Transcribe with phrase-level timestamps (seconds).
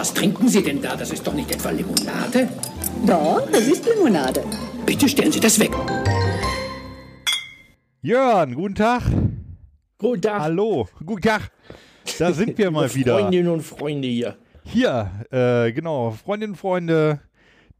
[0.00, 0.96] Was trinken Sie denn da?
[0.96, 2.48] Das ist doch nicht etwa Limonade?
[3.06, 4.42] Doch, das ist Limonade.
[4.86, 5.72] Bitte stellen Sie das weg.
[8.00, 9.02] Jörn, guten Tag.
[9.98, 10.40] Guten Tag.
[10.40, 11.50] Hallo, guten Tag.
[12.18, 13.18] Da sind wir mal wieder.
[13.18, 14.38] Freundinnen und Freunde hier.
[14.64, 17.20] Hier, äh, genau, Freundinnen und Freunde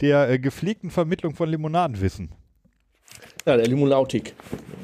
[0.03, 2.33] der äh, gepflegten Vermittlung von Limonadenwissen.
[3.47, 4.35] Ja, der Limonautik.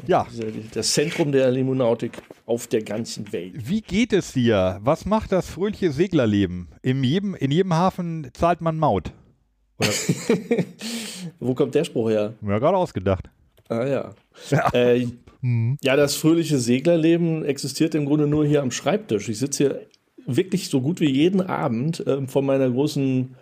[0.08, 0.26] Ja.
[0.72, 3.54] Das Zentrum der Limonautik auf der ganzen Welt.
[3.56, 4.78] Wie geht es dir?
[4.82, 6.68] Was macht das fröhliche Seglerleben?
[6.82, 9.12] In jedem, in jedem Hafen zahlt man Maut.
[11.40, 12.34] Wo kommt der Spruch her?
[12.42, 13.28] Ja, gerade ausgedacht.
[13.68, 14.14] Ah ja.
[14.50, 14.68] Ja.
[14.72, 15.06] Äh,
[15.40, 15.76] mhm.
[15.82, 19.28] ja, das fröhliche Seglerleben existiert im Grunde nur hier am Schreibtisch.
[19.28, 19.86] Ich sitze hier
[20.26, 23.34] wirklich so gut wie jeden Abend äh, vor meiner großen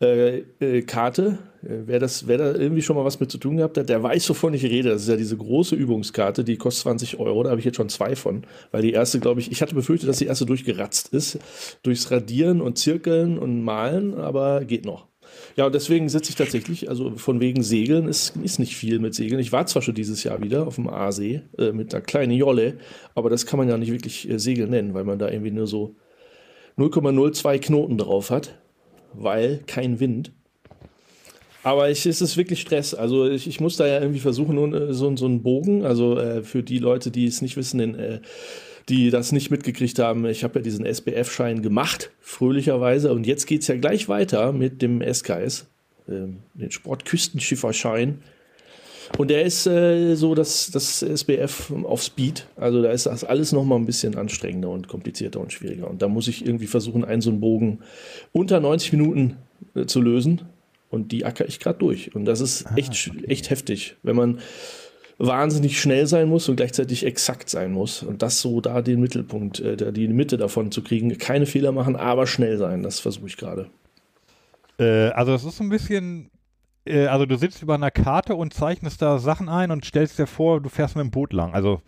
[0.00, 1.38] äh, äh, Karte.
[1.62, 4.02] Äh, wer, das, wer da irgendwie schon mal was mit zu tun gehabt hat, der
[4.02, 4.90] weiß, wovon ich rede.
[4.90, 7.42] Das ist ja diese große Übungskarte, die kostet 20 Euro.
[7.42, 8.44] Da habe ich jetzt schon zwei von.
[8.70, 11.38] Weil die erste, glaube ich, ich hatte befürchtet, dass die erste durchgeratzt ist.
[11.82, 15.06] Durchs Radieren und Zirkeln und Malen, aber geht noch.
[15.56, 19.14] Ja, und deswegen sitze ich tatsächlich, also von wegen Segeln ist, ist nicht viel mit
[19.14, 19.40] Segeln.
[19.40, 22.78] Ich war zwar schon dieses Jahr wieder auf dem Aasee äh, mit einer kleinen Jolle,
[23.14, 25.66] aber das kann man ja nicht wirklich äh, Segeln nennen, weil man da irgendwie nur
[25.66, 25.96] so
[26.78, 28.58] 0,02 Knoten drauf hat
[29.12, 30.32] weil kein Wind.
[31.68, 32.94] Aber ich, es ist wirklich Stress.
[32.94, 36.42] Also ich, ich muss da ja irgendwie versuchen, nur so, so einen Bogen, also äh,
[36.42, 38.20] für die Leute, die es nicht wissen, den, äh,
[38.88, 43.12] die das nicht mitgekriegt haben, ich habe ja diesen SBF-Schein gemacht, fröhlicherweise.
[43.12, 45.66] Und jetzt geht es ja gleich weiter mit dem SKS,
[46.08, 48.22] äh, den Sportküstenschifferschein.
[49.18, 52.46] Und der ist äh, so das, das SBF auf Speed.
[52.56, 55.90] Also da ist das alles nochmal ein bisschen anstrengender und komplizierter und schwieriger.
[55.90, 57.80] Und da muss ich irgendwie versuchen, einen so einen Bogen
[58.32, 59.36] unter 90 Minuten
[59.74, 60.48] äh, zu lösen.
[60.90, 62.14] Und die acker ich gerade durch.
[62.14, 63.24] Und das ist ah, echt, okay.
[63.26, 64.40] echt heftig, wenn man
[65.18, 68.02] wahnsinnig schnell sein muss und gleichzeitig exakt sein muss.
[68.02, 71.16] Und das so da den Mittelpunkt, äh, die Mitte davon zu kriegen.
[71.18, 72.82] Keine Fehler machen, aber schnell sein.
[72.82, 73.68] Das versuche ich gerade.
[74.78, 76.30] Äh, also das ist so ein bisschen
[76.88, 80.26] äh, also du sitzt über einer Karte und zeichnest da Sachen ein und stellst dir
[80.26, 81.54] vor, du fährst mit dem Boot lang.
[81.54, 81.80] Also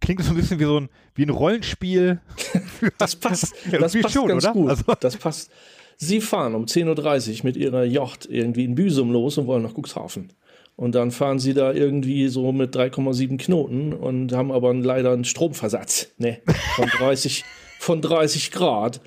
[0.00, 2.20] klingt so ein bisschen wie so ein, wie ein Rollenspiel.
[2.98, 4.52] das passt, das passt schon, ganz oder?
[4.52, 4.70] gut.
[4.70, 4.84] Also.
[5.00, 5.50] Das passt.
[5.96, 9.74] Sie fahren um 10.30 Uhr mit ihrer Yacht irgendwie in Büsum los und wollen nach
[9.74, 10.28] Cuxhaven.
[10.76, 15.24] Und dann fahren sie da irgendwie so mit 3,7 Knoten und haben aber leider einen
[15.24, 16.38] Stromversatz ne,
[16.74, 17.44] von, 30,
[17.78, 19.00] von 30 Grad.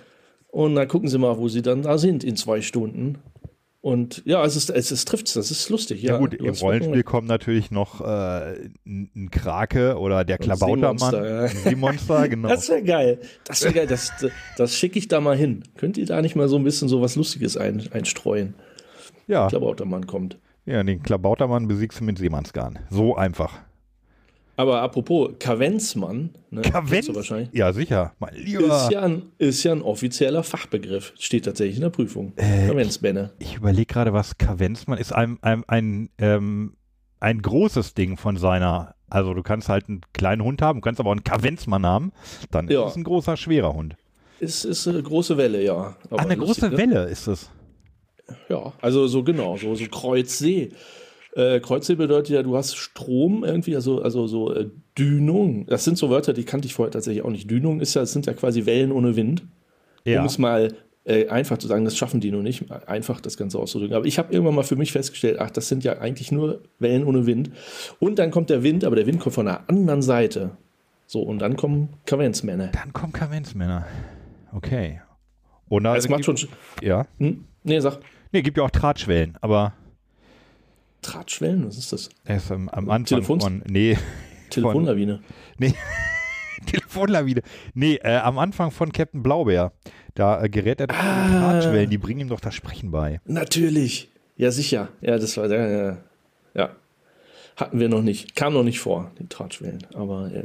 [0.48, 3.20] Und dann gucken sie mal, wo sie dann da sind in zwei Stunden.
[3.82, 6.02] Und ja, es ist, es trifft's, das ist lustig.
[6.02, 11.14] Ja, ja gut, im Rollenspiel kommt natürlich noch äh, ein Krake oder der Klabautermann.
[11.14, 11.48] Ja.
[12.28, 12.50] genau.
[12.50, 13.20] Das wäre geil.
[13.46, 13.88] Das wäre geil.
[13.88, 14.12] Das,
[14.58, 15.64] das schicke ich da mal hin.
[15.78, 18.54] Könnt ihr da nicht mal so ein bisschen so was Lustiges ein, einstreuen?
[19.28, 19.48] Ja.
[19.48, 20.38] Klabautermann kommt.
[20.66, 22.80] Ja, den Klabautermann besiegst du mit Seemannsgarn.
[22.90, 23.60] So einfach.
[24.60, 27.16] Aber apropos Kavenzmann, ne, Kavenz?
[27.16, 27.48] wahrscheinlich.
[27.54, 28.12] Ja, sicher.
[28.20, 28.66] Mein lieber.
[28.66, 31.14] Ist ja, ein, ist ja ein offizieller Fachbegriff.
[31.18, 32.34] Steht tatsächlich in der Prüfung.
[32.36, 33.32] Äh, Kavenzbänne.
[33.40, 35.14] Ich, ich überlege gerade, was Kavenzmann ist.
[35.14, 36.76] Ein, ein, ein, ähm,
[37.22, 38.96] ein großes Ding von seiner.
[39.10, 42.12] Also, du kannst halt einen kleinen Hund haben, du kannst aber auch einen Kavenzmann haben.
[42.52, 42.84] Dann ja.
[42.84, 43.96] ist es ein großer, schwerer Hund.
[44.42, 45.96] Ist, ist eine große Welle, ja.
[46.10, 46.78] Aber ah, eine lustig, große ne?
[46.78, 47.50] Welle ist es.
[48.50, 50.74] Ja, also so genau, so, so Kreuzsee.
[51.36, 55.66] Äh, Kreuzsee bedeutet ja, du hast Strom irgendwie, also, also so äh, Dünung.
[55.68, 57.50] Das sind so Wörter, die kannte ich vorher tatsächlich auch nicht.
[57.50, 59.44] Dünung ist ja, das sind ja quasi Wellen ohne Wind.
[60.06, 60.22] Ja.
[60.22, 60.74] Um es mal
[61.06, 63.96] äh, einfach zu sagen, das schaffen die nur nicht, einfach das Ganze auszudrücken.
[63.96, 67.04] Aber ich habe irgendwann mal für mich festgestellt, ach, das sind ja eigentlich nur Wellen
[67.04, 67.52] ohne Wind.
[68.00, 70.52] Und dann kommt der Wind, aber der Wind kommt von der anderen Seite.
[71.06, 72.68] So, und dann kommen Kavenzmänner.
[72.68, 73.86] Dann kommen Kavenzmänner.
[74.54, 75.02] Okay.
[75.68, 76.38] Und das macht schon.
[76.82, 77.06] Ja.
[77.18, 77.46] Hm?
[77.64, 78.00] Nee, sag.
[78.32, 79.74] Nee, gibt ja auch Drahtschwellen, aber
[81.02, 81.68] Drahtschwellen?
[81.68, 82.10] Was ist das?
[82.26, 83.64] Er ist am, am Anfang Telefons von.
[83.68, 83.98] Nee.
[84.50, 85.18] Telefonlawine.
[85.18, 85.24] Von,
[85.58, 85.74] nee.
[86.66, 87.42] Telefonlawine.
[87.74, 89.72] Nee, äh, am Anfang von Captain Blaubeer.
[90.16, 93.22] Da äh, gerät er ah, Drahtschwellen, die bringen ihm doch das Sprechen bei.
[93.26, 94.10] Natürlich.
[94.36, 94.90] Ja, sicher.
[95.02, 95.50] Ja, das war.
[95.50, 95.98] Ja,
[96.54, 96.70] ja.
[97.56, 98.36] Hatten wir noch nicht.
[98.36, 99.86] Kam noch nicht vor, die Drahtschwellen.
[99.94, 100.44] Aber äh,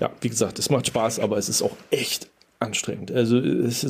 [0.00, 2.28] ja, wie gesagt, es macht Spaß, aber es ist auch echt
[2.58, 3.10] anstrengend.
[3.12, 3.40] Also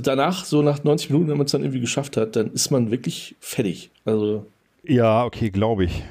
[0.01, 2.91] danach, so nach 90 Minuten, wenn man es dann irgendwie geschafft hat, dann ist man
[2.91, 3.91] wirklich fertig.
[4.05, 4.47] Also
[4.87, 6.05] ja, okay, glaube ich.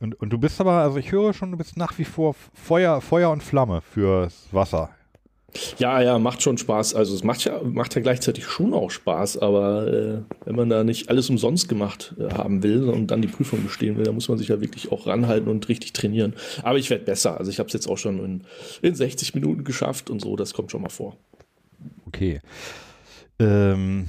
[0.00, 3.00] Und, und du bist aber, also ich höre schon, du bist nach wie vor Feuer,
[3.00, 4.90] Feuer und Flamme fürs Wasser.
[5.78, 6.94] Ja, ja, macht schon Spaß.
[6.94, 10.82] Also es macht ja, macht ja gleichzeitig schon auch Spaß, aber äh, wenn man da
[10.82, 14.28] nicht alles umsonst gemacht äh, haben will und dann die Prüfung bestehen will, dann muss
[14.28, 16.34] man sich ja wirklich auch ranhalten und richtig trainieren.
[16.62, 17.38] Aber ich werde besser.
[17.38, 18.44] Also ich habe es jetzt auch schon in,
[18.82, 21.16] in 60 Minuten geschafft und so, das kommt schon mal vor.
[22.06, 22.40] Okay.
[23.38, 24.08] Ähm,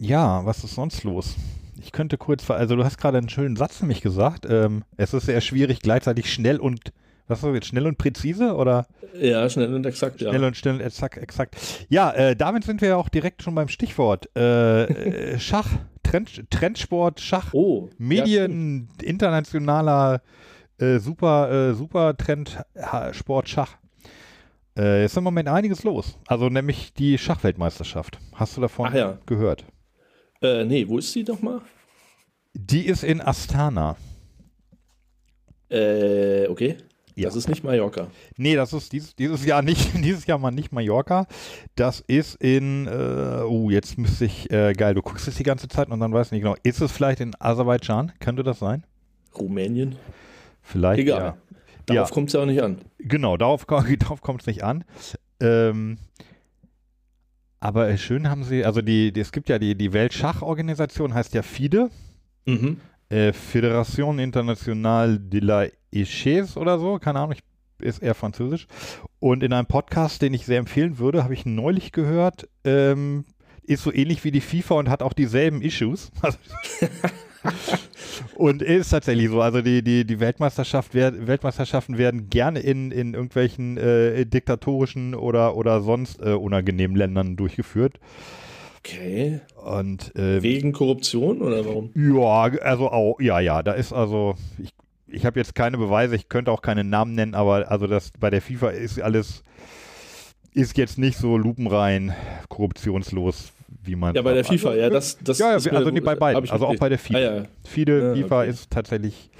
[0.00, 1.34] ja, was ist sonst los?
[1.80, 4.46] Ich könnte kurz, also du hast gerade einen schönen Satz für mich gesagt.
[4.48, 6.92] Ähm, es ist sehr schwierig, gleichzeitig schnell und
[7.28, 8.86] Was ist jetzt schnell und präzise oder?
[9.20, 10.30] Ja, schnell und exakt, ja.
[10.30, 11.56] Schnell und schnell exakt, exakt.
[11.88, 14.28] Ja, äh, damit sind wir ja auch direkt schon beim Stichwort.
[14.36, 15.68] Äh, äh Schach,
[16.02, 20.22] Trend, Trendsport, Schach, oh, Medien, ja, internationaler
[20.78, 23.76] äh, super, äh, super Trendsport Schach.
[24.76, 26.16] Äh, ist im Moment einiges los.
[26.26, 28.18] Also nämlich die Schachweltmeisterschaft.
[28.34, 29.18] Hast du davon ja.
[29.26, 29.64] gehört?
[30.40, 31.60] Äh, nee, wo ist sie nochmal?
[32.54, 33.96] Die ist in Astana.
[35.70, 36.76] Äh, okay.
[37.14, 37.24] Ja.
[37.24, 38.06] Das ist nicht Mallorca.
[38.36, 41.26] Nee, das ist dieses, dieses Jahr nicht, dieses Jahr mal nicht Mallorca.
[41.74, 45.66] Das ist in, äh, oh, jetzt müsste ich, äh, geil, du guckst es die ganze
[45.66, 46.54] Zeit und dann weiß ich nicht genau.
[46.62, 48.12] Ist es vielleicht in Aserbaidschan?
[48.20, 48.84] Könnte das sein?
[49.36, 49.96] Rumänien?
[50.62, 51.00] Vielleicht.
[51.00, 51.20] Egal.
[51.20, 51.36] Ja.
[51.86, 52.14] Darauf ja.
[52.14, 52.78] kommt es ja auch nicht an.
[52.98, 53.64] Genau, darauf,
[53.98, 54.84] darauf kommt es nicht an.
[55.40, 55.98] Ähm,
[57.60, 61.42] aber schön haben sie, also die, die, es gibt ja die, die Weltschachorganisation, heißt ja
[61.42, 61.90] FIDE.
[62.46, 62.80] Mhm.
[63.08, 67.42] Äh, Fédération Internationale de la Eches oder so, keine Ahnung, ich,
[67.84, 68.66] ist eher französisch.
[69.18, 73.24] Und in einem Podcast, den ich sehr empfehlen würde, habe ich neulich gehört, ähm,
[73.62, 76.10] ist so ähnlich wie die FIFA und hat auch dieselben Issues.
[78.34, 79.40] und ist tatsächlich so.
[79.40, 85.80] Also die, die, die Weltmeisterschaft Weltmeisterschaften werden gerne in, in irgendwelchen äh, diktatorischen oder, oder
[85.80, 88.00] sonst äh, unangenehmen Ländern durchgeführt.
[88.78, 89.40] Okay.
[89.56, 91.90] Und, äh, Wegen Korruption oder warum?
[91.94, 94.70] Ja, also auch, ja, ja, da ist also, ich,
[95.06, 98.30] ich habe jetzt keine Beweise, ich könnte auch keine Namen nennen, aber also das bei
[98.30, 99.42] der FIFA ist alles,
[100.52, 102.14] ist jetzt nicht so lupenrein
[102.48, 103.52] korruptionslos,
[103.88, 104.14] wie man.
[104.14, 106.76] Ja, bei der FIFA, ja, das, das ja, ja also nicht bei beiden, also auch
[106.76, 107.18] bei der FIFA.
[107.18, 107.42] Ah, ja.
[107.66, 108.50] Viele ja, FIFA okay.
[108.50, 109.30] ist tatsächlich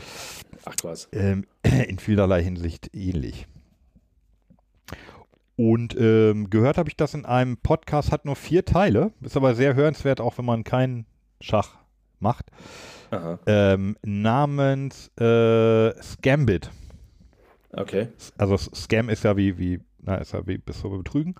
[0.64, 1.08] Ach, krass.
[1.12, 3.46] Ähm, in vielerlei Hinsicht ähnlich.
[5.56, 9.54] Und ähm, gehört habe ich das in einem Podcast, hat nur vier Teile, ist aber
[9.54, 11.06] sehr hörenswert, auch wenn man keinen
[11.40, 11.78] Schach
[12.20, 12.46] macht.
[13.46, 16.70] Ähm, namens äh, Scambit.
[17.72, 18.08] Okay.
[18.36, 21.34] Also Scam ist ja wie, wie, na, ist ja wie bis zu betrügen.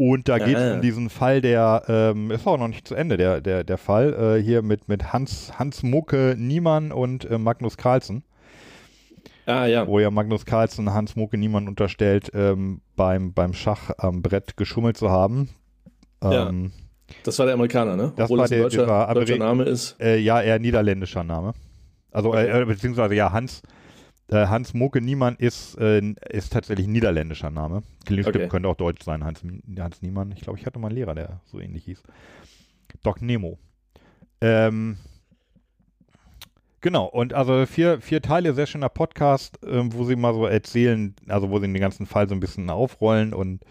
[0.00, 3.16] Und da geht es um diesen Fall, der ähm, ist auch noch nicht zu Ende,
[3.16, 7.76] der, der, der Fall, äh, hier mit, mit Hans, Hans Mucke Niemann und äh, Magnus
[7.76, 8.22] Carlsen.
[9.44, 9.88] Ah, ja.
[9.88, 14.96] Wo ja Magnus Carlsen Hans Mucke niemand unterstellt, ähm, beim, beim Schach am Brett geschummelt
[14.96, 15.48] zu haben.
[16.22, 17.14] Ähm, ja.
[17.24, 18.12] Das war der Amerikaner, ne?
[18.14, 19.96] Das Obwohl war der, deutscher, war deutscher Name ist.
[20.00, 21.54] Äh, ja, eher niederländischer Name.
[22.12, 23.66] Also, äh, beziehungsweise ja, Hans, äh,
[24.36, 27.82] Hans Mucke Niemann ist, äh, ist tatsächlich niederländischer Name.
[28.28, 28.48] Okay.
[28.48, 29.42] könnte auch deutsch sein, Hans,
[29.78, 30.32] Hans Niemann.
[30.32, 32.02] Ich glaube, ich hatte mal einen Lehrer, der so ähnlich hieß.
[33.02, 33.58] Doc Nemo.
[34.40, 34.98] Ähm,
[36.80, 41.12] Genau, und also vier, vier Teile, sehr schöner Podcast, ähm, wo sie mal so erzählen,
[41.26, 43.64] also wo sie den ganzen Fall so ein bisschen aufrollen und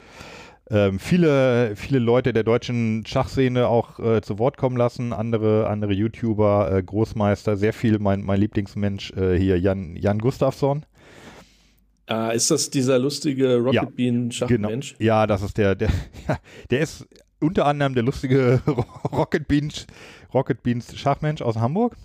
[0.69, 5.93] ähm, viele, viele Leute der deutschen Schachszene auch äh, zu Wort kommen lassen, andere, andere
[5.93, 10.85] YouTuber, äh, Großmeister, sehr viel, mein, mein Lieblingsmensch äh, hier, Jan, Jan Gustafsson.
[12.07, 14.97] Ah, ist das dieser lustige Rocket ja, Bean Schachmensch?
[14.97, 15.07] Genau.
[15.07, 15.89] Ja, das ist der, der,
[16.27, 16.37] ja,
[16.69, 17.07] der ist
[17.39, 18.61] unter anderem der lustige
[19.11, 19.87] Rocket Beans,
[20.33, 21.95] Rocket Beans Schachmensch aus Hamburg.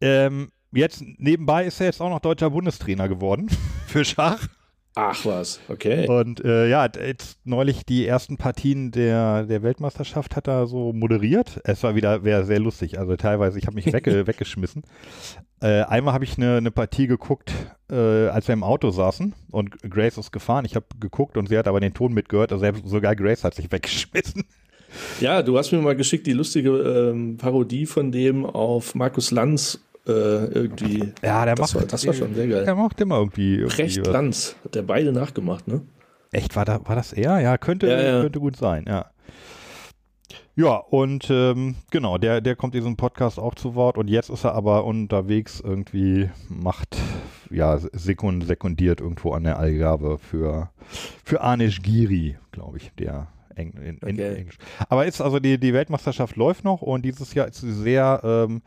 [0.00, 3.48] Ähm, jetzt nebenbei ist er jetzt auch noch deutscher Bundestrainer geworden
[3.86, 4.46] für Schach.
[4.96, 6.08] Ach was, okay.
[6.08, 11.60] Und äh, ja, jetzt neulich die ersten Partien der, der Weltmeisterschaft hat er so moderiert.
[11.62, 12.98] Es war wieder wäre sehr lustig.
[12.98, 14.82] Also teilweise, ich habe mich wegge weggeschmissen.
[15.62, 17.52] Äh, einmal habe ich eine, eine Partie geguckt,
[17.88, 20.64] äh, als wir im Auto saßen und Grace ist gefahren.
[20.64, 22.52] Ich habe geguckt und sie hat aber den Ton mitgehört.
[22.52, 24.44] Also sogar Grace hat sich weggeschmissen.
[25.20, 26.70] Ja, du hast mir mal geschickt die lustige
[27.12, 31.12] ähm, Parodie von dem auf Markus Lanz äh, irgendwie.
[31.22, 31.82] Ja, der das macht.
[31.82, 32.64] War, das war schon sehr geil.
[32.64, 33.56] Der macht immer irgendwie.
[33.56, 35.82] irgendwie Precht Lanz hat der beide nachgemacht, ne?
[36.32, 37.40] Echt, war, da, war das er?
[37.40, 38.20] Ja, könnte, ja, ja.
[38.20, 39.10] könnte gut sein, ja.
[40.56, 44.44] Ja, und ähm, genau, der, der kommt diesem Podcast auch zu Wort und jetzt ist
[44.44, 46.98] er aber unterwegs irgendwie, macht,
[47.50, 50.70] ja, sekund, sekundiert irgendwo an der Allgabe für,
[51.24, 54.34] für Anish Giri, glaube ich, der Eng, in, in okay.
[54.34, 54.58] Englisch.
[54.88, 58.62] Aber ist also die, die Weltmeisterschaft läuft noch und dieses Jahr ist sie sehr ähm,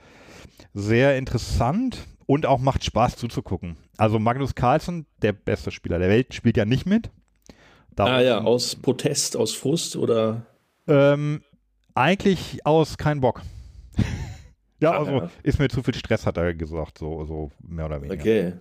[0.73, 3.77] sehr interessant und auch macht Spaß zuzugucken.
[3.97, 7.09] Also Magnus Carlsen, der beste Spieler der Welt, spielt ja nicht mit.
[7.95, 10.45] Darum, ah ja, aus Protest, aus Frust oder?
[10.87, 11.41] Ähm,
[11.93, 13.41] eigentlich aus kein Bock.
[14.79, 15.29] ja, ah, also ja.
[15.43, 18.21] ist mir zu viel Stress, hat er gesagt, so, so mehr oder weniger.
[18.21, 18.53] Okay.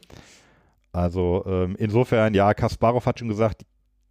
[0.93, 3.65] Also ähm, insofern, ja, Kasparov hat schon gesagt,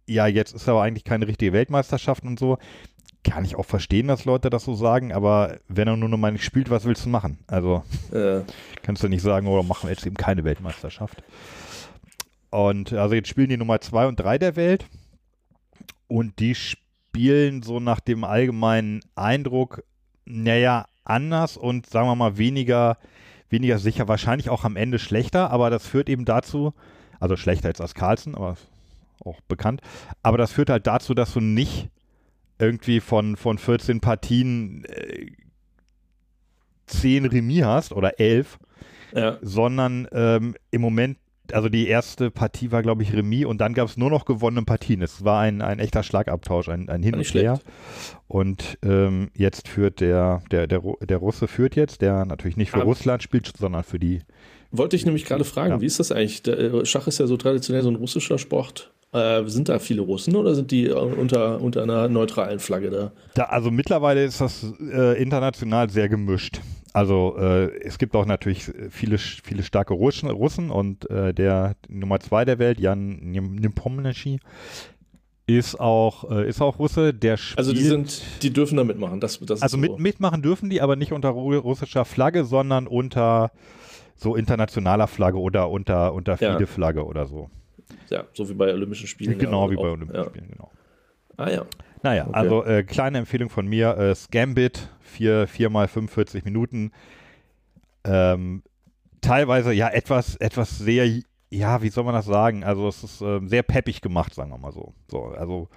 [0.06, 2.58] ja, jetzt ist aber eigentlich keine richtige Weltmeisterschaft und so
[3.24, 6.32] kann ich auch verstehen, dass Leute das so sagen, aber wenn er nur noch mal
[6.32, 7.38] nicht spielt, was willst du machen?
[7.46, 8.40] Also äh.
[8.82, 11.22] kannst du nicht sagen, oder oh, machen wir jetzt eben keine Weltmeisterschaft.
[12.50, 14.86] Und also jetzt spielen die Nummer zwei und drei der Welt
[16.08, 19.84] und die spielen so nach dem allgemeinen Eindruck,
[20.24, 22.98] naja, anders und sagen wir mal weniger,
[23.48, 26.74] weniger sicher, wahrscheinlich auch am Ende schlechter, aber das führt eben dazu,
[27.20, 28.56] Also schlechter als als Carlsen, aber
[29.24, 29.80] auch bekannt.
[30.22, 31.88] Aber das führt halt dazu, dass du nicht
[32.62, 35.26] irgendwie von, von 14 Partien äh,
[36.86, 38.58] 10 Remis hast oder 11,
[39.14, 39.38] ja.
[39.42, 41.18] sondern ähm, im Moment,
[41.52, 44.64] also die erste Partie war, glaube ich, Remis und dann gab es nur noch gewonnene
[44.64, 45.02] Partien.
[45.02, 47.58] Es war ein, ein echter Schlagabtausch, ein, ein Hin und Her.
[48.28, 52.76] Und ähm, jetzt führt der, der, der, der Russe führt jetzt, der natürlich nicht für
[52.76, 54.20] Aber Russland spielt, sondern für die.
[54.72, 55.80] Wollte ich nämlich gerade fragen, ja.
[55.82, 56.46] wie ist das eigentlich?
[56.48, 58.90] Äh, Schach ist ja so traditionell so ein russischer Sport.
[59.12, 63.12] Äh, sind da viele Russen oder sind die äh, unter, unter einer neutralen Flagge da?
[63.34, 66.62] da also mittlerweile ist das äh, international sehr gemischt.
[66.94, 72.20] Also äh, es gibt auch natürlich viele, viele starke Russen, Russen und äh, der Nummer
[72.20, 74.40] zwei der Welt, Jan Nimpomneschi,
[75.46, 79.20] ist auch, ist auch Russe, der spielt, Also die sind, die dürfen da mitmachen.
[79.20, 83.50] Das, das also mit, mitmachen dürfen die, aber nicht unter russischer Flagge, sondern unter
[84.22, 87.50] so internationaler Flagge oder unter, unter FIDE-Flagge oder so
[88.12, 89.38] ja, so wie bei Olympischen Spielen.
[89.38, 90.28] Genau, ja, wie bei Olympischen ja.
[90.28, 90.70] Spielen, genau.
[91.36, 91.66] Ah ja.
[92.02, 92.36] Naja, okay.
[92.36, 96.92] also äh, kleine Empfehlung von mir, äh, Scambit, 4, 4 mal 45 Minuten.
[98.04, 98.62] Ähm,
[99.20, 101.08] teilweise ja etwas, etwas sehr,
[101.50, 102.64] ja, wie soll man das sagen?
[102.64, 104.94] Also es ist äh, sehr peppig gemacht, sagen wir mal so.
[105.08, 105.68] so also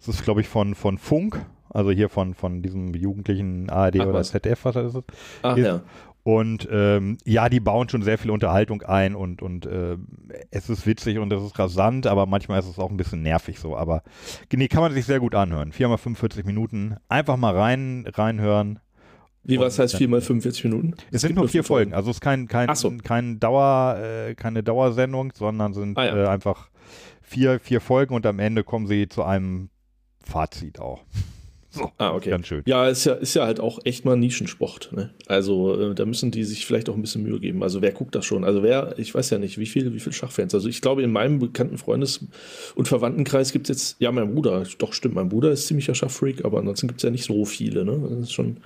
[0.00, 4.06] es ist, glaube ich, von, von Funk, also hier von, von diesem jugendlichen ARD Ach,
[4.06, 4.30] oder was?
[4.30, 5.04] ZDF, was das ist.
[5.42, 5.66] Ach ist.
[5.66, 5.80] ja.
[6.24, 9.96] Und ähm, ja, die bauen schon sehr viel Unterhaltung ein und, und äh,
[10.50, 13.58] es ist witzig und es ist rasant, aber manchmal ist es auch ein bisschen nervig
[13.58, 13.76] so.
[13.76, 14.02] Aber
[14.52, 15.72] nee, kann man sich sehr gut anhören.
[15.72, 16.96] 4 mal 45 Minuten.
[17.08, 18.78] Einfach mal rein, reinhören.
[19.42, 20.94] Wie was heißt 4 mal 45 Minuten?
[21.08, 21.90] Es, es sind nur vier Folgen.
[21.90, 21.94] Folgen.
[21.94, 22.92] Also es ist kein, kein, so.
[23.02, 26.24] kein Dauer, äh, keine Dauersendung, sondern sind ah, ja.
[26.24, 26.70] äh, einfach
[27.20, 29.70] vier, vier Folgen und am Ende kommen sie zu einem
[30.22, 31.04] Fazit auch.
[31.74, 32.28] So, ah, okay.
[32.28, 32.62] Ganz schön.
[32.66, 34.90] Ja, ist ja, ist ja halt auch echt mal ein Nischensport.
[34.92, 35.08] Ne?
[35.26, 37.62] Also äh, da müssen die sich vielleicht auch ein bisschen Mühe geben.
[37.62, 38.44] Also wer guckt das schon?
[38.44, 40.54] Also wer, ich weiß ja nicht, wie viele wie viel Schachfans.
[40.54, 42.26] Also ich glaube, in meinem bekannten Freundes-
[42.74, 46.44] und Verwandtenkreis gibt es jetzt, ja, mein Bruder, doch stimmt, mein Bruder ist ziemlicher Schachfreak,
[46.44, 47.86] aber ansonsten gibt es ja nicht so viele.
[47.86, 48.06] Ne?
[48.06, 48.58] Das ist schon.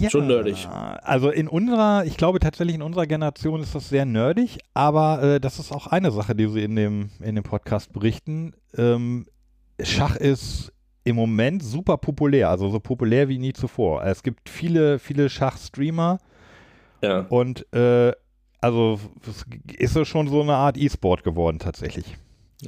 [0.00, 0.66] Ja, schon nerdig.
[0.68, 5.40] Also in unserer, ich glaube tatsächlich in unserer Generation ist das sehr nerdig, aber äh,
[5.40, 8.52] das ist auch eine Sache, die sie in dem, in dem Podcast berichten.
[8.76, 9.24] Ähm,
[9.80, 10.73] Schach ist
[11.04, 14.04] im Moment super populär, also so populär wie nie zuvor.
[14.04, 16.18] Es gibt viele, viele Schachstreamer.
[17.02, 17.20] Ja.
[17.28, 18.12] Und äh,
[18.60, 18.98] also
[19.78, 22.16] ist es schon so eine Art E-Sport geworden tatsächlich.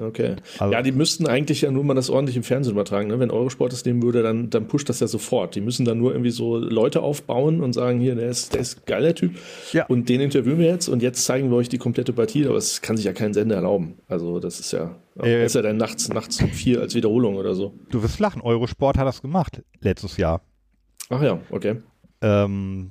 [0.01, 0.37] Okay.
[0.59, 3.09] Also, ja, die müssten eigentlich ja nur mal das ordentlich im Fernsehen übertragen.
[3.09, 3.19] Ne?
[3.19, 5.55] Wenn Eurosport das nehmen würde, dann, dann pusht das ja sofort.
[5.55, 8.79] Die müssen dann nur irgendwie so Leute aufbauen und sagen, hier, der ist, der ist
[8.79, 9.37] ein geiler Typ.
[9.73, 9.87] Ja.
[9.87, 12.47] Und den interviewen wir jetzt und jetzt zeigen wir euch die komplette Partie.
[12.47, 13.99] Aber es kann sich ja kein Sender erlauben.
[14.09, 17.55] Also das ist ja, äh, ist ja dann nachts, nachts um vier als Wiederholung oder
[17.55, 17.75] so.
[17.91, 18.43] Du wirst lachen.
[18.43, 20.43] Eurosport hat das gemacht letztes Jahr.
[21.09, 21.77] Ach ja, okay.
[22.21, 22.91] Ähm,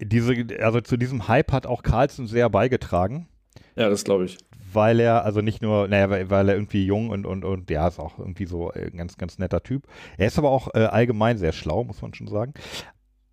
[0.00, 3.28] diese, also zu diesem Hype hat auch Carlsen sehr beigetragen.
[3.76, 4.38] Ja, das glaube ich
[4.72, 7.88] weil er, also nicht nur, naja, weil, weil er irgendwie jung und, und, und ja,
[7.88, 9.86] ist auch irgendwie so ein ganz, ganz netter Typ.
[10.18, 12.54] Er ist aber auch äh, allgemein sehr schlau, muss man schon sagen.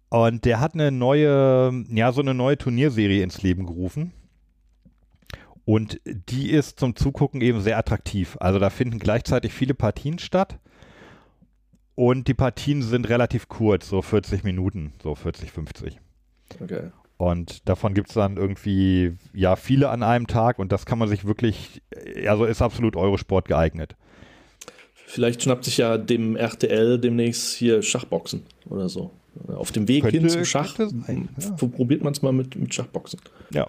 [0.10, 4.14] Und der hat eine neue, ja, so eine neue Turnierserie ins Leben gerufen.
[5.66, 8.38] Und die ist zum Zugucken eben sehr attraktiv.
[8.40, 10.60] Also da finden gleichzeitig viele Partien statt.
[11.94, 16.00] Und die Partien sind relativ kurz, so 40 Minuten, so 40, 50.
[16.62, 16.92] Okay.
[17.18, 21.10] Und davon gibt es dann irgendwie, ja, viele an einem Tag und das kann man
[21.10, 21.82] sich wirklich,
[22.28, 23.96] also ist absolut Eurosport geeignet.
[24.94, 29.12] Vielleicht schnappt sich ja dem RTL demnächst hier Schachboxen oder so.
[29.48, 31.52] Auf dem Weg könnte, hin zum Schach sein, ja.
[31.52, 33.20] probiert man es mal mit, mit Schachboxen.
[33.52, 33.68] Ja.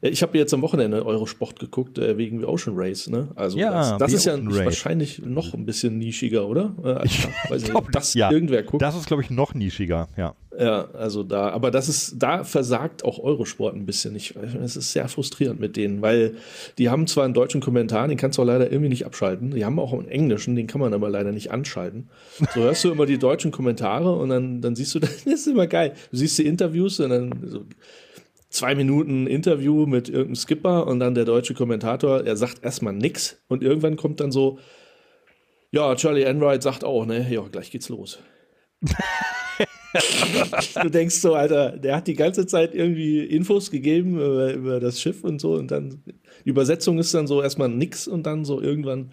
[0.00, 3.28] Ich habe jetzt am Wochenende Eurosport geguckt, äh, wegen Ocean Race, ne?
[3.34, 4.64] Also ja, das, das ist ja Race.
[4.64, 6.72] wahrscheinlich noch ein bisschen nischiger, oder?
[6.84, 8.30] Äh, ich weiß nicht, glaub, das ja.
[8.30, 8.80] irgendwer guckt.
[8.80, 10.34] Das ist, glaube ich, noch nischiger, ja.
[10.58, 14.16] Ja, also da, aber das ist, da versagt auch Eurosport ein bisschen.
[14.16, 16.34] Ich, es ist sehr frustrierend mit denen, weil
[16.78, 19.52] die haben zwar einen deutschen Kommentar, den kannst du auch leider irgendwie nicht abschalten.
[19.52, 22.08] Die haben auch einen englischen, den kann man aber leider nicht anschalten.
[22.54, 25.68] So hörst du immer die deutschen Kommentare und dann, dann siehst du, das ist immer
[25.68, 25.94] geil.
[26.10, 27.64] Du siehst die Interviews und dann so,
[28.50, 33.40] zwei Minuten Interview mit irgendeinem Skipper und dann der deutsche Kommentator, er sagt erstmal nix
[33.46, 34.58] und irgendwann kommt dann so,
[35.70, 38.18] ja, Charlie Enright sagt auch, ne, ja, gleich geht's los.
[40.82, 45.00] du denkst so, Alter, der hat die ganze Zeit irgendwie Infos gegeben über, über das
[45.00, 46.02] Schiff und so und dann
[46.44, 49.12] die Übersetzung ist dann so erstmal nix und dann so irgendwann,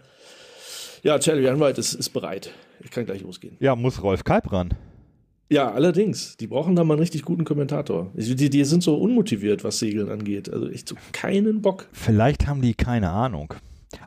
[1.03, 2.51] ja, Charlie Enright ist, ist bereit.
[2.83, 3.57] Ich kann gleich losgehen.
[3.59, 4.73] Ja, muss Rolf Kalb ran.
[5.49, 6.37] Ja, allerdings.
[6.37, 8.11] Die brauchen da mal einen richtig guten Kommentator.
[8.15, 10.51] Die, die sind so unmotiviert, was Segeln angeht.
[10.51, 11.87] Also echt so keinen Bock.
[11.91, 13.53] Vielleicht haben die keine Ahnung.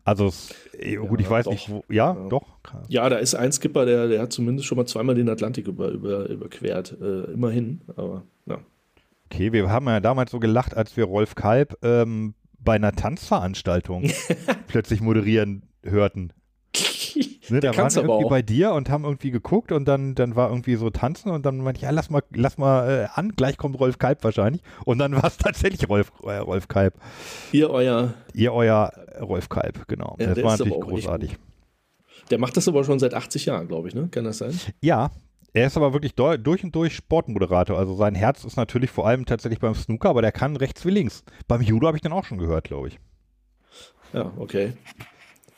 [0.04, 0.32] Also,
[0.78, 1.52] äh, gut, ja, ich weiß doch.
[1.52, 1.84] nicht, wo.
[1.88, 2.44] Ja, ja, doch.
[2.88, 5.88] Ja, da ist ein Skipper, der, der hat zumindest schon mal zweimal den Atlantik über,
[5.88, 6.96] über, überquert.
[7.00, 7.80] Äh, immerhin.
[7.96, 8.58] Aber, ja.
[9.30, 14.10] Okay, wir haben ja damals so gelacht, als wir Rolf Kalb ähm, bei einer Tanzveranstaltung
[14.66, 16.32] plötzlich moderieren hörten.
[17.50, 18.30] Ne, da waren wir irgendwie auch.
[18.30, 21.58] bei dir und haben irgendwie geguckt und dann, dann war irgendwie so tanzen und dann
[21.58, 24.62] meinte ich, ja, lass mal, lass mal äh, an, gleich kommt Rolf Kalb wahrscheinlich.
[24.84, 26.94] Und dann war es tatsächlich Rolf, äh, Rolf Kalb.
[27.52, 28.14] Ihr euer.
[28.34, 30.16] Ihr euer Rolf Kalb, genau.
[30.18, 31.36] Ja, das war natürlich großartig.
[32.30, 34.08] Der macht das aber schon seit 80 Jahren, glaube ich, ne?
[34.10, 34.58] Kann das sein?
[34.82, 35.10] Ja,
[35.54, 37.78] er ist aber wirklich durch und durch Sportmoderator.
[37.78, 40.90] Also sein Herz ist natürlich vor allem tatsächlich beim Snooker, aber der kann rechts wie
[40.90, 41.24] links.
[41.46, 42.98] Beim Judo habe ich den auch schon gehört, glaube ich.
[44.12, 44.74] Ja, okay.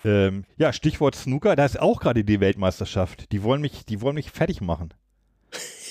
[0.05, 3.33] Ähm, ja, Stichwort Snooker, da ist auch gerade die Weltmeisterschaft.
[3.33, 4.95] Die wollen mich, die wollen mich fertig machen.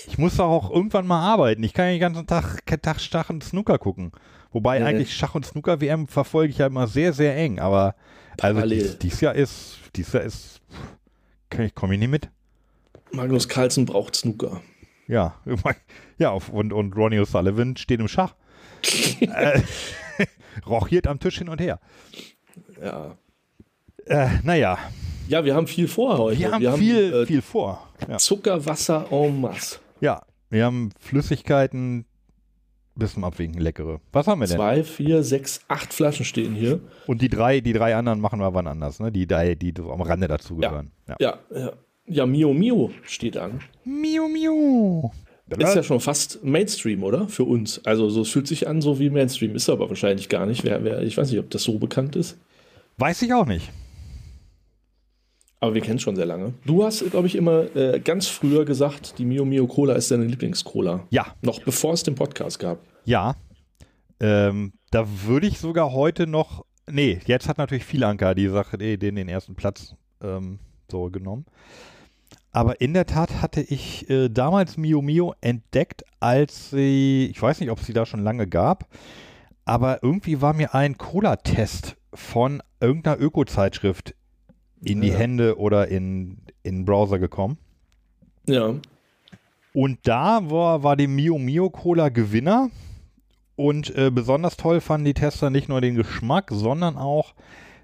[0.07, 1.63] Ich muss doch auch irgendwann mal arbeiten.
[1.63, 4.11] Ich kann ja den ganzen Tag, Tag Schach und Snooker gucken.
[4.51, 7.59] Wobei ja, eigentlich Schach und Snooker WM verfolge ich ja immer sehr, sehr eng.
[7.59, 7.95] Aber
[8.41, 10.61] also dies, dies, Jahr ist, dies Jahr ist,
[11.57, 12.29] ich komme ich nicht mit.
[13.11, 14.61] Magnus Carlsen braucht Snooker.
[15.07, 15.35] Ja,
[16.17, 18.35] ja und, und Ronnie O'Sullivan steht im Schach.
[19.19, 19.61] äh,
[20.65, 21.79] rochiert am Tisch hin und her.
[22.81, 23.17] Ja.
[24.09, 24.77] Äh, naja.
[25.27, 26.39] Ja, wir haben viel vor heute.
[26.39, 27.87] Wir haben, wir viel, haben, äh, viel vor.
[28.07, 28.17] Ja.
[28.17, 29.77] Zucker, Wasser en masse.
[30.01, 32.05] Ja, wir haben Flüssigkeiten
[32.95, 34.01] bis zum Abwinken leckere.
[34.11, 34.57] Was haben wir denn?
[34.57, 36.79] Zwei, vier, sechs, acht Flaschen stehen hier.
[37.05, 39.11] Und die drei, die drei anderen machen wir wann anders, ne?
[39.11, 40.91] Die drei, die am Rande dazugehören.
[41.07, 41.59] Ja, ja, ja.
[41.59, 41.73] ja.
[42.11, 43.59] Ja, Mio Mio steht an.
[43.83, 45.11] Mio Mio.
[45.47, 47.27] Ist ja schon fast Mainstream, oder?
[47.27, 47.85] Für uns.
[47.85, 49.53] Also so es fühlt sich an, so wie Mainstream.
[49.53, 50.63] Ist aber wahrscheinlich gar nicht.
[50.63, 52.37] Wer, wer, ich weiß nicht, ob das so bekannt ist.
[52.97, 53.69] Weiß ich auch nicht.
[55.61, 56.53] Aber wir kennen es schon sehr lange.
[56.65, 60.25] Du hast, glaube ich, immer äh, ganz früher gesagt, die Mio Mio Cola ist deine
[60.25, 61.05] Lieblingscola.
[61.09, 61.35] Ja.
[61.41, 62.79] Noch bevor es den Podcast gab.
[63.03, 63.35] Ja.
[64.21, 66.65] Ähm, da würde ich sogar heute noch.
[66.89, 71.45] Nee, jetzt hat natürlich viel Anker die Sache, den, den ersten Platz ähm, so genommen.
[72.51, 77.59] Aber in der Tat hatte ich äh, damals Mio Mio entdeckt, als sie, ich weiß
[77.59, 78.87] nicht, ob es sie da schon lange gab,
[79.65, 84.15] aber irgendwie war mir ein Cola-Test von irgendeiner Öko-Zeitschrift
[84.83, 87.57] in die Hände oder in, in den Browser gekommen.
[88.48, 88.75] Ja.
[89.74, 92.70] Und da war, war die Mio Mio Cola Gewinner.
[93.55, 97.33] Und äh, besonders toll fanden die Tester nicht nur den Geschmack, sondern auch,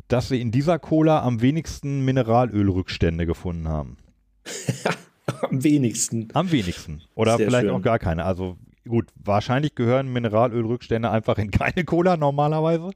[0.07, 3.97] dass sie in dieser Cola am wenigsten Mineralölrückstände gefunden haben.
[5.41, 6.29] Am wenigsten.
[6.33, 7.01] Am wenigsten.
[7.15, 7.75] Oder Sehr vielleicht schön.
[7.75, 8.25] auch gar keine.
[8.25, 12.91] Also gut, wahrscheinlich gehören Mineralölrückstände einfach in keine Cola normalerweise.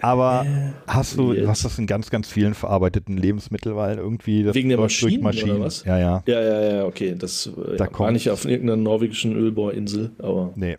[0.00, 4.42] Aber äh, hast du, du hast das in ganz, ganz vielen verarbeiteten Lebensmitteln, weil irgendwie
[4.42, 5.56] das Wegen der Maschinen, Maschinen.
[5.56, 5.84] Oder was?
[5.84, 6.22] Ja, ja.
[6.26, 7.14] Ja, ja, ja, okay.
[7.18, 10.52] Das äh, da ja, war nicht auf irgendeiner norwegischen Ölbohrinsel, aber.
[10.56, 10.78] Nee.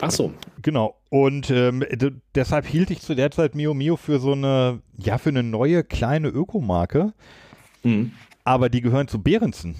[0.00, 0.32] Ach so.
[0.62, 0.96] Genau.
[1.08, 1.84] Und ähm,
[2.34, 5.84] deshalb hielt ich zu der Zeit Mio Mio für so eine, ja, für eine neue
[5.84, 7.12] kleine Ökomarke.
[7.82, 8.12] Mhm
[8.46, 9.74] aber die gehören zu Behrensen.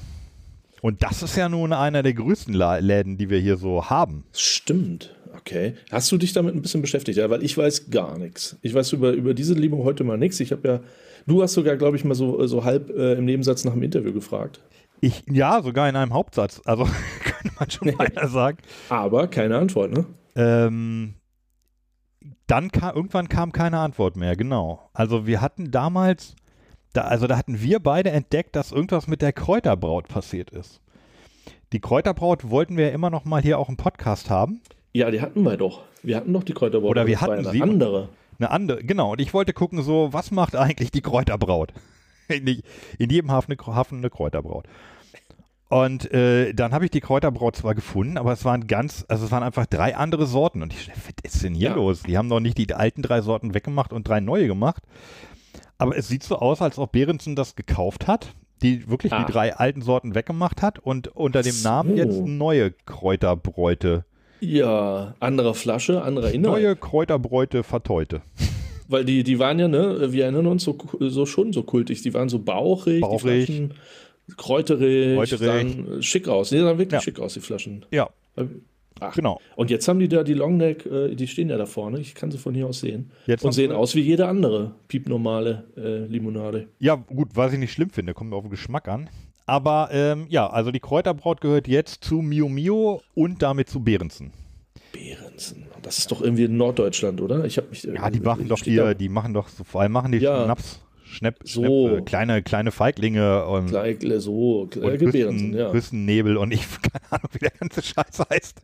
[0.82, 4.24] Und das ist ja nun einer der größten Läden, die wir hier so haben.
[4.32, 5.15] Stimmt.
[5.46, 5.74] Okay.
[5.92, 7.16] Hast du dich damit ein bisschen beschäftigt?
[7.16, 8.59] Ja, weil ich weiß gar nichts.
[8.62, 10.40] Ich weiß über, über diese Liebe heute mal nichts.
[10.40, 10.80] Ich habe ja,
[11.26, 14.12] du hast sogar, glaube ich, mal so, so halb äh, im Nebensatz nach dem Interview
[14.12, 14.61] gefragt.
[15.00, 16.61] Ich, ja, sogar in einem Hauptsatz.
[16.64, 16.85] Also
[17.22, 18.59] könnte man schon mal sagen.
[18.88, 20.06] Aber keine Antwort, ne?
[20.35, 21.14] Ähm,
[22.48, 24.90] dann kam, irgendwann kam keine Antwort mehr, genau.
[24.94, 26.35] Also wir hatten damals
[26.92, 30.80] da, also da hatten wir beide entdeckt, dass irgendwas mit der Kräuterbraut passiert ist.
[31.72, 34.61] Die Kräuterbraut wollten wir ja immer noch mal hier auch im Podcast haben.
[34.96, 35.82] Ja, die hatten wir doch.
[36.02, 36.90] Wir hatten doch die Kräuterbraut.
[36.90, 37.61] Oder wir hatten eine sie.
[37.61, 38.09] andere.
[38.38, 39.12] Eine andere, genau.
[39.12, 41.74] Und ich wollte gucken, so, was macht eigentlich die Kräuterbraut?
[42.28, 42.62] in,
[42.98, 44.64] in jedem Hafen eine, Hafen eine Kräuterbraut.
[45.68, 49.30] Und äh, dann habe ich die Kräuterbraut zwar gefunden, aber es waren ganz, also es
[49.32, 50.62] waren einfach drei andere Sorten.
[50.62, 51.74] Und ich, was ist denn hier ja.
[51.74, 52.02] los?
[52.04, 54.82] Die haben doch nicht die alten drei Sorten weggemacht und drei neue gemacht.
[55.76, 59.24] Aber es sieht so aus, als ob Behrensen das gekauft hat, die wirklich ah.
[59.24, 61.68] die drei alten Sorten weggemacht hat und unter dem so.
[61.68, 64.06] Namen jetzt neue Kräuterbräute.
[64.40, 66.62] Ja, andere Flasche, anderer Inhalt.
[66.62, 68.22] Neue Kräuterbräute verteute.
[68.88, 72.14] Weil die, die waren ja, ne, wir erinnern uns so, so schon so kultig, die
[72.14, 73.46] waren so bauchig, bauchig.
[73.46, 73.75] die Flaschen
[74.37, 75.38] kräuterig, kräuterig.
[75.38, 76.51] sahen schick aus.
[76.51, 77.01] Die sahen wirklich ja.
[77.01, 77.85] schick aus, die Flaschen.
[77.90, 78.11] Ja.
[79.01, 79.40] Ach, genau.
[79.57, 82.31] Und jetzt haben die da die Longneck, äh, die stehen ja da vorne, ich kann
[82.31, 83.11] sie von hier aus sehen.
[83.27, 86.68] Jetzt und sehen aus wie jede andere piepnormale äh, Limonade.
[86.79, 89.11] Ja, gut, was ich nicht schlimm finde, kommt auf den Geschmack an.
[89.46, 94.32] Aber ähm, ja, also die Kräuterbraut gehört jetzt zu Mio Mio und damit zu Behrensen.
[94.92, 95.66] Behrensen.
[95.82, 97.44] Das ist doch irgendwie in Norddeutschland, oder?
[97.44, 97.85] Ich habe mich.
[97.85, 100.44] Ja, die machen doch hier, die machen doch, so, vor allem machen die ja.
[100.44, 100.80] Schnaps.
[101.04, 101.88] Schnapp, so.
[101.88, 105.68] Schnapp, kleine, kleine Feiglinge und, Kleigle, so, und Küssen, ja.
[105.68, 108.62] Und ich keine Ahnung, wie der ganze Scheiß heißt.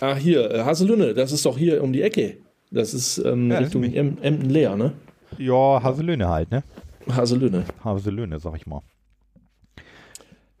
[0.00, 2.38] Ah, hier, äh, Haselünne, das ist doch hier um die Ecke.
[2.72, 4.92] Das ist ähm, ja, Richtung Emden-Leer, ne?
[5.38, 6.64] Ja, Haselünne halt, ne?
[7.08, 7.64] Haselünne.
[7.84, 8.82] Haselünne, sag ich mal.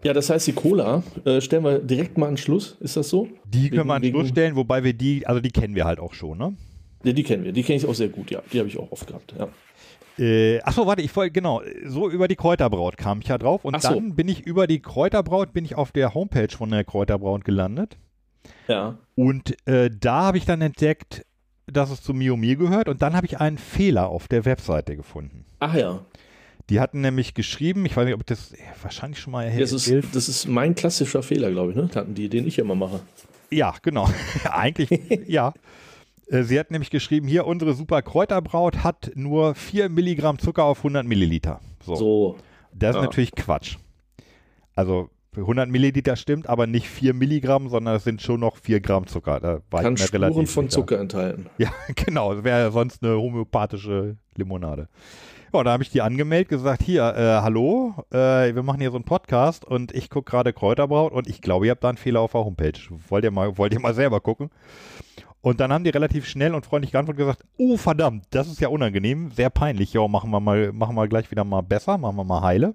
[0.02, 3.28] Ja, das heißt, die Cola äh, stellen wir direkt mal an Schluss, ist das so?
[3.44, 6.00] Die können wegen, wir an Schluss stellen, wobei wir die, also die kennen wir halt
[6.00, 6.56] auch schon, ne?
[7.04, 7.52] Ja, die kennen wir.
[7.52, 8.42] Die kenne ich auch sehr gut, ja.
[8.52, 9.48] Die habe ich auch oft gehabt, ja.
[10.18, 13.80] Äh, achso, warte, ich wollte, genau, so über die Kräuterbraut kam ich ja drauf und
[13.80, 13.88] so.
[13.88, 17.96] dann bin ich über die Kräuterbraut, bin ich auf der Homepage von der Kräuterbraut gelandet.
[18.68, 18.98] Ja.
[19.14, 21.24] Und äh, da habe ich dann entdeckt,
[21.66, 25.44] dass es zu Miomir gehört und dann habe ich einen Fehler auf der Webseite gefunden.
[25.60, 26.04] Ach ja.
[26.70, 30.28] Die hatten nämlich geschrieben, ich weiß nicht, ob das wahrscheinlich schon mal das ist, das
[30.28, 31.90] ist mein klassischer Fehler, glaube ich, ne?
[31.94, 33.00] Hatten die, den ich immer mache.
[33.50, 34.08] Ja, genau.
[34.44, 34.88] Eigentlich,
[35.26, 35.52] ja.
[36.28, 40.78] Äh, sie hat nämlich geschrieben, hier unsere super Kräuterbraut hat nur 4 Milligramm Zucker auf
[40.78, 41.60] 100 Milliliter.
[41.84, 41.96] So.
[41.96, 42.36] so.
[42.72, 43.76] Das ist natürlich Quatsch.
[44.76, 49.06] Also 100 Milliliter stimmt, aber nicht 4 Milligramm, sondern es sind schon noch 4 Gramm
[49.06, 49.40] Zucker.
[49.40, 50.70] Da war Kann ich Spuren relativ von.
[50.70, 51.46] Zucker enthalten.
[51.58, 52.34] Ja, genau.
[52.34, 54.88] Das wäre ja sonst eine homöopathische Limonade.
[55.52, 58.96] Ja, da habe ich die angemeldet, gesagt, hier, äh, hallo, äh, wir machen hier so
[58.96, 62.20] einen Podcast und ich gucke gerade Kräuterbraut und ich glaube, ihr habt da einen Fehler
[62.20, 62.78] auf der Homepage.
[63.08, 64.50] Wollt ihr mal, wollt ihr mal selber gucken?
[65.40, 68.60] Und dann haben die relativ schnell und freundlich geantwortet und gesagt, oh verdammt, das ist
[68.60, 69.92] ja unangenehm, sehr peinlich.
[69.92, 72.74] Ja, machen wir mal, machen wir gleich wieder mal besser, machen wir mal heile.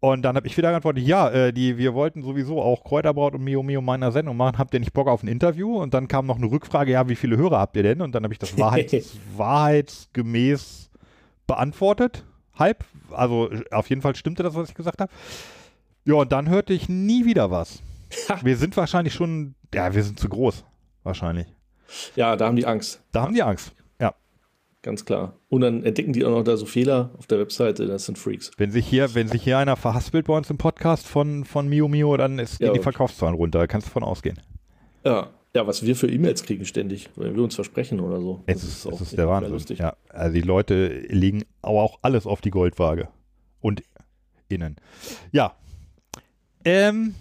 [0.00, 3.44] Und dann habe ich wieder geantwortet, ja, äh, die, wir wollten sowieso auch Kräuterbraut und
[3.44, 4.58] Mio Mio meiner Sendung machen.
[4.58, 5.80] Habt ihr nicht Bock auf ein Interview?
[5.80, 8.00] Und dann kam noch eine Rückfrage, ja, wie viele Hörer habt ihr denn?
[8.00, 10.89] Und dann habe ich das Wahrheits, wahrheitsgemäß
[11.50, 12.24] beantwortet.
[12.56, 12.84] Halb.
[13.10, 15.10] Also auf jeden Fall stimmte das, was ich gesagt habe.
[16.04, 17.82] Ja, und dann hörte ich nie wieder was.
[18.42, 20.64] Wir sind wahrscheinlich schon, ja, wir sind zu groß.
[21.02, 21.46] Wahrscheinlich.
[22.14, 23.02] Ja, da haben die Angst.
[23.12, 23.72] Da haben die Angst.
[24.00, 24.14] Ja.
[24.82, 25.34] Ganz klar.
[25.48, 27.86] Und dann entdecken die auch noch da so Fehler auf der Webseite.
[27.86, 28.50] Das sind Freaks.
[28.56, 31.88] Wenn sich hier, wenn sich hier einer verhaspelt bei uns im Podcast von, von Mio
[31.88, 32.72] Mio, dann ist, gehen Ja.
[32.74, 33.58] die Verkaufszahlen runter.
[33.60, 34.38] Da kannst du von ausgehen.
[35.04, 35.30] Ja.
[35.54, 38.40] Ja, was wir für E-Mails kriegen ständig, wenn wir uns versprechen oder so.
[38.46, 39.52] Es Das ist, es ist nicht der mehr Wahnsinn.
[39.52, 39.78] Lustig.
[39.80, 43.08] Ja, also die Leute legen aber auch alles auf die Goldwaage.
[43.60, 43.82] Und
[44.48, 44.76] innen.
[45.32, 45.54] Ja.
[46.64, 47.14] Ähm,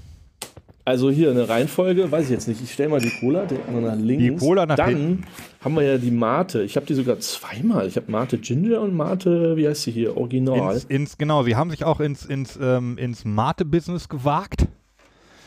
[0.86, 2.62] Also hier eine Reihenfolge, weiß ich jetzt nicht.
[2.64, 4.24] Ich stelle mal die Cola direkt mal nach links.
[4.42, 5.24] Die Cola nach Dann hinten.
[5.62, 6.64] haben wir ja die Mate.
[6.64, 7.88] Ich habe die sogar zweimal.
[7.88, 10.74] Ich habe Mate Ginger und Mate, wie heißt sie hier, Original.
[10.74, 14.68] ins, ins, genau, sie haben sich auch ins, ins, ähm, ins Mate-Business gewagt.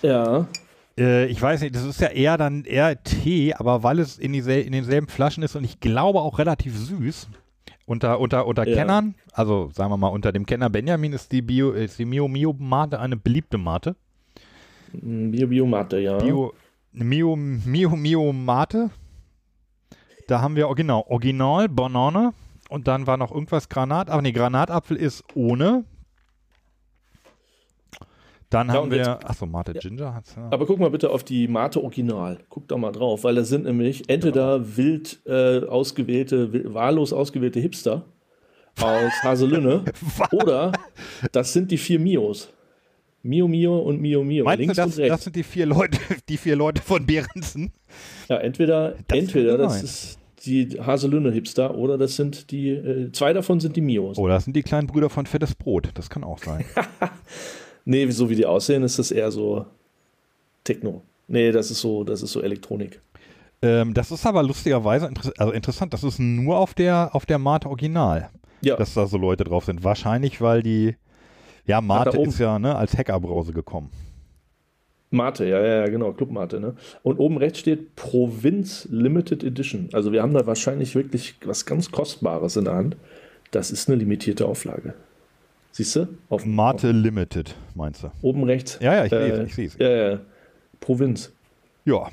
[0.02, 0.46] ja.
[0.98, 4.32] Äh, ich weiß nicht, das ist ja eher dann eher Tee, aber weil es in,
[4.32, 7.28] diesel in denselben Flaschen ist und ich glaube auch relativ süß.
[7.84, 8.76] Unter, unter, unter Ja.
[8.76, 12.28] Kennern, also sagen wir mal, unter dem Kenner Benjamin ist die Bio, ist die Mio
[12.28, 13.96] Mio Mate eine beliebte Mate.
[14.92, 16.18] Bio Bio Mate, ja.
[16.18, 16.52] Bio,
[16.92, 18.90] Mio, Mio, Mio Mate.
[20.28, 22.32] Da haben wir, oh, genau, Original, Banane
[22.68, 24.08] und dann war noch irgendwas Granat.
[24.10, 25.84] Ach nee, Granatapfel ist ohne.
[28.52, 30.46] Dann Ja, haben und wir, jetzt- achso, Mate Ginger hat's ja.
[30.50, 32.38] Aber guck mal bitte auf die Mate Original.
[32.48, 38.04] Guck da mal drauf, weil da sind nämlich entweder wild äh, ausgewählte, wahllos ausgewählte Hipster
[38.80, 39.84] aus Haselünne
[40.32, 40.72] oder
[41.32, 42.48] das sind die vier Mios.
[43.24, 44.44] Mio Mio und Mio Mio.
[44.44, 45.14] Meinst links du, und das, rechts.
[45.16, 47.70] das sind die vier Leute, die vier Leute von Behrensen?
[48.28, 53.32] ja, entweder, Das entweder das ist die Haselünne Hipster oder das sind die, äh, zwei
[53.32, 54.18] davon sind die Mios.
[54.18, 55.90] Oh, das sind die kleinen Brüder von Fettes Brot.
[55.94, 56.64] Das kann auch sein.
[57.84, 59.66] Nee, so wie die aussehen, ist das eher so
[60.64, 61.02] Techno.
[61.28, 63.00] Nee, das ist so, das ist so Elektronik.
[63.62, 65.92] ähm, das ist aber lustigerweise inter also interessant.
[65.92, 69.64] Das ist nur auf der, auf der Mate Original, Ja, dass da so Leute drauf
[69.64, 69.82] sind.
[69.84, 70.96] Wahrscheinlich, weil die,
[71.66, 73.90] ja, Mate ist ja ne, als Hackerbrause gekommen.
[75.10, 76.74] Mate, ja, ja, ja, genau, Club Mate, ne?
[77.02, 79.90] Und oben rechts steht Provinz Limited Edition.
[79.92, 82.96] Also wir haben da wahrscheinlich wirklich was ganz Kostbares in der Hand.
[83.50, 84.94] Das ist eine limitierte Auflage.
[85.72, 86.06] Siehst du?
[86.28, 88.08] Auf, Mate Limited, meinst du?
[88.08, 88.78] auf, oben rechts.
[88.80, 89.76] Ja, ja, ich Äh, sehe es.
[89.78, 90.18] Ja, ja.
[90.80, 91.32] Provinz,
[91.84, 92.08] Ja,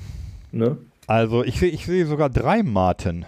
[0.52, 0.78] ne?
[1.06, 3.26] also ich sehe ich sehe sogar drei Maten.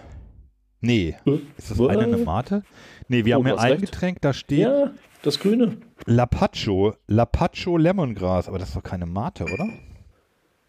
[0.81, 2.63] Nee, Äh, ist das eine eine Mate?
[3.07, 3.85] Nee, wir Oh, haben hast ein recht.
[3.91, 4.91] Getränk, da steht Ja,
[5.21, 5.77] das Grüne.
[6.05, 9.69] Lapacho, Lapacho Lemongras, aber das ist doch keine Mate, oder?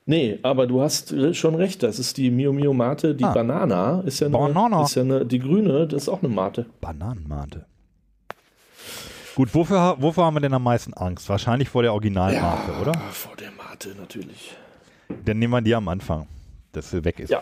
[0.07, 1.83] Nee, aber du hast äh, schon recht.
[1.83, 3.15] Das ist die Mio Mio Mate.
[3.15, 3.33] Die Ah.
[3.33, 4.83] Banana ist ja eine, Banana.
[4.85, 6.67] Ist ja eine, die Grüne, das ist auch eine Mate.
[6.83, 7.65] Bananenmate.
[9.35, 11.29] Gut, wofür, wofür haben wir denn am meisten Angst?
[11.29, 12.93] Wahrscheinlich vor der Originalmate, oder?
[12.95, 14.55] Ah, Vor der Mate natürlich.
[15.25, 16.29] Dann nehmen wir die am Anfang,
[16.73, 17.31] dass sie weg ist.
[17.31, 17.41] Ja.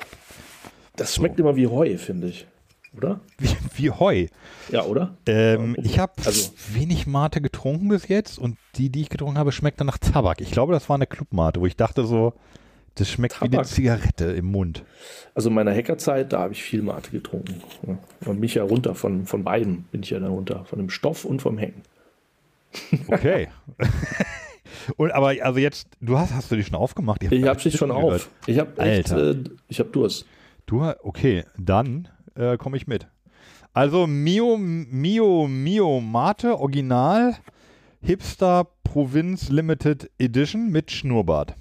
[0.97, 2.47] Das schmeckt immer wie Heu, finde ich.
[2.97, 3.21] Oder?
[3.39, 4.27] Wie, wie Heu.
[4.71, 5.15] Ja, oder?
[5.27, 9.39] Ähm, Ja, ich habe also- wenig Mate getrunken bis jetzt und die, die ich getrunken
[9.39, 10.41] habe, schmeckten nach Tabak.
[10.41, 12.33] Ich glaube, das war eine Clubmate, wo ich dachte so,
[12.97, 13.67] das schmeckt wie eine Tabak?
[13.67, 14.85] Zigarette im Mund.
[15.35, 17.63] Also in meiner Hackerzeit, da habe ich viel Mate getrunken.
[17.87, 17.99] Ja.
[18.27, 20.65] Und mich ja runter von, von beiden bin ich ja da runter.
[20.67, 21.83] Von dem Stoff und vom Hacken.
[23.09, 23.49] Okay.
[24.97, 27.23] und aber also jetzt, du hast, hast du die schon aufgemacht?
[27.23, 28.05] Ich habe sie schon gehört.
[28.05, 28.31] auf.
[28.47, 29.35] Ich habe äh,
[29.69, 30.27] ich habe Durst.
[30.67, 33.09] Du, okay, dann äh, komme ich mit.
[33.75, 37.37] Also Mio, Mio, Mio Mate Original
[38.03, 41.55] Hipster Provinz Limited Edition mit Schnurrbart.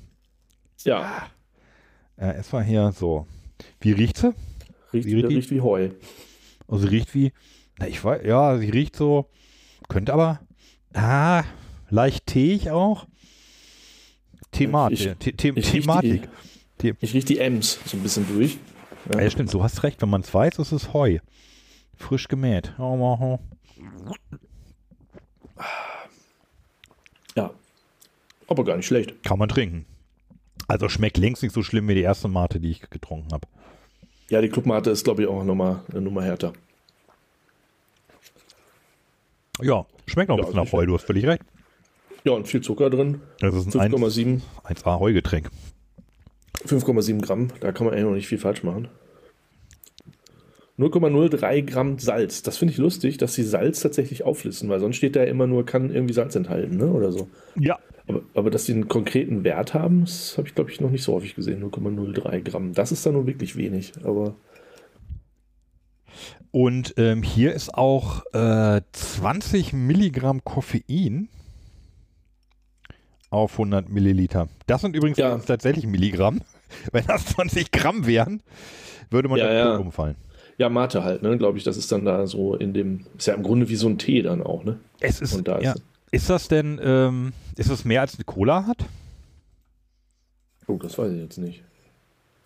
[0.84, 1.28] Ja,
[2.18, 3.26] Äh, es war hier so.
[3.80, 4.34] Wie riecht sie?
[4.94, 5.36] Riecht, Wie riecht die?
[5.36, 5.90] riecht wie Heu.
[6.68, 7.32] Also riecht wie,
[7.80, 9.30] na, ich weiß, ja, sie riecht so,
[9.90, 10.40] könnte aber,
[10.94, 11.44] ah,
[11.90, 13.08] leicht teig auch.
[14.52, 15.00] Thematik.
[15.00, 16.30] Ich- The The ich riech Thematik.
[17.00, 18.58] Ich rieche die Ems so ein bisschen durch.
[19.14, 21.20] Ja, stimmt, du hast recht, wenn man es weiß, ist es Heu.
[21.96, 22.74] Frisch gemäht.
[22.78, 23.40] Oh, oh, oh.
[27.36, 27.52] Ja.
[28.48, 29.24] Aber gar nicht schlecht.
[29.24, 29.86] Kann man trinken.
[30.72, 33.46] Also schmeckt längst nicht so schlimm wie die erste Mate, die ich getrunken habe.
[34.30, 36.54] Ja, die Clubmate ist, glaube ich, auch nochmal eine Nummer härter.
[39.62, 40.72] Ja, schmeckt noch ein Ja, bisschen nach.
[40.72, 41.44] Heu, du hast völlig recht.
[42.24, 43.20] Ja, und viel Zucker drin.
[43.42, 45.50] Das ist ein 5,7 1A Heugetränk.
[46.66, 47.50] 5,7 Gramm.
[47.60, 48.88] Da kann man eigentlich noch nicht viel falsch machen.
[50.80, 52.44] 0,03 Gramm Salz.
[52.44, 55.66] Das finde ich lustig, dass sie Salz tatsächlich auflisten, weil sonst steht da immer nur,
[55.66, 56.86] kann irgendwie Salz enthalten, ne?
[56.88, 57.28] Oder so.
[57.60, 57.78] Ja.
[58.08, 61.04] Aber, aber dass sie einen konkreten Wert haben, das habe ich, glaube ich, noch nicht
[61.04, 61.64] so häufig gesehen.
[61.64, 62.74] 0,03 Gramm.
[62.74, 63.94] Das ist dann nur wirklich wenig.
[64.04, 64.36] Aber
[66.52, 71.30] Und ähm, hier ist auch äh, 20 Milligramm Koffein
[73.30, 74.50] auf 100 Milliliter.
[74.68, 75.38] Das sind übrigens Ja.
[75.38, 76.42] tatsächlich Milligramm.
[76.92, 78.42] Wenn das 20 Gramm wären,
[79.10, 80.16] würde man Ja, ja, umfallen.
[80.58, 81.38] ja, Mate halt, ne?
[81.38, 83.88] Glaube ich, das ist dann da so in dem, ist ja im Grunde wie so
[83.88, 84.80] ein Tee dann auch, ne?
[85.00, 85.74] Es ist, Und da ist ja.
[85.74, 85.82] es.
[86.12, 88.86] Ist das denn, ähm, ist es mehr als eine Cola hat?
[90.68, 91.64] Oh, das weiß ich jetzt nicht.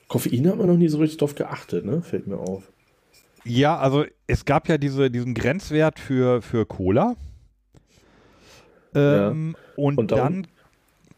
[0.07, 2.01] Koffein hat man noch nie so richtig drauf geachtet, ne?
[2.01, 2.63] Fällt mir auf.
[3.43, 7.15] Ja, also es gab ja diese, diesen Grenzwert für, für Cola.
[8.93, 10.47] Ähm, und, Und darum- dann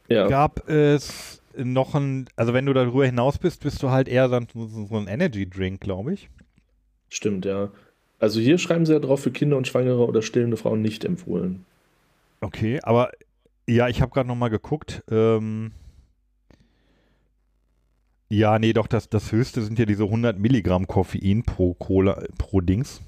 [0.09, 0.27] Ja.
[0.27, 4.47] gab es noch ein, also wenn du darüber hinaus bist, bist du halt eher dann
[4.53, 6.29] so, so ein Energy Drink, glaube ich.
[7.09, 7.71] Stimmt, ja.
[8.19, 11.65] Also hier schreiben sie ja drauf, für Kinder und Schwangere oder stillende Frauen nicht empfohlen.
[12.41, 13.11] Okay, aber
[13.67, 15.03] ja, ich habe gerade noch mal geguckt.
[15.09, 15.71] Ähm,
[18.29, 22.61] ja, nee, doch, das, das höchste sind ja diese 100 Milligramm Koffein pro Cola, pro
[22.61, 23.01] Dings.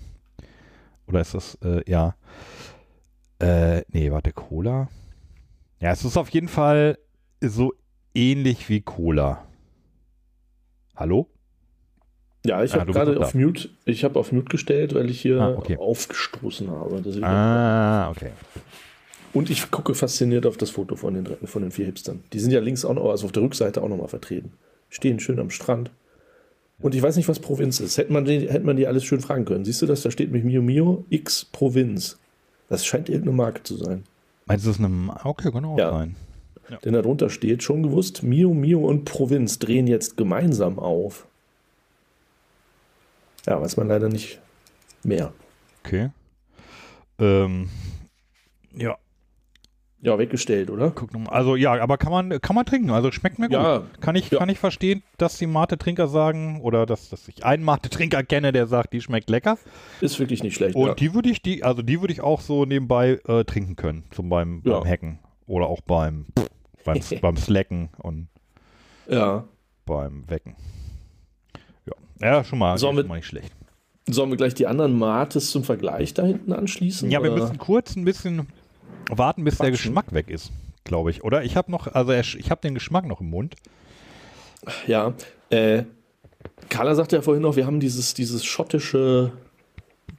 [1.07, 2.15] Oder ist das, äh, ja.
[3.39, 4.89] Äh, nee, warte, Cola?
[5.79, 6.97] Ja, es ist auf jeden Fall
[7.41, 7.73] so
[8.13, 9.45] ähnlich wie Cola.
[10.95, 11.29] Hallo?
[12.45, 13.33] Ja, ich Ah, habe gerade auf.
[13.33, 15.77] Mute, ich habe auf Mute gestellt, weil ich hier Ah, okay.
[15.77, 17.01] aufgestoßen habe.
[17.01, 18.31] Deswegen- Ah, okay.
[19.33, 22.23] Und ich gucke fasziniert auf das Foto von den, von den vier Hipstern.
[22.33, 24.53] Die sind ja links auch noch, also auf der Rückseite auch nochmal vertreten.
[24.89, 25.91] Stehen schön am Strand.
[26.79, 27.97] Und ich weiß nicht, was Provinz ist.
[27.97, 29.65] Hätte man die, hätte man die alles schön fragen können.
[29.65, 30.01] Siehst du das?
[30.01, 32.17] Da steht mit Mio Mio X Provinz.
[32.69, 34.03] Das scheint irgendeine Marke zu sein.
[34.45, 35.91] Meinst du, das ist eine, okay, auch Ja.
[35.91, 36.15] sein.
[36.83, 41.27] Denn darunter steht, schon gewusst, Mio Mio und Provinz drehen jetzt gemeinsam auf.
[43.45, 44.39] Ja, weiß man leider nicht
[45.03, 45.33] mehr.
[45.83, 46.11] Okay.
[47.17, 47.69] Ähm,
[48.75, 48.97] ja,
[50.01, 50.91] Ja, weggestellt, oder?
[50.91, 51.33] guck nochmal.
[51.33, 52.89] Also ja, aber kann man, kann man trinken.
[52.89, 53.53] Also schmeckt mir gut.
[53.53, 53.83] Ja.
[53.99, 54.39] Kann ich, Ja.
[54.39, 58.65] kann ich verstehen, dass die Mate-Trinker sagen, oder dass, dass ich einen Mate-Trinker kenne, der
[58.67, 59.57] sagt, die schmeckt lecker.
[59.99, 60.75] Ist wirklich nicht schlecht.
[60.75, 60.93] Und ja.
[60.93, 64.03] die würde ich, die, also die würde ich auch so nebenbei äh, trinken können.
[64.11, 65.19] Zum beim, beim Hacken.
[65.47, 66.27] Oder auch beim,
[66.85, 68.29] beim, beim Slacken und
[69.09, 69.43] ja.
[69.85, 70.55] beim Wecken.
[72.21, 73.51] Ja, ja schon mal, schon wir- mal nicht schlecht.
[74.11, 77.11] Sollen wir gleich die anderen Mates zum Vergleich da hinten anschließen?
[77.11, 77.41] Ja, wir oder?
[77.43, 78.47] müssen kurz ein bisschen
[79.09, 79.91] warten, bis der Quatschen.
[79.91, 80.51] Geschmack weg ist,
[80.83, 81.23] glaube ich.
[81.23, 83.55] Oder ich habe noch, also ich habe den Geschmack noch im Mund.
[84.87, 85.13] Ja.
[85.49, 85.83] Äh,
[86.69, 89.31] Carla sagte ja vorhin noch, wir haben dieses, dieses schottische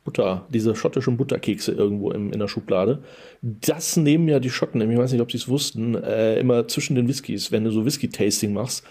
[0.05, 3.03] Butter, diese schottischen Butterkekse irgendwo im, in der Schublade.
[3.43, 6.95] Das nehmen ja die Schotten, ich weiß nicht, ob sie es wussten, äh, immer zwischen
[6.97, 7.53] den Whiskys.
[7.53, 8.85] Wenn du so Whisky-Tasting machst,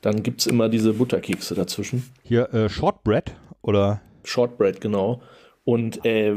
[0.00, 2.08] dann gibt es immer diese Butterkekse dazwischen.
[2.22, 5.22] Hier äh, Shortbread oder Shortbread, genau.
[5.64, 6.34] Und, äh,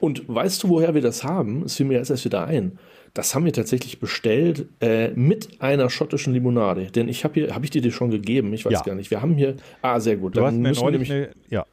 [0.00, 1.62] und weißt du, woher wir das haben?
[1.64, 2.78] Es fiel mir jetzt erst wieder ein.
[3.14, 6.86] Das haben wir tatsächlich bestellt äh, mit einer schottischen Limonade.
[6.90, 8.52] Denn ich habe hier, habe ich dir die schon gegeben?
[8.54, 8.80] Ich weiß Ja.
[8.80, 9.10] gar nicht.
[9.10, 10.34] Wir haben hier, ah, sehr gut.
[10.36, 11.66] du hast mir müssen wir neulich eine, ja,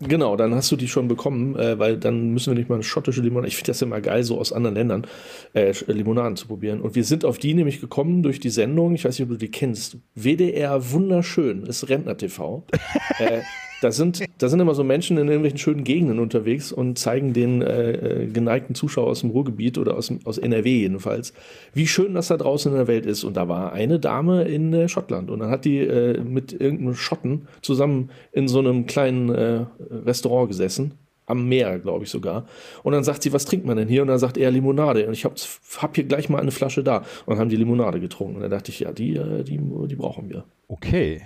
[0.00, 2.82] Genau, dann hast du die schon bekommen, äh, weil dann müssen wir nicht mal eine
[2.84, 3.46] schottische Limonade.
[3.48, 5.06] Ich finde das immer geil, so aus anderen Ländern
[5.52, 6.80] äh, Sch- Limonaden zu probieren.
[6.80, 9.36] Und wir sind auf die nämlich gekommen durch die Sendung, ich weiß nicht, ob du
[9.38, 9.98] die kennst.
[10.16, 12.64] WDR wunderschön, ist Rentner TV.
[13.20, 13.42] äh,
[13.84, 17.60] da sind, da sind immer so Menschen in irgendwelchen schönen Gegenden unterwegs und zeigen den
[17.60, 17.92] äh,
[18.22, 21.34] äh, geneigten Zuschauer aus dem Ruhrgebiet oder aus, aus NRW jedenfalls,
[21.74, 23.24] wie schön das da draußen in der Welt ist.
[23.24, 26.94] Und da war eine Dame in äh, Schottland und dann hat die äh, mit irgendeinem
[26.94, 29.66] Schotten zusammen in so einem kleinen äh,
[30.06, 30.94] Restaurant gesessen.
[31.26, 32.46] Am Meer, glaube ich sogar.
[32.82, 34.02] Und dann sagt sie, was trinkt man denn hier?
[34.02, 35.06] Und dann sagt er Limonade.
[35.06, 35.34] Und ich habe
[35.78, 36.98] hab hier gleich mal eine Flasche da.
[36.98, 38.36] Und dann haben die Limonade getrunken.
[38.36, 40.44] Und dann dachte ich, ja, die, äh, die, die brauchen wir.
[40.68, 41.22] okay.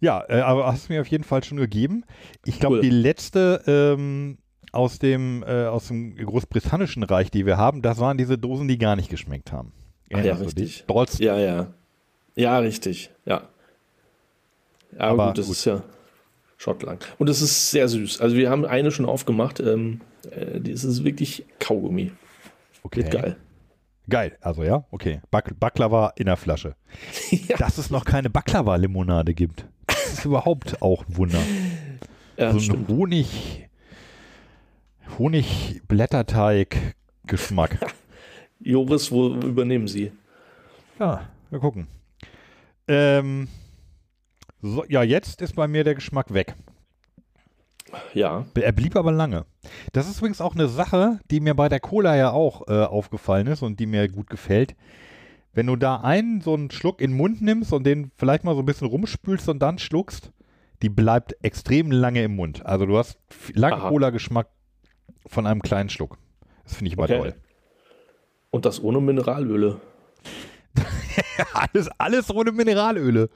[0.00, 2.04] Ja, äh, aber hast du mir auf jeden Fall schon gegeben.
[2.44, 2.82] Ich glaube, Cool.
[2.82, 4.38] die letzte ähm,
[4.72, 8.78] aus dem äh, aus dem großbritannischen Reich, die wir haben, das waren diese Dosen, die
[8.78, 9.72] gar nicht geschmeckt haben.
[10.12, 10.84] Ach ja, richtig.
[10.86, 11.24] Dalston.
[11.24, 11.66] Ja, ja.
[12.36, 13.10] Ja, richtig.
[13.24, 13.48] Ja.
[14.92, 15.56] Ja, Aber gut, das gut.
[15.56, 15.82] ist ja
[16.56, 17.04] Shot lang.
[17.18, 18.20] Und es ist sehr süß.
[18.20, 19.60] Also wir haben eine schon aufgemacht.
[19.60, 22.12] Ähm, äh, das ist wirklich Kaugummi.
[22.82, 23.02] Okay.
[23.02, 23.36] Wird geil.
[24.08, 25.22] Geil, also ja, okay.
[25.30, 26.74] Bak Baklava in der Flasche.
[27.30, 27.56] ja.
[27.56, 29.66] Dass es noch keine Baklava-Limonade gibt.
[30.14, 31.40] Ist überhaupt auch ein Wunder.
[32.36, 32.88] Ja, so ein stimmt.
[32.88, 33.68] Honig,
[35.18, 37.78] Honig-Blätterteig-Geschmack.
[38.60, 40.12] Joris, wo übernehmen Sie?
[41.00, 41.88] ja, wir gucken.
[42.86, 43.48] Ähm,
[44.62, 46.54] so, ja, jetzt ist bei mir der Geschmack weg.
[48.12, 48.46] Ja.
[48.54, 49.46] Er blieb aber lange.
[49.92, 53.48] Das ist übrigens auch eine Sache, die mir bei der Cola ja auch äh, aufgefallen
[53.48, 54.76] ist und die mir gut gefällt.
[55.54, 58.54] Wenn du da einen so einen Schluck in den Mund nimmst und den vielleicht mal
[58.54, 60.32] so ein bisschen rumspülst und dann schluckst,
[60.82, 62.66] die bleibt extrem lange im Mund.
[62.66, 63.18] Also du hast
[63.54, 63.76] lange.
[63.80, 64.48] Cola-Geschmack
[65.26, 66.18] von einem kleinen Schluck.
[66.64, 67.18] Das finde ich immer Okay.
[67.18, 67.34] toll.
[68.50, 69.80] Und das ohne Mineralöle.
[71.54, 73.30] alles, alles ohne Mineralöle.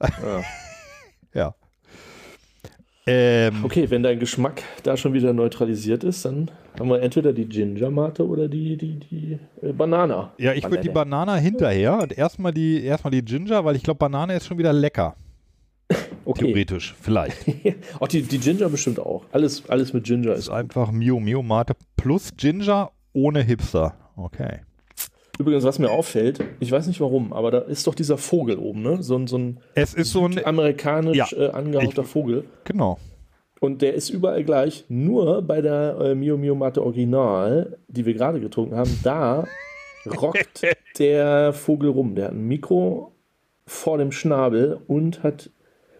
[0.00, 0.42] Ja.
[1.34, 1.54] Ja.
[3.08, 7.46] Ähm, Okay, wenn dein Geschmack da schon wieder neutralisiert ist, dann haben wir entweder die
[7.46, 10.32] Ginger Mate oder die, die, die äh, Banana.
[10.38, 13.98] Ja, ich würde die Banana hinterher und erstmal die, erstmal die Ginger, weil ich glaube,
[13.98, 15.14] Banane ist schon wieder lecker.
[16.28, 16.46] Okay.
[16.46, 17.36] Theoretisch, vielleicht.
[18.00, 19.24] Auch die, die Ginger bestimmt auch.
[19.30, 20.44] Alles, alles mit Ginger Das ist.
[20.46, 23.94] ist einfach Mio Mio Mate plus Ginger ohne Hipster.
[24.16, 24.62] Okay.
[25.38, 28.82] Übrigens, was mir auffällt, ich weiß nicht warum, aber da ist doch dieser Vogel oben,
[28.82, 29.02] ne?
[29.02, 31.26] So ein, so ein Es ist so ein, amerikanisch Ja.
[31.32, 32.44] äh, angehauchter Ich- Vogel.
[32.64, 32.98] genau.
[33.60, 34.84] Und der ist überall gleich.
[34.88, 39.46] Nur bei der äh, Mio Mio Mate Original, die wir gerade getrunken haben, da
[40.20, 40.62] rockt
[40.98, 42.14] der Vogel rum.
[42.14, 43.12] Der hat ein Mikro
[43.66, 45.50] vor dem Schnabel und hat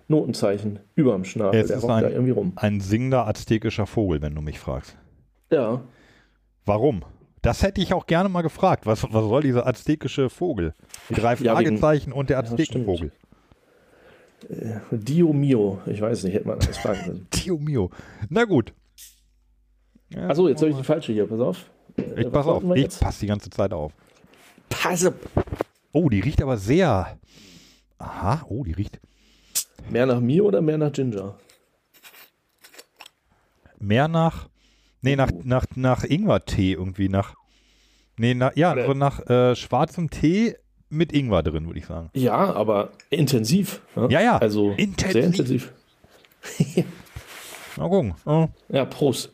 [0.08, 1.58] Notenzeichen über dem Schnabel.
[1.60, 2.52] Es der ist rockt da ein- irgendwie rum.
[2.56, 4.96] Ein singender aztekischer Vogel, wenn du mich fragst.
[5.50, 5.80] Ja,
[6.66, 7.02] Warum?
[7.46, 8.86] Das hätte ich auch gerne mal gefragt.
[8.86, 10.74] Was, was soll dieser aztekische Vogel?
[11.08, 13.12] Die drei Ja, Fragezeichen und der Ja, Aztekenvogel.
[14.90, 15.80] Dio Mio.
[15.86, 17.30] Ich weiß nicht, hätte man alles fragen müssen.
[17.30, 17.90] Tio mio.
[18.28, 18.72] Na gut.
[20.10, 21.26] Ja, Achso, jetzt habe ich die falsche hier.
[21.26, 21.70] Pass auf.
[21.96, 22.62] Äh, ich was pass auf.
[22.76, 23.92] Ich passe die ganze Zeit auf.
[24.68, 25.14] Pass auf.
[25.92, 27.18] Oh, die riecht aber sehr.
[27.98, 29.00] Aha, oh, die riecht
[29.88, 31.36] Mehr nach Mio oder mehr nach Ginger?
[33.78, 34.48] mehr nach.
[35.02, 37.08] Nee, nach, nach, nach Ingwertee irgendwie.
[37.08, 37.34] Nach.
[38.16, 40.56] Nee, nach, ja, so nach äh, schwarzem Tee
[40.88, 42.10] mit Ingwer drin, würde ich sagen.
[42.14, 43.82] Ja, aber intensiv.
[43.94, 44.08] ne?
[44.10, 45.12] Ja, ja, Also intensiv.
[45.12, 45.72] sehr intensiv.
[47.76, 48.14] Mal gucken.
[48.24, 48.48] Oh.
[48.68, 49.32] Ja, Prost.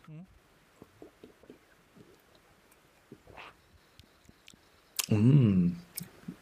[5.08, 5.72] Mm,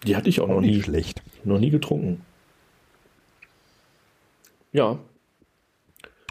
[0.07, 1.23] die hatte ich auch noch Auch nicht nie, schlecht.
[1.45, 2.25] noch nie getrunken.
[4.73, 4.99] Ja,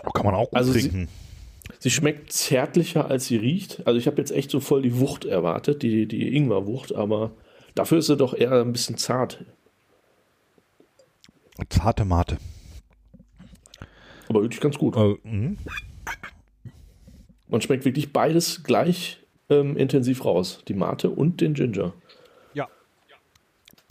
[0.06, 1.08] Oh, kann man auch gut Also trinken.
[1.08, 1.29] sie
[1.86, 3.88] schmeckt zärtlicher, als sie riecht.
[3.88, 7.32] Also ich habe jetzt echt so voll die Wucht erwartet, die, die Ingwerwucht, aber
[7.76, 9.46] dafür ist sie doch eher ein bisschen zart.
[11.70, 12.38] Zarte Mate.
[14.28, 14.96] Aber wirklich ganz gut.
[14.96, 15.58] Äh, mhm.
[17.48, 20.64] Man schmeckt wirklich beides gleich ähm, intensiv raus.
[20.68, 21.94] Die Mate und den Ginger.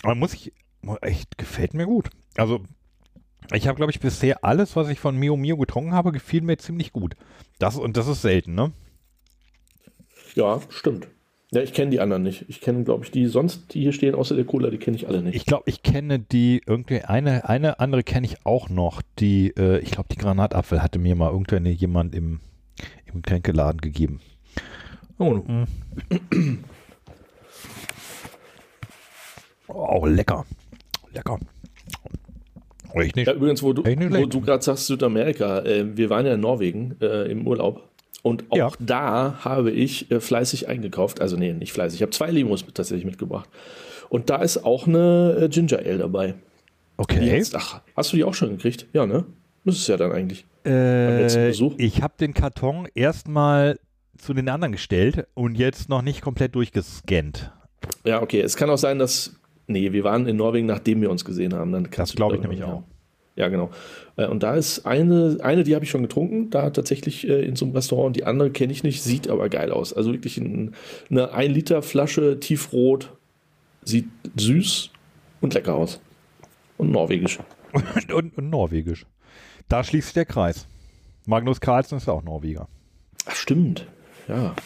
[0.03, 0.53] Aber muss ich,
[1.01, 2.11] echt, gefällt mir gut.
[2.37, 2.61] Also,
[3.53, 6.59] ich habe, glaube ich, bisher alles, was ich von Mio Mio getrunken habe, gefiel mir
[6.59, 7.17] ziemlich gut.
[7.59, 8.73] Das, und das ist selten, ne?
[10.35, 11.09] Ja, stimmt.
[11.51, 12.45] Ja, ich kenne die anderen nicht.
[12.49, 15.09] Ich kenne, glaube ich, die sonst, die hier stehen, außer der Cola, die kenne ich
[15.09, 15.35] alle nicht.
[15.35, 19.79] Ich glaube, ich kenne die, irgendwie, eine, eine andere kenne ich auch noch, die, äh,
[19.79, 22.41] ich glaube, die Granatapfel hatte mir mal irgendwann jemand im,
[23.07, 24.21] im Getränkeladen gegeben.
[25.19, 25.67] Oh, mm.
[29.69, 30.45] oh, lecker.
[31.15, 31.39] Lecker.
[32.95, 33.17] Nicht.
[33.17, 36.97] Ja, übrigens, wo du, wo du gerade sagst Südamerika, äh, wir waren ja in Norwegen
[37.01, 37.89] äh, im Urlaub
[38.23, 38.71] und auch Ja.
[38.81, 41.21] da habe ich äh, fleißig eingekauft.
[41.21, 41.99] Also nee, nicht fleißig.
[41.99, 43.49] Ich habe zwei Limos mit, tatsächlich mitgebracht.
[44.09, 46.35] Und da ist auch eine äh, Ginger Ale dabei.
[46.97, 47.25] Okay.
[47.25, 48.87] jetzt, ach, hast du die auch schon gekriegt?
[48.93, 49.25] Ja, ne?
[49.65, 50.45] Müsste es ja dann eigentlich.
[50.67, 53.79] Äh, ich habe den Karton erstmal
[54.17, 57.53] zu den anderen gestellt und jetzt noch nicht komplett durchgescannt.
[58.05, 58.41] Ja, okay.
[58.41, 59.38] Es kann auch sein, dass.
[59.69, 61.73] Nee, wir waren in Norwegen, nachdem wir uns gesehen haben.
[61.73, 62.83] Dann Das glaube ich nämlich auch.
[63.37, 63.71] Ja, genau.
[64.17, 67.55] Äh, Und da ist eine, eine die habe ich schon getrunken, da tatsächlich äh, in
[67.55, 68.17] so einem Restaurant.
[68.17, 69.93] Die andere kenne ich nicht, sieht aber geil aus.
[69.93, 70.75] Also wirklich ein,
[71.09, 73.13] eine 1 Liter Flasche tiefrot,
[73.85, 74.91] sieht süß
[75.41, 76.01] und lecker aus.
[76.79, 77.39] Und norwegisch.
[77.73, 79.07] Und, und, und norwegisch.
[79.69, 80.67] Da schließt sich der Kreis.
[81.27, 82.67] Magnus Carlsen ist auch Norweger.
[83.27, 83.87] Ach, stimmt.
[84.27, 84.57] Ja.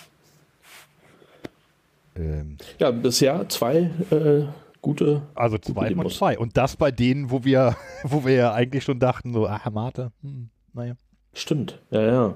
[2.16, 4.44] Ähm, Ja, bisher zwei äh,
[4.82, 5.22] gute.
[5.34, 6.16] also zwei von Demos.
[6.18, 6.38] zwei.
[6.38, 10.12] Und das bei denen, wo wir, wo wir ja eigentlich schon dachten, so, ah, Mate,
[10.22, 10.94] hm, naja.
[11.32, 11.80] Stimmt.
[11.90, 12.34] Ja, ja.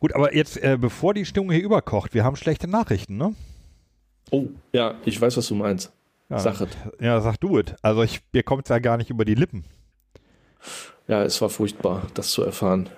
[0.00, 3.34] Gut, aber jetzt, äh, bevor die Stimmung hier überkocht, wir haben schlechte Nachrichten, ne?
[4.30, 5.92] Oh, ja, ich weiß, was du meinst.
[6.28, 6.68] Ja, Sag es.
[7.00, 7.66] Ja, sag du es.
[7.82, 9.64] Also ich, mir kommt es ja gar nicht über die Lippen.
[11.06, 12.88] Ja, es war furchtbar, das zu erfahren.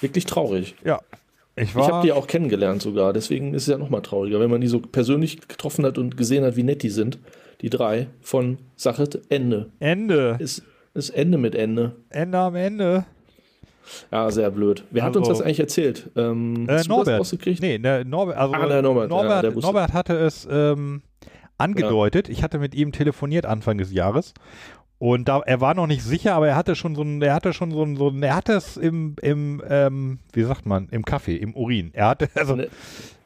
[0.00, 0.76] Wirklich traurig.
[0.84, 1.00] Ja.
[1.56, 4.60] Ich, ich habe die auch kennengelernt sogar, deswegen ist es ja nochmal trauriger, wenn man
[4.60, 7.18] die so persönlich getroffen hat und gesehen hat, wie nett die sind.
[7.60, 9.70] Die drei von Sache Ende.
[9.78, 10.36] Ende.
[10.40, 11.96] Ist, ist Ende mit Ende.
[12.10, 13.06] Ende am Ende.
[14.10, 14.84] Ja, sehr blöd.
[14.90, 16.10] Wer also, hat uns das eigentlich erzählt?
[16.16, 17.60] Ähm, äh, Norbert.
[17.60, 19.10] Nee, der Norbert, also ah, der Norbert.
[19.10, 21.02] Norbert, ja, Norbert hatte es ähm,
[21.58, 22.28] angedeutet.
[22.28, 22.32] Ja.
[22.32, 24.34] Ich hatte mit ihm telefoniert Anfang des Jahres
[24.98, 27.52] und da, er war noch nicht sicher, aber er hatte schon so ein, er hatte
[27.52, 31.04] schon so ein, so ein er hatte es im, im, ähm, wie sagt man, im
[31.04, 31.90] Kaffee, im Urin.
[31.92, 32.56] Er hatte, also,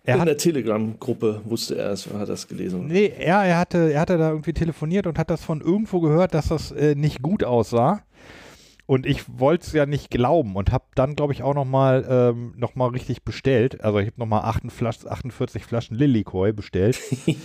[0.09, 2.87] er in hat, der Telegram-Gruppe wusste er es, hat das gelesen.
[2.87, 6.33] Nee, ja, er hatte, er hatte da irgendwie telefoniert und hat das von irgendwo gehört,
[6.33, 8.03] dass das äh, nicht gut aussah.
[8.91, 12.55] Und ich wollte es ja nicht glauben und habe dann, glaube ich, auch nochmal ähm,
[12.57, 13.84] noch richtig bestellt.
[13.84, 16.99] Also ich habe nochmal 48 Flaschen Lillikoi bestellt.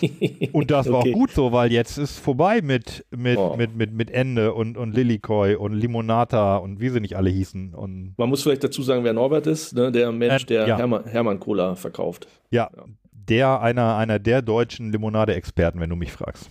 [0.53, 0.93] und das okay.
[0.93, 3.57] war auch gut so, weil jetzt ist vorbei mit, mit, oh.
[3.57, 7.73] mit, mit, mit Ende und, und Lillikoi und Limonata und wie sie nicht alle hießen.
[7.73, 9.91] Und Man muss vielleicht dazu sagen, wer Norbert ist, ne?
[9.91, 10.77] der Mensch, äh, der ja.
[10.77, 12.25] Hermann, Hermann Cola verkauft.
[12.51, 16.49] Ja, ja, der einer, einer der deutschen Limonade-Experten, wenn du mich fragst.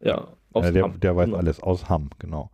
[0.00, 0.98] Ja, aus äh, der, Hamm.
[0.98, 2.50] Der weiß alles aus Hamm, genau.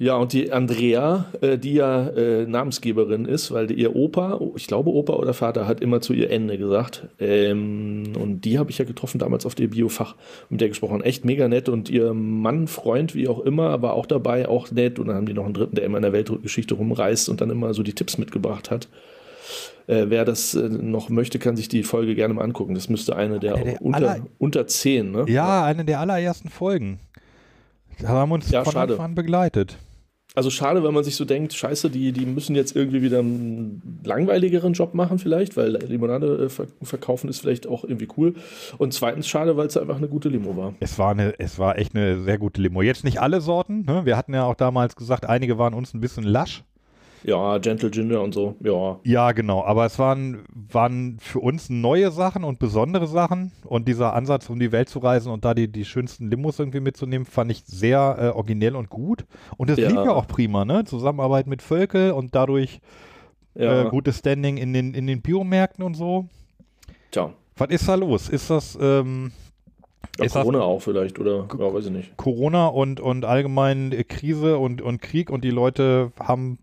[0.00, 4.88] Ja, und die Andrea, äh, die ja äh, Namensgeberin ist, weil ihr Opa, ich glaube
[4.88, 7.06] Opa oder Vater, hat immer zu ihr Ende gesagt.
[7.18, 10.16] Ähm, und die habe ich ja getroffen damals auf der Biofach,
[10.48, 11.02] mit der gesprochen.
[11.02, 11.68] Echt mega nett.
[11.68, 14.98] Und ihr Mann, Freund, wie auch immer, war auch dabei, auch nett.
[14.98, 17.50] Und dann haben die noch einen dritten, der immer in der Weltgeschichte rumreist und dann
[17.50, 18.88] immer so die Tipps mitgebracht hat.
[19.86, 22.74] Äh, wer das äh, noch möchte, kann sich die Folge gerne mal angucken.
[22.74, 25.26] Das müsste eine der, eine der unter, unter zehn, ne?
[25.28, 27.00] Ja, eine der allerersten Folgen.
[28.00, 28.94] Da haben uns ja, von schade.
[28.94, 29.76] Anfang an begleitet.
[30.34, 34.00] Also schade, wenn man sich so denkt, scheiße, die, die müssen jetzt irgendwie wieder einen
[34.04, 38.34] langweiligeren Job machen vielleicht, weil Limonade äh, verkaufen ist vielleicht auch irgendwie cool.
[38.78, 40.74] Und zweitens schade, weil es einfach eine gute Limo war.
[40.80, 42.82] Es war, eine, es war echt eine sehr gute Limo.
[42.82, 43.84] Jetzt nicht alle Sorten.
[43.86, 44.04] Ne?
[44.04, 46.62] Wir hatten ja auch damals gesagt, einige waren uns ein bisschen lasch.
[47.22, 48.98] Ja, Gentle Ginger und so, ja.
[49.04, 54.14] Ja, genau, aber es waren, waren für uns neue Sachen und besondere Sachen und dieser
[54.14, 57.50] Ansatz, um die Welt zu reisen und da die, die schönsten Limos irgendwie mitzunehmen, fand
[57.50, 59.26] ich sehr äh, originell und gut.
[59.56, 59.88] Und es ja.
[59.88, 60.84] lief ja auch prima, ne?
[60.84, 62.80] Zusammenarbeit mit Völkel und dadurch
[63.54, 63.86] ja.
[63.86, 66.26] äh, gutes Standing in den, in den Biomärkten und so.
[67.10, 67.32] Tja.
[67.56, 68.28] Was ist da los?
[68.28, 69.32] Ist das, ähm,
[70.18, 71.46] ja, ist Corona das, auch vielleicht, oder?
[71.58, 72.16] Ja, weiß ich nicht.
[72.16, 76.58] Corona und, und allgemein Krise und, und Krieg und die Leute haben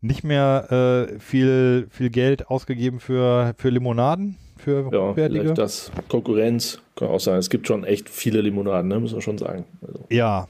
[0.00, 5.90] nicht mehr äh, viel, viel Geld ausgegeben für, für Limonaden, für ja, vielleicht das.
[6.08, 7.38] Konkurrenz kann auch sein.
[7.38, 9.00] Es gibt schon echt viele Limonaden, ne?
[9.00, 9.64] muss man schon sagen.
[9.86, 10.06] Also.
[10.10, 10.48] Ja.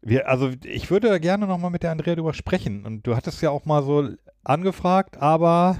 [0.00, 2.84] Wir, also ich würde da gerne nochmal mit der Andrea drüber sprechen.
[2.84, 4.08] Und du hattest ja auch mal so
[4.42, 5.76] angefragt, aber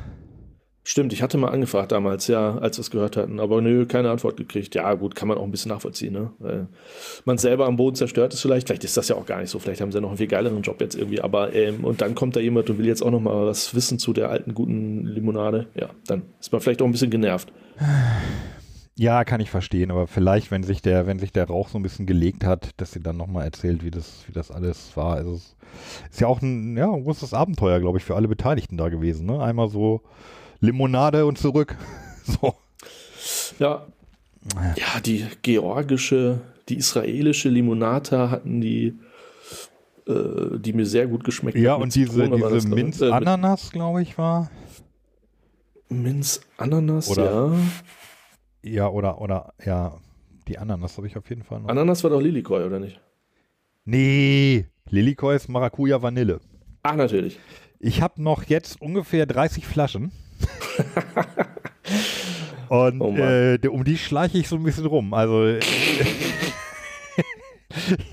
[0.85, 4.11] Stimmt, ich hatte mal angefragt damals, ja, als wir es gehört hatten, aber nö, keine
[4.11, 4.75] Antwort gekriegt.
[4.75, 6.33] Ja, gut, kann man auch ein bisschen nachvollziehen, ne?
[6.41, 6.67] Weil
[7.25, 9.61] man selber am Boden zerstört ist vielleicht, vielleicht ist das ja auch gar nicht so,
[9.61, 12.17] vielleicht haben sie ja noch einen viel geileren Job jetzt irgendwie, aber ähm, und dann
[12.17, 15.07] kommt da jemand und will jetzt auch noch mal was wissen zu der alten guten
[15.07, 17.53] Limonade, ja, dann ist man vielleicht auch ein bisschen genervt.
[18.97, 21.83] Ja, kann ich verstehen, aber vielleicht, wenn sich der, wenn sich der Rauch so ein
[21.83, 25.15] bisschen gelegt hat, dass sie dann nochmal erzählt, wie das, wie das alles war.
[25.15, 25.55] Also es
[26.11, 29.27] ist ja auch ein, ja, ein großes Abenteuer, glaube ich, für alle Beteiligten da gewesen,
[29.27, 29.41] ne?
[29.41, 30.03] Einmal so
[30.63, 31.77] Limonade und zurück.
[32.25, 32.55] so.
[33.59, 33.87] Ja.
[34.77, 38.99] Ja, die georgische, die israelische Limonata hatten die,
[40.07, 44.51] äh, die mir sehr gut geschmeckt Ja, und diese, diese Minz-Ananas, äh, glaube ich, war.
[45.89, 47.53] Minz-Ananas, ja.
[48.65, 50.01] Ja, oder, oder, ja,
[50.49, 51.69] die Ananas habe ich auf jeden Fall noch.
[51.69, 53.01] Ananas war doch Lilikoi, oder nicht?
[53.85, 56.41] Nee, Lilikoi ist Maracuja Vanille.
[56.83, 57.39] Ach, natürlich.
[57.79, 60.13] Ich habe noch jetzt ungefähr 30 Flaschen.
[62.69, 65.13] Und oh äh, um die schleiche ich so ein bisschen rum.
[65.13, 65.47] Also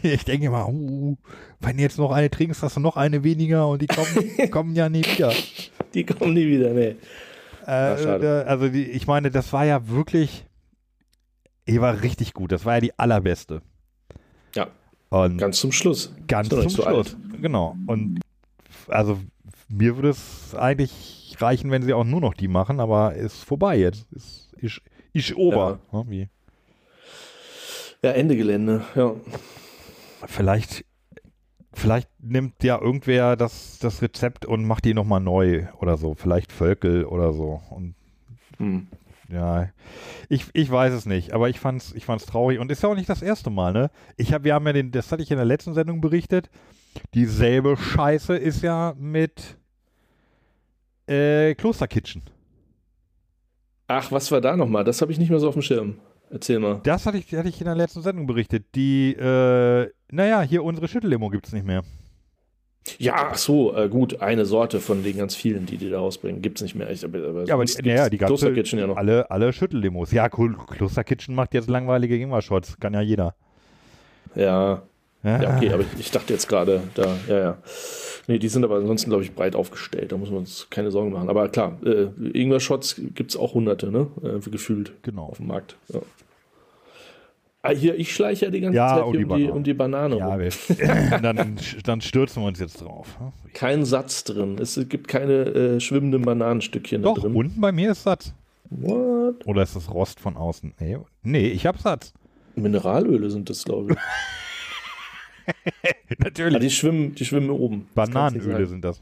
[0.04, 1.16] ich denke mal, uh,
[1.62, 4.10] wenn du jetzt noch eine trinkst, hast du noch eine weniger und die kommen,
[4.52, 5.32] kommen ja nie wieder.
[5.94, 6.98] Die kommen nie wieder, nee.
[7.66, 10.46] Äh, also die, ich meine, das war ja wirklich,
[11.68, 12.52] die war richtig gut.
[12.52, 13.62] Das war ja die allerbeste.
[14.56, 14.68] Ja.
[15.10, 16.14] Und ganz zum Schluss.
[16.28, 16.86] Ganz zum Schluss.
[16.86, 17.18] Alt.
[17.42, 17.76] Genau.
[17.88, 18.20] Und
[18.88, 19.20] also
[19.70, 23.78] mir würde es eigentlich reichen, wenn sie auch nur noch die machen, aber ist vorbei
[23.78, 24.12] jetzt.
[24.12, 24.82] Ist, ist,
[25.14, 25.80] ist over.
[25.92, 26.04] Ja.
[26.10, 26.26] Ja,
[28.02, 29.14] ja, Ende Gelände, ja.
[30.26, 30.86] Vielleicht,
[31.74, 36.16] vielleicht nimmt ja irgendwer das, das Rezept und macht die nochmal neu oder so.
[36.16, 37.62] Vielleicht Völkel oder so.
[37.70, 37.96] Und
[38.58, 38.88] hm.
[39.32, 39.70] Ja,
[40.28, 42.96] ich, ich weiß es nicht, aber ich fand's, ich fand's traurig und ist ja auch
[42.96, 43.92] nicht das erste Mal, ne?
[44.18, 46.50] Ich habe, wir haben ja den, das hatte ich in der letzten Sendung berichtet.
[47.14, 49.59] Dieselbe Scheiße ist ja mit
[51.10, 52.24] äh, Klosterkitchen.
[53.88, 54.84] Ach, was war da nochmal?
[54.84, 55.96] Das habe ich nicht mehr so auf dem Schirm.
[56.30, 56.80] Erzähl mal.
[56.84, 58.66] Das hatte ich, hatte ich in der letzten Sendung berichtet.
[58.76, 61.84] Die, äh, naja, hier unsere Schüttellimo gibt es nicht mehr.
[62.98, 66.42] Ja, ach so, äh, gut, eine Sorte von den ganz vielen, die die da rausbringen,
[66.42, 66.90] gibt es nicht mehr.
[66.90, 68.98] Ich, aber, aber ja, aber die, naja, die ganze, ja noch.
[68.98, 70.12] Alle, alle Schüttellimos.
[70.12, 72.80] Ja, cool, Kloster Kitchen macht jetzt langweilige Ingwer-Shots.
[72.80, 73.36] Kann ja jeder.
[74.36, 74.84] Ja.
[75.24, 77.58] Ja, ja okay, aber ich, ich dachte jetzt gerade, da, ja, ja.
[78.28, 80.12] Nee, die sind aber ansonsten, glaube ich, breit aufgestellt.
[80.12, 81.30] Da muss man uns keine Sorgen machen.
[81.30, 84.08] Aber klar, äh, Ingwer-Shots gibt es auch hunderte, ne?
[84.22, 84.94] Äh, gefühlt.
[85.02, 85.24] Genau.
[85.24, 85.76] Auf dem Markt.
[85.92, 86.00] Ja.
[87.62, 89.74] Ah, hier, ich schleiche ja die ganze ja, Zeit um, die, um, die, um die
[89.74, 90.40] Banane ja, rum.
[91.22, 93.18] dann, dann stürzen wir uns jetzt drauf.
[93.54, 94.58] Kein Satz drin.
[94.62, 97.36] Es gibt keine äh, schwimmenden Bananenstückchen Doch, drin.
[97.36, 98.34] unten bei mir ist Satz.
[98.70, 99.46] What?
[99.46, 100.74] Oder ist das Rost von außen?
[100.80, 102.14] Nee, nee ich habe Satz.
[102.56, 103.98] Mineralöle sind das, glaube ich.
[106.18, 106.56] Natürlich.
[106.56, 107.88] Ah, die, schwimmen, die schwimmen oben.
[107.96, 109.02] Bananenöle sind das.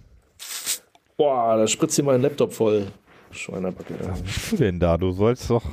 [1.17, 2.87] Boah, da spritzt hier mein Laptop voll.
[3.31, 3.95] Schweinerbacke.
[4.03, 4.97] Was bist du denn da?
[4.97, 5.65] Du sollst doch.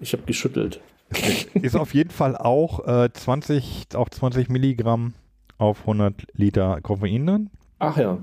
[0.00, 0.80] Ich habe geschüttelt.
[1.54, 5.14] ist auf jeden Fall auch, äh, 20, auch 20 Milligramm
[5.56, 7.50] auf 100 Liter Koffein drin.
[7.78, 8.18] Ach ja.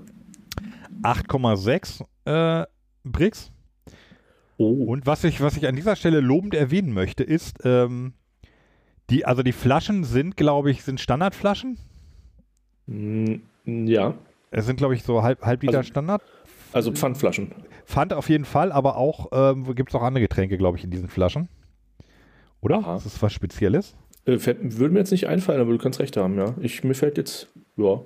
[1.02, 2.66] 8,6 äh,
[3.04, 3.52] Brix.
[4.58, 4.86] Oh.
[4.86, 8.14] Und was ich, was ich an dieser Stelle lobend erwähnen möchte, ist, ähm,
[9.10, 11.78] die, also die Flaschen sind, glaube ich, sind Standardflaschen.
[12.88, 14.14] Mm, ja.
[14.52, 16.22] Es sind, glaube ich, so halb, halb Liter also, Standard.
[16.72, 17.52] Also Pfandflaschen.
[17.86, 20.92] Pfand auf jeden Fall, aber auch ähm, gibt es auch andere Getränke, glaube ich, in
[20.92, 21.48] diesen Flaschen.
[22.62, 22.78] Oder?
[22.80, 22.98] Aha.
[22.98, 23.96] Ist das was Spezielles?
[24.26, 26.56] Äh, würde mir jetzt nicht einfallen, aber du kannst recht haben, ja.
[26.62, 28.02] Ich, mir fällt jetzt, ja.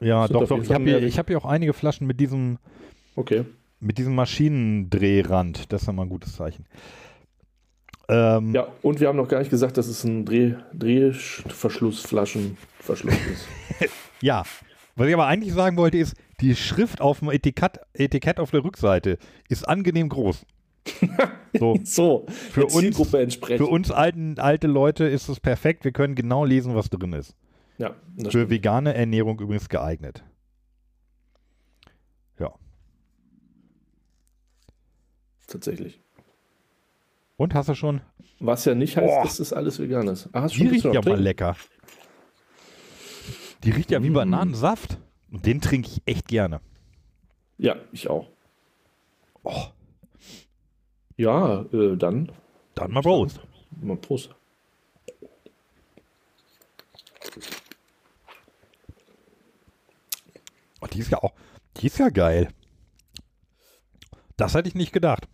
[0.00, 0.62] Ja, doch, doch.
[0.62, 2.58] Ich habe hier, hab hier auch einige Flaschen mit diesem,
[3.14, 3.44] okay.
[3.80, 5.72] mit diesem Maschinendrehrand.
[5.72, 6.66] Das ist ja mal ein gutes Zeichen.
[8.08, 10.54] Ähm, ja, und wir haben noch gar nicht gesagt, dass es ein Dreh,
[12.82, 13.48] Drehverschlussflaschenverschluss
[13.80, 13.92] ist.
[14.20, 14.44] ja.
[14.94, 18.64] Was ich aber eigentlich sagen wollte, ist, die Schrift auf dem Etikett, Etikett auf der
[18.64, 19.18] Rückseite
[19.48, 20.44] ist angenehm groß.
[21.54, 22.96] So, so für uns.
[23.44, 25.84] Für uns alten, alte Leute ist es perfekt.
[25.84, 27.36] Wir können genau lesen, was drin ist.
[27.76, 28.50] Ja, für stimmt.
[28.50, 30.24] vegane Ernährung übrigens geeignet.
[32.38, 32.54] Ja.
[35.46, 36.00] Tatsächlich.
[37.36, 38.00] Und hast du schon?
[38.40, 39.22] Was ja nicht heißt, oh.
[39.22, 40.30] dass das alles vegan ist.
[40.32, 41.54] Ah, hast Die riecht ja mal lecker.
[43.64, 44.14] Die riecht ja wie mm.
[44.14, 44.98] Bananensaft.
[45.30, 46.60] Und den trinke ich echt gerne.
[47.58, 48.28] Ja, ich auch.
[49.44, 49.66] Oh.
[51.16, 52.30] Ja, äh, dann.
[52.74, 53.40] Dann mal Prost.
[53.80, 54.34] Mal Prost.
[60.80, 61.32] Oh, die ist ja auch,
[61.76, 62.48] die ist ja geil.
[64.36, 65.28] Das hätte ich nicht gedacht.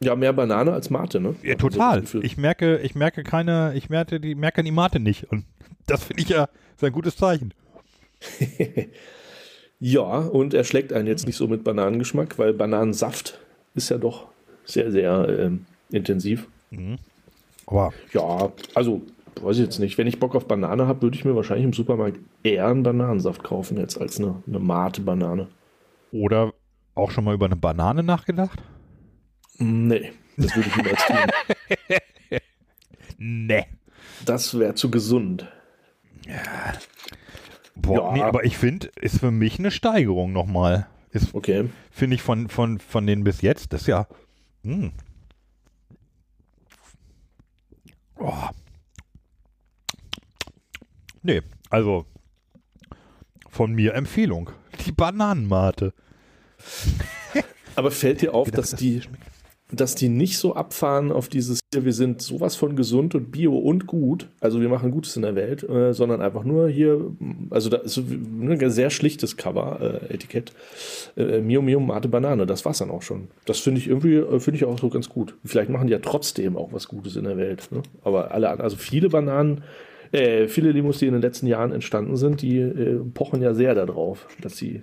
[0.00, 1.36] Ja, mehr Banane als Mate, ne?
[1.42, 2.04] Ja, total.
[2.22, 5.24] Ich merke, ich merke keine, ich merke die, merke die Mate nicht.
[5.30, 5.46] Und
[5.86, 6.48] das finde ich ja
[6.80, 7.54] ein gutes Zeichen.
[9.80, 13.38] ja, und er schlägt einen jetzt nicht so mit Bananengeschmack, weil Bananensaft
[13.74, 14.26] ist ja doch
[14.64, 16.48] sehr, sehr ähm, intensiv.
[16.70, 16.98] Mhm.
[17.66, 19.02] Aber ja, also
[19.40, 19.98] weiß ich jetzt nicht.
[19.98, 23.42] Wenn ich Bock auf Banane habe, würde ich mir wahrscheinlich im Supermarkt eher einen Bananensaft
[23.42, 25.48] kaufen jetzt als eine, eine Mate-Banane.
[26.12, 26.52] Oder
[26.94, 28.62] auch schon mal über eine Banane nachgedacht?
[29.58, 32.38] Nee, das würde ich niemals tun.
[33.18, 33.66] nee.
[34.24, 35.46] Das wäre zu gesund.
[36.26, 36.72] Ja.
[37.74, 38.12] Boah, ja.
[38.12, 40.86] nee, aber ich finde, ist für mich eine Steigerung nochmal.
[41.10, 41.70] Ist, okay.
[41.90, 44.06] Finde ich von, von, von denen bis jetzt, das ist ja.
[44.62, 44.74] Mh.
[44.74, 44.92] Hm.
[48.18, 48.48] Oh.
[51.22, 52.06] Nee, also
[53.50, 54.50] von mir Empfehlung.
[54.84, 55.92] Die Bananenmate.
[57.74, 59.02] Aber fällt dir auf, dass die,
[59.72, 63.86] dass die nicht so abfahren auf dieses wir sind sowas von gesund und bio und
[63.86, 67.10] gut, also wir machen Gutes in der Welt, äh, sondern einfach nur hier,
[67.50, 70.52] also da ist ein sehr schlichtes Cover, äh, Etikett,
[71.16, 73.28] äh, Mio Mio Mate Banane, das war's dann auch schon.
[73.44, 75.34] Das finde ich irgendwie, äh, finde ich auch so ganz gut.
[75.44, 77.82] Vielleicht machen die ja trotzdem auch was Gutes in der Welt, ne?
[78.04, 79.62] aber alle, also viele Bananen,
[80.12, 83.74] äh, viele Limos, die in den letzten Jahren entstanden sind, die äh, pochen ja sehr
[83.74, 84.82] darauf, dass sie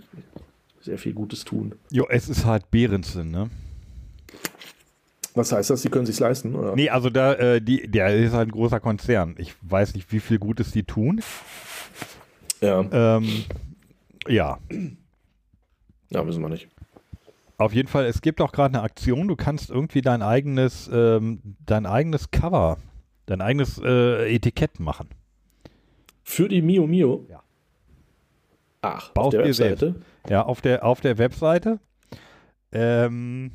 [0.82, 1.76] sehr viel Gutes tun.
[1.92, 3.50] Jo, es ist halt Behrensen, ne?
[5.36, 5.82] Was heißt das?
[5.82, 6.56] Sie können sich leisten?
[6.56, 6.76] Oder?
[6.76, 9.36] Nee, also da, äh, die, der ist halt ein großer Konzern.
[9.38, 11.22] Ich weiß nicht, wie viel Gutes die tun.
[12.62, 12.86] Ja.
[12.92, 13.46] Ähm,
[14.28, 14.60] ja.
[16.10, 16.68] Ja, wissen wir nicht.
[17.58, 21.42] Auf jeden Fall, es gibt auch gerade eine Aktion, du kannst irgendwie dein eigenes, ähm,
[21.66, 22.78] dein eigenes Cover,
[23.26, 25.10] dein eigenes äh, Etikett machen.
[26.24, 27.26] Für die Mio Mio?
[27.30, 27.42] Ja.
[28.82, 29.78] Ach, Baust auf der Webseite?
[29.78, 30.30] Selbst.
[30.30, 31.80] Ja, auf der, auf der Webseite.
[32.72, 33.52] Ähm,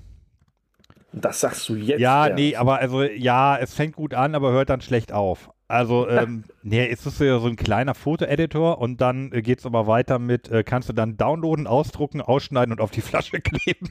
[1.25, 2.01] das sagst du jetzt.
[2.01, 5.51] Ja, nee, aber also ja, es fängt gut an, aber hört dann schlecht auf.
[5.69, 9.67] Also, ähm, nee, ist es ja so ein kleiner Fotoeditor und dann äh, geht es
[9.67, 13.91] aber weiter mit, äh, kannst du dann downloaden, ausdrucken, ausschneiden und auf die Flasche kleben.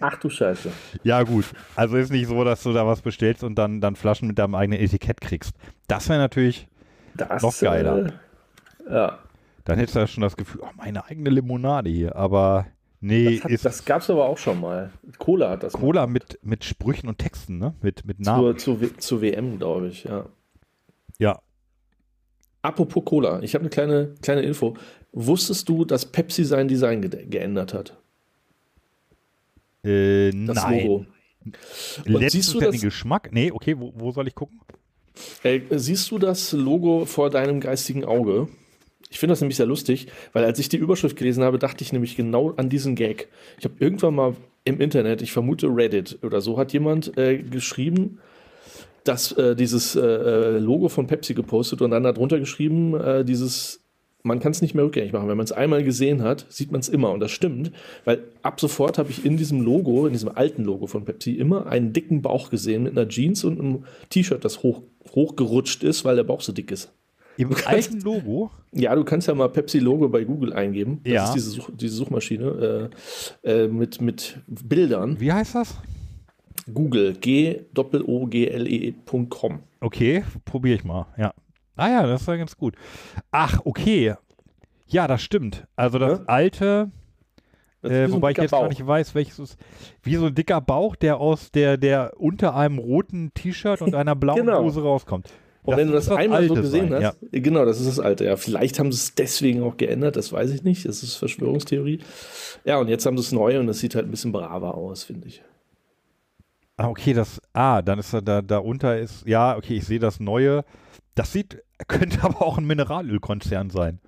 [0.00, 0.72] Ach du Scheiße.
[1.04, 1.44] Ja, gut.
[1.76, 4.56] Also ist nicht so, dass du da was bestellst und dann, dann Flaschen mit deinem
[4.56, 5.54] eigenen Etikett kriegst.
[5.86, 6.66] Das wäre natürlich
[7.14, 8.06] das, noch geiler.
[8.06, 9.18] Äh, ja.
[9.64, 12.16] Dann hättest du ja schon das Gefühl, oh, meine eigene Limonade hier.
[12.16, 12.66] Aber
[13.02, 13.64] nee, das, hat, ist.
[13.64, 14.90] Das gab's aber auch schon mal.
[15.18, 15.74] Cola hat das.
[15.74, 17.74] Cola mit, mit Sprüchen und Texten, ne?
[17.82, 18.56] Mit, mit Namen.
[18.58, 20.26] Zur, zur, zur WM, glaube ich, ja.
[21.18, 21.40] Ja.
[22.62, 24.76] Apropos Cola, ich habe eine kleine, kleine Info.
[25.12, 27.98] Wusstest du, dass Pepsi sein Design ge geändert hat?
[29.84, 30.86] Äh, das nein.
[30.86, 31.06] Logo.
[32.06, 33.30] Und siehst du das, den Geschmack?
[33.32, 34.60] Nee, okay, wo, wo soll ich gucken?
[35.42, 38.48] Äh, siehst du das Logo vor deinem geistigen Auge?
[39.12, 41.92] Ich finde das nämlich sehr lustig, weil als ich die Überschrift gelesen habe, dachte ich
[41.92, 43.28] nämlich genau an diesen Gag.
[43.58, 48.20] Ich habe irgendwann mal im Internet, ich vermute Reddit oder so, hat jemand äh, geschrieben,
[49.04, 53.80] dass äh, dieses äh, Logo von Pepsi gepostet und dann darunter geschrieben, äh, dieses
[54.22, 55.28] man kann es nicht mehr rückgängig machen.
[55.28, 57.10] Wenn man es einmal gesehen hat, sieht man es immer.
[57.10, 57.72] Und das stimmt,
[58.04, 61.66] weil ab sofort habe ich in diesem Logo, in diesem alten Logo von Pepsi, immer
[61.66, 66.16] einen dicken Bauch gesehen mit einer Jeans und einem T-Shirt, das hoch, hochgerutscht ist, weil
[66.16, 66.92] der Bauch so dick ist.
[67.36, 68.50] Im kannst, alten Logo?
[68.72, 71.00] Ja, du kannst ja mal Pepsi-Logo bei Google eingeben.
[71.04, 71.24] Das ja.
[71.24, 72.90] ist diese, Such, diese Suchmaschine
[73.44, 75.20] äh, äh, mit, mit Bildern.
[75.20, 75.76] Wie heißt das?
[76.72, 77.62] Google, g-o-g-l-e.com.
[79.80, 81.34] Okay, probiere ich mal, ja.
[81.76, 82.76] Ah ja, das war ganz gut.
[83.30, 84.14] Ach, okay.
[84.86, 85.66] Ja, das stimmt.
[85.74, 86.24] Also das ja?
[86.26, 86.90] alte,
[87.80, 88.60] das äh, so wobei ich jetzt Bauch.
[88.60, 89.58] gar nicht weiß, welches ist.
[90.02, 94.14] Wie so ein dicker Bauch, der aus der, der unter einem roten T-Shirt und einer
[94.14, 94.62] blauen genau.
[94.62, 95.32] Hose rauskommt.
[95.64, 97.40] Und das wenn du das, das einmal so gesehen sein, hast, ja.
[97.40, 98.24] genau, das ist das alte.
[98.24, 100.86] Ja, vielleicht haben sie es deswegen auch geändert, das weiß ich nicht.
[100.86, 102.00] Das ist Verschwörungstheorie.
[102.64, 105.04] Ja, und jetzt haben sie es neu und es sieht halt ein bisschen braver aus,
[105.04, 105.42] finde ich.
[106.76, 110.00] Ah, okay, das, ah, dann ist da, da, da unter ist, ja, okay, ich sehe
[110.00, 110.64] das neue.
[111.14, 114.00] Das sieht, könnte aber auch ein Mineralölkonzern sein.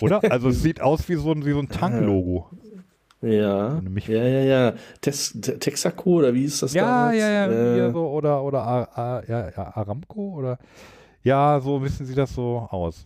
[0.00, 0.20] Oder?
[0.32, 2.50] Also es sieht aus wie so ein, wie so ein Tanklogo.
[3.22, 4.72] Ja, ja, ja, ja.
[5.00, 7.18] Tes, Texaco oder wie ist das ja, damals?
[7.18, 7.88] Ja, ja, ja.
[7.88, 10.58] Äh, so, oder oder A, A, ja, ja, Aramco oder
[11.26, 13.04] ja, so wissen sie das so aus.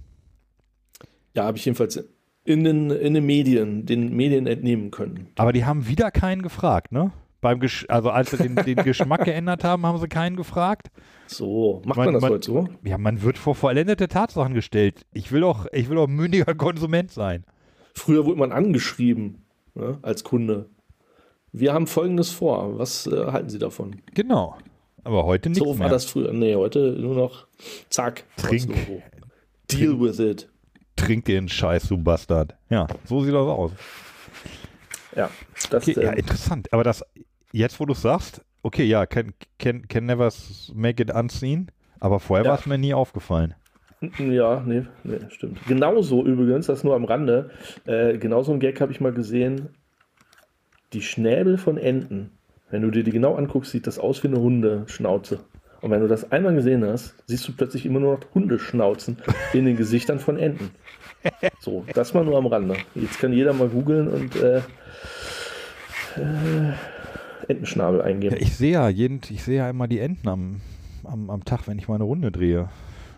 [1.34, 2.04] Ja, habe ich jedenfalls
[2.44, 5.28] in den, in den Medien, den Medien entnehmen können.
[5.36, 7.12] Aber die haben wieder keinen gefragt, ne?
[7.40, 10.90] Beim Gesch also als sie den, den Geschmack geändert haben, haben sie keinen gefragt.
[11.26, 12.68] So, macht man, man das man, heute so?
[12.84, 15.06] Ja, man wird vor vollendete Tatsachen gestellt.
[15.14, 17.44] Ich will auch, ich will auch mündiger Konsument sein.
[17.94, 20.68] Früher wurde man angeschrieben ne, als Kunde.
[21.52, 22.78] Wir haben Folgendes vor.
[22.78, 24.02] Was äh, halten Sie davon?
[24.12, 24.58] Genau.
[25.04, 26.32] Aber heute nicht So war das früher.
[26.32, 27.46] Nee, heute nur noch
[27.88, 28.24] zack.
[28.36, 28.68] Trink.
[29.70, 30.48] Deal trink, with it.
[30.96, 32.54] Trink den Scheiß, du Bastard.
[32.68, 33.72] Ja, so sieht das aus.
[35.16, 35.30] Ja,
[35.70, 36.72] das okay, ja, ähm, interessant.
[36.72, 37.04] Aber das,
[37.52, 40.30] jetzt wo du sagst, okay, ja, can, can, can never
[40.74, 42.52] make it unseen, aber vorher ja.
[42.52, 43.54] war es mir nie aufgefallen.
[44.18, 45.58] Ja, nee, nee, stimmt.
[45.66, 47.50] Genauso übrigens, das nur am Rande,
[47.84, 49.68] äh, genauso ein Gag habe ich mal gesehen,
[50.92, 52.30] die Schnäbel von Enten,
[52.70, 55.40] wenn du dir die genau anguckst, sieht das aus wie eine Hundeschnauze.
[55.80, 59.16] Und wenn du das einmal gesehen hast, siehst du plötzlich immer nur noch Hundeschnauzen
[59.52, 60.70] in den Gesichtern von Enten.
[61.58, 62.76] So, das mal nur am Rande.
[62.94, 64.62] Jetzt kann jeder mal googeln und äh, äh,
[67.48, 68.36] Entenschnabel eingeben.
[68.36, 70.60] Ja, ich sehe ja jeden, ich sehe ja immer die Enten am,
[71.04, 72.68] am, am Tag, wenn ich mal eine Runde drehe.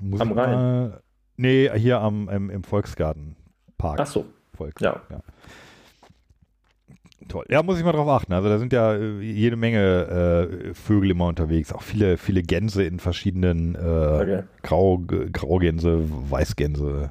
[0.00, 0.54] Muss am Rhein?
[0.54, 1.00] Mal,
[1.36, 4.00] nee, hier am, im, im Volksgartenpark.
[4.00, 4.24] Ach so.
[4.54, 5.16] Volksgarten, ja.
[5.16, 5.22] ja.
[7.28, 7.44] Toll.
[7.48, 8.32] Ja, muss ich mal drauf achten.
[8.32, 11.72] Also da sind ja äh, jede Menge äh, Vögel immer unterwegs.
[11.72, 14.42] Auch viele, viele Gänse in verschiedenen äh, okay.
[14.62, 14.98] Grau,
[15.32, 16.00] Graugänse,
[16.30, 17.10] Weißgänse,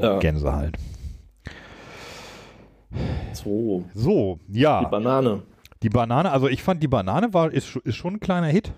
[0.00, 0.18] ja.
[0.18, 0.76] Gänse halt.
[3.32, 3.84] So.
[3.94, 4.84] So, ja.
[4.84, 5.42] Die Banane.
[5.82, 8.72] Die Banane, also ich fand die Banane war, ist, ist schon ein kleiner Hit.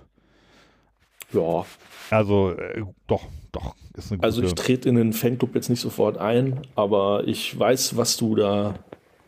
[1.33, 1.65] Ja.
[2.11, 3.75] Also, äh, doch, doch.
[3.97, 7.97] Ist eine also ich trete in den Fanclub jetzt nicht sofort ein, aber ich weiß,
[7.97, 8.75] was du da,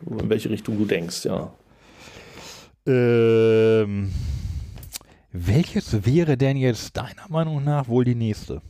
[0.07, 1.53] in welche Richtung du denkst, ja.
[2.87, 4.13] Ähm,
[5.33, 8.63] welches wäre denn jetzt deiner Meinung nach wohl die nächste?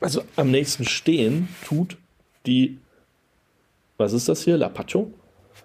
[0.00, 1.96] Also am nächsten stehen tut
[2.46, 2.78] die,
[3.96, 4.56] was ist das hier?
[4.56, 5.12] Lapacho?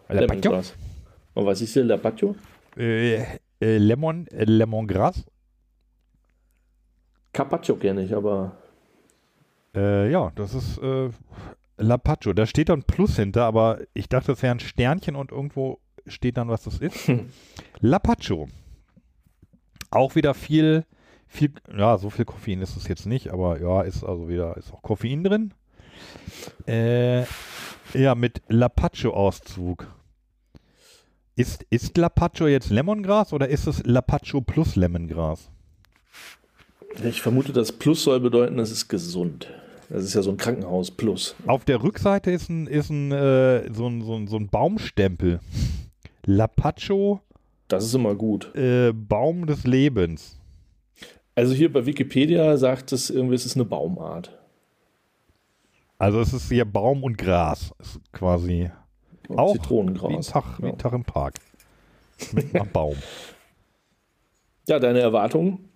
[0.09, 0.63] Lapacho?
[1.34, 2.36] Und was ist hier Lapatio?
[2.75, 3.21] Äh,
[3.61, 5.23] äh, Lemon, äh, Lemongras.
[7.34, 8.57] Carpaccio kenne ich, aber.
[9.73, 11.09] Äh, ja, das ist äh,
[11.82, 12.34] Lapaccio.
[12.34, 16.38] Da steht dann Plus hinter, aber ich dachte, das wäre ein Sternchen und irgendwo steht
[16.38, 17.11] dann, was das ist.
[17.79, 18.47] Lapaccio.
[19.89, 20.86] Auch wieder viel,
[21.27, 24.71] viel, ja, so viel Koffein ist es jetzt nicht, aber ja, ist also wieder, ist
[24.71, 25.53] auch Koffein drin.
[26.65, 27.23] Äh,
[27.93, 29.88] ja, mit Lapaccio-Auszug.
[31.36, 35.49] Ist, ist Lapacho jetzt Lemongras oder ist es Lapacho plus Lemongras?
[37.03, 39.47] Ich vermute, das Plus soll bedeuten, es ist gesund.
[39.92, 41.36] Das ist ja so ein Krankenhaus Plus.
[41.48, 45.42] Auf der Rückseite ist ein, ist ein, äh, so, ein, so, ein, so ein Baumstempel.
[46.26, 47.20] Lapacho.
[47.68, 48.56] Das ist immer gut.
[48.56, 50.39] Äh, Baum des Lebens.
[51.36, 54.38] Also hier bei Wikipedia sagt es irgendwie, es ist eine Baumart.
[55.98, 57.74] Also es ist hier Baum und Gras.
[57.80, 58.72] Ist quasi
[59.28, 60.10] und auch Zitronengras.
[60.10, 60.66] Wie ein, Tag, ja.
[60.66, 61.36] wie ein Tag im Park.
[62.32, 62.96] Mit einem Baum.
[64.70, 65.68] Ja, deine Erwartungen?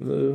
[0.00, 0.34] Äh,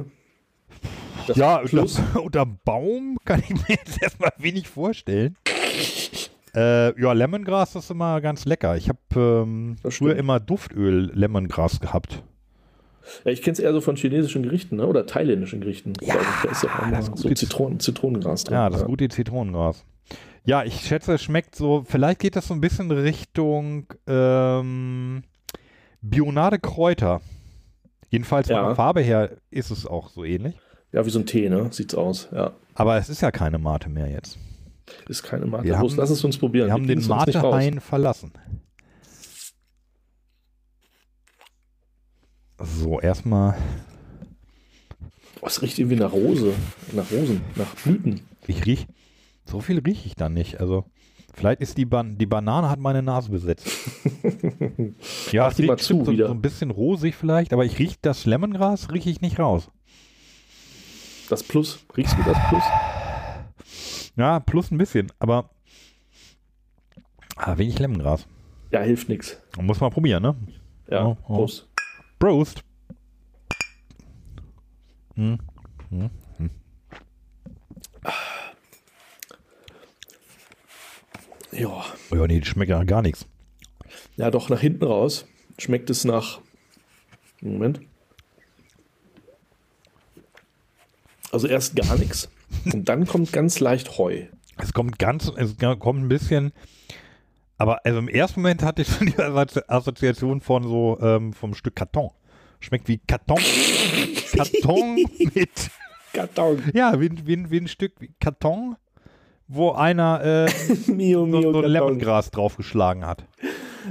[1.35, 1.85] ja, unter,
[2.23, 5.35] unter Baum kann ich mir jetzt erstmal wenig vorstellen.
[6.55, 8.75] Äh, ja, Lemongras ist immer ganz lecker.
[8.77, 12.23] Ich habe ähm, früher immer Duftöl Lemongras gehabt.
[13.23, 14.87] Ja, ich kenne es eher so von chinesischen Gerichten ne?
[14.87, 15.93] oder thailändischen Gerichten.
[16.01, 18.55] Ja, da ist ja das so Zitronen, Zitronengras drin.
[18.55, 18.87] Ja, das ja.
[18.87, 19.85] gute Zitronengras.
[20.45, 25.23] Ja, ich schätze, es schmeckt so, vielleicht geht das so ein bisschen Richtung ähm,
[26.01, 27.21] Bionade Kräuter.
[28.09, 28.57] Jedenfalls ja.
[28.57, 30.55] von der Farbe her ist es auch so ähnlich.
[30.91, 31.67] Ja, wie so ein Tee, ne?
[31.71, 32.53] Sieht's aus, ja.
[32.73, 34.37] Aber es ist ja keine Mate mehr jetzt.
[35.07, 35.65] Ist keine Mate.
[35.65, 36.67] Wir haben, lass es uns probieren.
[36.67, 38.31] Wir haben den Mate-Hain verlassen.
[42.59, 43.55] So, erstmal.
[45.41, 46.53] Oh, es riecht irgendwie nach Rose,
[46.93, 48.21] nach Rosen, nach Blüten.
[48.47, 48.87] Ich riech,
[49.45, 50.59] so viel rieche ich dann nicht.
[50.59, 50.85] Also,
[51.35, 53.67] vielleicht ist die, Ban die Banane hat meine Nase besetzt.
[55.31, 58.25] ja, Mach es riecht zu, so, so, ein bisschen rosig vielleicht, aber ich rieche das
[58.25, 59.69] Lemongras, rieche ich nicht raus.
[61.29, 62.63] Das Plus, riechst du das Plus?
[64.15, 65.49] Ja, plus ein bisschen, aber
[67.35, 68.27] ah, wenig Lemongras.
[68.71, 69.37] Ja, hilft nichts.
[69.59, 70.35] Muss man probieren, ne?
[70.89, 71.35] Ja, oh, oh.
[71.35, 71.69] Prost.
[72.19, 72.63] Prost.
[75.15, 75.39] Hm.
[75.89, 76.09] Hm.
[76.37, 76.49] Hm.
[81.51, 81.85] Ja.
[82.11, 83.27] Ja, nee, schmeckt ja gar nichts.
[84.15, 85.25] Ja, doch, nach hinten raus
[85.59, 86.39] schmeckt es nach.
[87.41, 87.81] Moment.
[91.37, 92.29] Also erst gar nichts
[92.73, 94.23] und dann kommt ganz leicht Heu.
[94.57, 96.51] Es kommt ganz, es kommt ein bisschen,
[97.59, 101.75] aber also im ersten Moment hatte ich schon die Assoziation von so ähm, vom Stück
[101.75, 102.09] Karton.
[102.59, 103.39] Schmeckt wie Karton.
[104.35, 104.95] Karton
[105.35, 105.69] mit
[106.11, 106.63] Karton.
[106.73, 108.75] Ja, wie, wie, wie ein Stück Karton,
[109.47, 110.51] wo einer äh,
[110.91, 113.25] mio, mio, so, so ein Lemongras draufgeschlagen hat.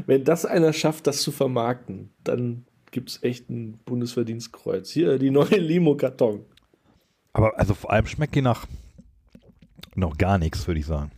[0.07, 4.91] Wenn das einer schafft, das zu vermarkten, dann gibt es echt ein Bundesverdienstkreuz.
[4.91, 6.45] Hier, die neue Limo-Karton.
[7.37, 8.65] Aber also vor allem schmeckt die nach
[9.95, 11.11] noch gar nichts, würde ich sagen.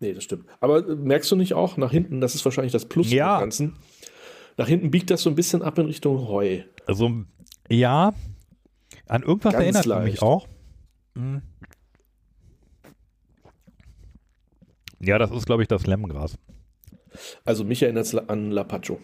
[0.00, 0.44] Nee, das stimmt.
[0.60, 3.36] Aber äh, merkst du nicht auch nach hinten, das ist wahrscheinlich das Plus ja.
[3.36, 3.76] des Ganzen.
[4.58, 6.60] Nach hinten biegt das so ein bisschen ab in Richtung Heu.
[6.86, 7.24] Also,
[7.70, 8.12] ja,
[9.06, 10.12] an irgendwas Ganz erinnert leicht.
[10.12, 10.46] mich auch.
[11.14, 11.40] Hm.
[15.00, 16.36] Ja, das ist, glaube ich, das Lemongras.
[17.46, 19.00] Also mich erinnert es an Lapacho.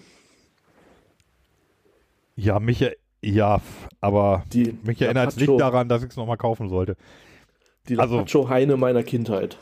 [2.36, 2.84] Ja, mich,
[3.22, 3.60] ja,
[4.00, 6.96] aber die mich erinnert es nicht daran, dass ich es nochmal kaufen sollte.
[7.88, 9.58] Die also Lapacho-Heine meiner Kindheit.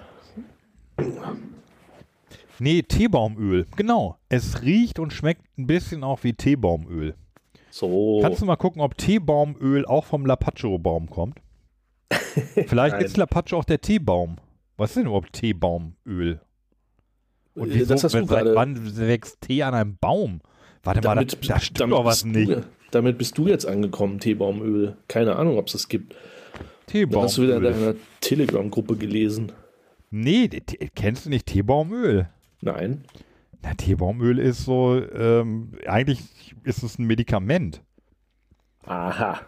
[2.58, 3.66] Nee, Teebaumöl.
[3.76, 4.18] Genau.
[4.28, 7.14] Es riecht und schmeckt ein bisschen auch wie Teebaumöl.
[7.70, 8.20] So.
[8.22, 11.40] Kannst du mal gucken, ob Teebaumöl auch vom Lapacho-Baum kommt?
[12.66, 14.36] Vielleicht ist Lapacho auch der Teebaum.
[14.76, 16.40] Was ist denn überhaupt Teebaumöl?
[17.54, 20.40] Und wieso, das hast du seit wann wächst Tee an einem Baum?
[20.82, 22.50] Warte damit, mal, da, da stimmt doch was nicht.
[22.90, 24.96] Damit bist du jetzt angekommen, Teebaumöl.
[25.08, 26.14] Keine Ahnung, ob es das gibt.
[26.86, 27.24] Teebaumöl.
[27.24, 29.52] hast du wieder in deiner Telegram-Gruppe gelesen.
[30.10, 30.48] Nee,
[30.94, 32.28] kennst du nicht Teebaumöl?
[32.60, 33.04] Nein.
[33.62, 37.82] Na, Teebaumöl ist so, ähm, eigentlich ist es ein Medikament.
[38.84, 39.40] Aha.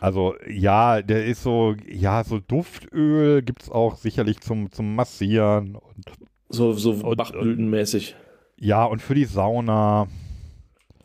[0.00, 5.76] Also ja, der ist so, ja, so Duftöl gibt es auch sicherlich zum, zum Massieren.
[5.76, 6.06] Und,
[6.48, 8.16] so so Bachblütenmäßig.
[8.58, 10.08] Ja, und für die Sauna.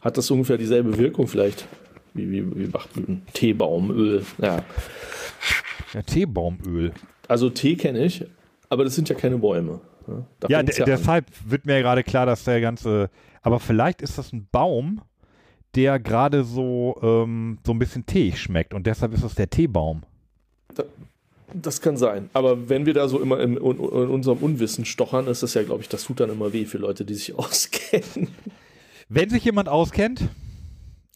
[0.03, 1.65] Hat das ungefähr dieselbe Wirkung vielleicht?
[2.13, 3.23] Wie, wie, wie Bachblüten.
[3.33, 4.63] Teebaumöl, ja.
[5.93, 6.91] Ja, Teebaumöl.
[7.27, 8.25] Also Tee kenne ich,
[8.69, 9.79] aber das sind ja keine Bäume.
[10.05, 10.25] Ne?
[10.49, 11.51] Ja, ja deshalb an.
[11.51, 13.09] wird mir gerade klar, dass der ganze.
[13.41, 15.01] Aber vielleicht ist das ein Baum,
[15.75, 20.03] der gerade so, ähm, so ein bisschen teeig schmeckt und deshalb ist das der Teebaum.
[20.75, 20.83] Da,
[21.53, 22.29] das kann sein.
[22.33, 25.63] Aber wenn wir da so immer in, in, in unserem Unwissen stochern, ist das ja,
[25.63, 28.29] glaube ich, das tut dann immer weh für Leute, die sich auskennen.
[29.15, 30.27] Wenn sich jemand auskennt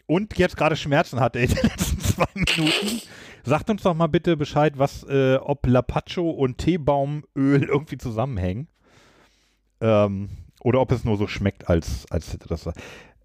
[0.06, 3.02] und jetzt gerade Schmerzen hatte in den letzten zwei Minuten,
[3.44, 7.24] sagt uns doch mal bitte Bescheid, was, äh, ob Lapacho und Teebaumöl
[7.64, 8.68] irgendwie zusammenhängen.
[9.82, 10.30] Ähm,
[10.62, 12.70] oder ob es nur so schmeckt, als, als hätte das.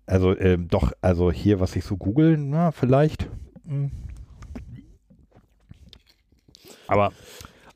[0.06, 3.28] Also, ähm, doch, also hier, was ich so googeln, na, vielleicht.
[3.66, 3.90] Hm.
[6.86, 7.12] Aber,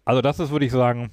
[0.06, 1.10] also das ist, würde ich sagen,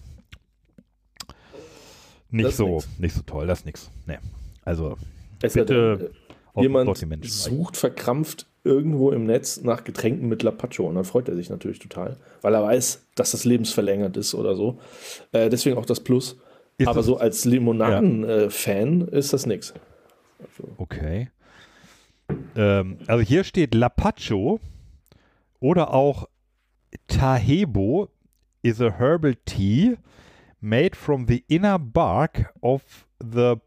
[2.29, 2.99] nicht so, nix.
[2.99, 3.47] nicht so toll.
[3.47, 3.91] Das ist nix.
[4.05, 4.19] Nee.
[4.63, 4.97] Also,
[5.43, 6.11] es bitte.
[6.55, 11.27] Hat, äh, jemand sucht verkrampft irgendwo im Netz nach Getränken mit Lapacho und dann freut
[11.27, 14.79] er sich natürlich total, weil er weiß, dass das lebensverlängert ist oder so.
[15.31, 16.37] Äh, deswegen auch das Plus.
[16.77, 19.07] Ist Aber das, so als Limonaden-Fan ja.
[19.07, 19.73] äh, ist das nix.
[20.39, 20.73] Also.
[20.77, 21.29] Okay.
[22.55, 24.59] Ähm, also hier steht Lapacho
[25.59, 26.27] oder auch
[27.07, 28.09] Tahebo
[28.63, 29.97] is a herbal tea
[30.61, 32.81] made from the inner bark of
[33.19, 33.57] the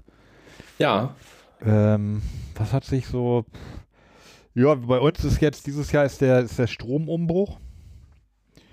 [0.77, 1.15] Ja.
[1.65, 2.21] Ähm,
[2.55, 3.45] was hat sich so.
[4.57, 7.59] Ja, bei uns ist jetzt, dieses Jahr ist der, ist der Stromumbruch.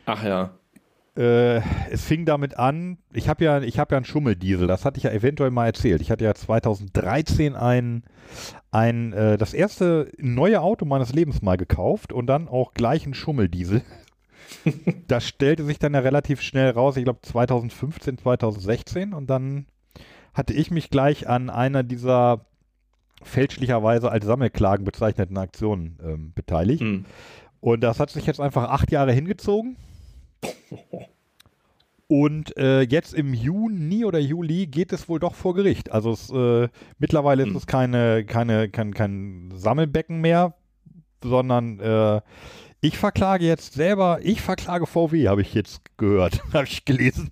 [0.06, 0.54] Ach ja.
[1.14, 1.60] Äh,
[1.90, 5.10] es fing damit an, ich habe ja, hab ja einen Schummeldiesel, das hatte ich ja
[5.10, 6.00] eventuell mal erzählt.
[6.00, 8.02] Ich hatte ja 2013 ein,
[8.70, 13.12] ein äh, das erste neue Auto meines Lebens mal gekauft und dann auch gleich einen
[13.12, 13.82] Schummeldiesel.
[15.06, 19.66] das stellte sich dann ja relativ schnell raus, ich glaube 2015, 2016 und dann
[20.32, 22.46] hatte ich mich gleich an einer dieser
[23.24, 26.82] fälschlicherweise als Sammelklagen bezeichneten Aktionen ähm, beteiligt.
[26.82, 27.04] Mhm.
[27.60, 29.76] Und das hat sich jetzt einfach acht Jahre hingezogen.
[32.06, 35.90] Und äh, jetzt im Juni oder Juli geht es wohl doch vor Gericht.
[35.90, 36.68] Also es, äh,
[36.98, 37.56] mittlerweile ist hm.
[37.56, 40.54] es keine, keine, kein, kein Sammelbecken mehr,
[41.22, 42.20] sondern äh,
[42.82, 47.30] ich verklage jetzt selber, ich verklage VW, habe ich jetzt gehört, habe ich gelesen.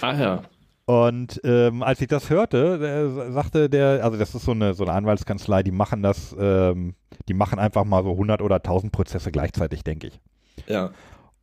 [0.00, 0.42] Ah ja.
[0.88, 4.84] Und ähm, als ich das hörte, der, sagte der, also das ist so eine, so
[4.84, 6.94] eine Anwaltskanzlei, die machen das, ähm,
[7.28, 10.18] die machen einfach mal so 100 oder 1000 Prozesse gleichzeitig, denke ich.
[10.66, 10.92] Ja.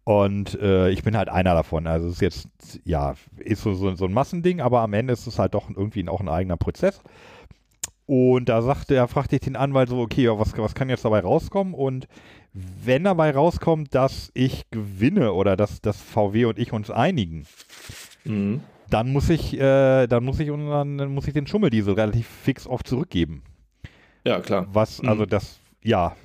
[0.03, 1.85] Und äh, ich bin halt einer davon.
[1.85, 2.47] Also es ist jetzt,
[2.85, 6.09] ja, ist so, so, so ein Massending, aber am Ende ist es halt doch irgendwie
[6.09, 6.99] auch ein eigener Prozess.
[8.07, 11.19] Und da sagte er, fragte ich den Anwalt so, okay, was, was kann jetzt dabei
[11.19, 11.75] rauskommen?
[11.75, 12.07] Und
[12.51, 17.45] wenn dabei rauskommt, dass ich gewinne oder dass, dass VW und ich uns einigen,
[18.23, 18.61] mhm.
[18.89, 22.67] Dann muss ich, äh, dann muss ich unseren, dann muss ich den Schummeldiesel relativ fix
[22.67, 23.43] oft zurückgeben.
[24.25, 24.67] Ja, klar.
[24.71, 25.29] Was, also mhm.
[25.29, 26.15] das, ja,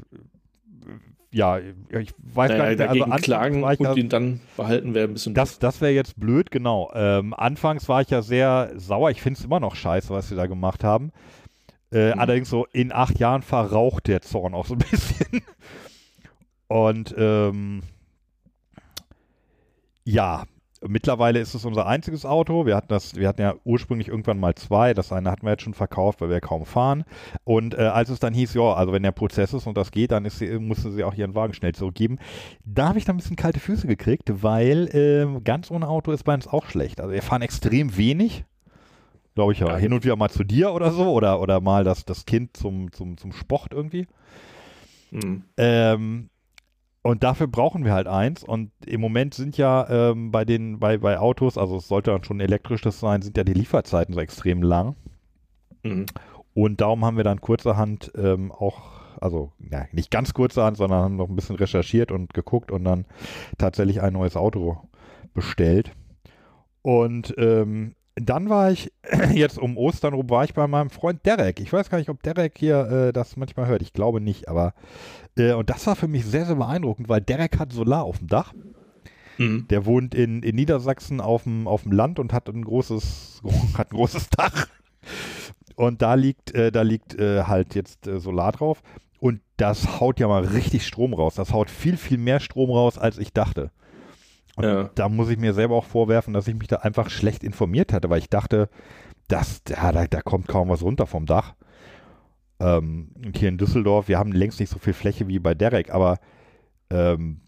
[1.32, 5.12] ja, ich weiß naja, gar nicht, also klagen und da, ihn dann behalten wäre ein
[5.12, 5.32] bisschen.
[5.32, 6.90] Das, das wäre jetzt blöd, genau.
[6.92, 9.10] Ähm, anfangs war ich ja sehr sauer.
[9.10, 11.12] Ich finde es immer noch scheiße, was sie da gemacht haben.
[11.92, 12.20] Äh, mhm.
[12.20, 15.42] Allerdings so in acht Jahren verraucht der Zorn auch so ein bisschen.
[16.66, 17.82] Und ähm,
[20.04, 20.44] ja,
[20.86, 22.64] Mittlerweile ist es unser einziges Auto.
[22.64, 24.94] Wir hatten das, wir hatten ja ursprünglich irgendwann mal zwei.
[24.94, 27.04] Das eine hatten wir jetzt schon verkauft, weil wir kaum fahren.
[27.44, 30.12] Und äh, als es dann hieß, ja, also wenn der Prozess ist und das geht,
[30.12, 32.18] dann ist sie, musste sie auch ihren Wagen schnell zurückgeben.
[32.64, 36.24] Da habe ich dann ein bisschen kalte Füße gekriegt, weil äh, ganz ohne Auto ist
[36.24, 37.00] bei uns auch schlecht.
[37.00, 38.44] Also wir fahren extrem wenig.
[39.34, 39.76] Glaube ich ja.
[39.76, 42.90] Hin und wieder mal zu dir oder so oder, oder mal das, das Kind zum,
[42.90, 44.06] zum, zum Sport irgendwie.
[45.10, 45.44] Mhm.
[45.56, 46.30] Ähm,
[47.02, 48.44] und dafür brauchen wir halt eins.
[48.44, 52.24] Und im Moment sind ja ähm, bei den, bei, bei Autos, also es sollte dann
[52.24, 54.96] schon elektrisches sein, sind ja die Lieferzeiten so extrem lang.
[55.82, 56.06] Mhm.
[56.52, 58.82] Und darum haben wir dann kurzerhand ähm, auch,
[59.20, 63.06] also ja, nicht ganz kurzerhand, sondern haben noch ein bisschen recherchiert und geguckt und dann
[63.56, 64.78] tatsächlich ein neues Auto
[65.32, 65.92] bestellt.
[66.82, 67.94] Und ähm,
[68.28, 68.92] dann war ich
[69.34, 71.60] jetzt um Ostern rum, war ich bei meinem Freund Derek.
[71.60, 73.82] Ich weiß gar nicht, ob Derek hier äh, das manchmal hört.
[73.82, 74.74] Ich glaube nicht, aber
[75.36, 78.28] äh, und das war für mich sehr, sehr beeindruckend, weil Derek hat Solar auf dem
[78.28, 78.52] Dach.
[79.38, 79.66] Mhm.
[79.68, 83.42] Der wohnt in, in Niedersachsen auf dem, auf dem Land und hat ein großes,
[83.78, 84.66] hat ein großes Dach.
[85.76, 88.82] Und da liegt, äh, da liegt äh, halt jetzt äh, Solar drauf.
[89.18, 91.34] Und das haut ja mal richtig Strom raus.
[91.34, 93.70] Das haut viel, viel mehr Strom raus, als ich dachte.
[94.60, 94.90] Und ja.
[94.94, 98.10] da muss ich mir selber auch vorwerfen, dass ich mich da einfach schlecht informiert hatte,
[98.10, 98.68] weil ich dachte,
[99.28, 101.54] dass, ja, da, da kommt kaum was runter vom Dach.
[102.58, 105.90] Ähm, und hier in Düsseldorf, wir haben längst nicht so viel Fläche wie bei Derek,
[105.90, 106.18] aber
[106.90, 107.40] ähm,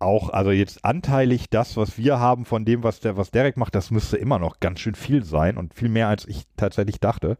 [0.00, 3.74] auch, also jetzt anteilig das, was wir haben von dem, was der, was Derek macht,
[3.74, 7.36] das müsste immer noch ganz schön viel sein und viel mehr, als ich tatsächlich dachte.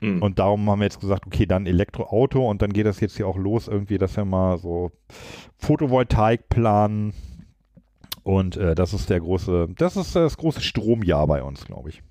[0.00, 0.22] Mhm.
[0.22, 3.26] Und darum haben wir jetzt gesagt, okay, dann Elektroauto und dann geht das jetzt hier
[3.26, 4.92] auch los, irgendwie, dass wir mal so
[5.58, 7.14] Photovoltaik planen.
[8.26, 12.02] Und äh, das ist der große, das ist das große Stromjahr bei uns, glaube ich.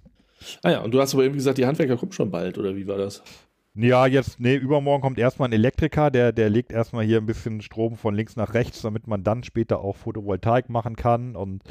[0.64, 2.88] Ah ja, und du hast aber eben gesagt, die Handwerker kommen schon bald, oder wie
[2.88, 3.22] war das?
[3.74, 7.60] Ja, jetzt, nee, übermorgen kommt erstmal ein Elektriker, der, der legt erstmal hier ein bisschen
[7.60, 11.36] Strom von links nach rechts, damit man dann später auch Photovoltaik machen kann.
[11.36, 11.64] Und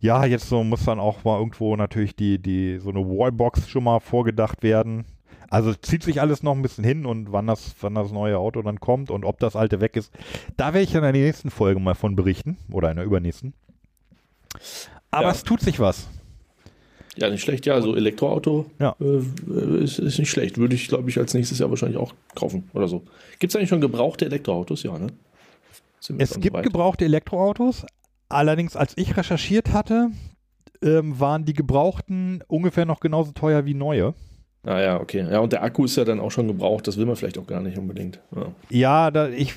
[0.00, 3.84] ja, jetzt so muss dann auch mal irgendwo natürlich die, die, so eine Wallbox schon
[3.84, 5.06] mal vorgedacht werden.
[5.48, 8.60] Also zieht sich alles noch ein bisschen hin und wann das, wann das neue Auto
[8.60, 10.12] dann kommt und ob das alte weg ist,
[10.58, 13.54] da werde ich dann in der nächsten Folge mal von berichten oder in der übernächsten.
[15.10, 15.30] Aber ja.
[15.30, 16.08] es tut sich was.
[17.16, 17.66] Ja, nicht schlecht.
[17.66, 18.96] Ja, also Elektroauto ja.
[19.00, 20.56] Äh, ist, ist, nicht schlecht.
[20.56, 23.02] Würde ich, glaube ich, als nächstes Jahr wahrscheinlich auch kaufen oder so.
[23.38, 24.82] Gibt es eigentlich schon gebrauchte Elektroautos?
[24.82, 25.08] Ja, ne?
[26.18, 27.84] Es gibt so gebrauchte Elektroautos.
[28.28, 30.10] Allerdings, als ich recherchiert hatte,
[30.82, 34.14] ähm, waren die gebrauchten ungefähr noch genauso teuer wie neue.
[34.64, 35.26] Ah ja, okay.
[35.30, 36.86] Ja, und der Akku ist ja dann auch schon gebraucht.
[36.86, 38.20] Das will man vielleicht auch gar nicht unbedingt.
[38.34, 39.54] Ja, ja da, ich,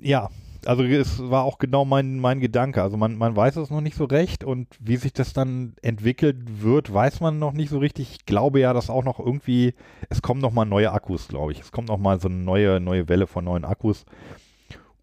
[0.00, 0.30] ja,
[0.66, 2.82] also es war auch genau mein, mein Gedanke.
[2.82, 6.62] Also man, man weiß es noch nicht so recht und wie sich das dann entwickelt
[6.62, 8.12] wird, weiß man noch nicht so richtig.
[8.12, 9.74] Ich glaube ja, dass auch noch irgendwie,
[10.10, 11.60] es kommen noch mal neue Akkus, glaube ich.
[11.60, 14.04] Es kommt noch mal so eine neue, neue Welle von neuen Akkus.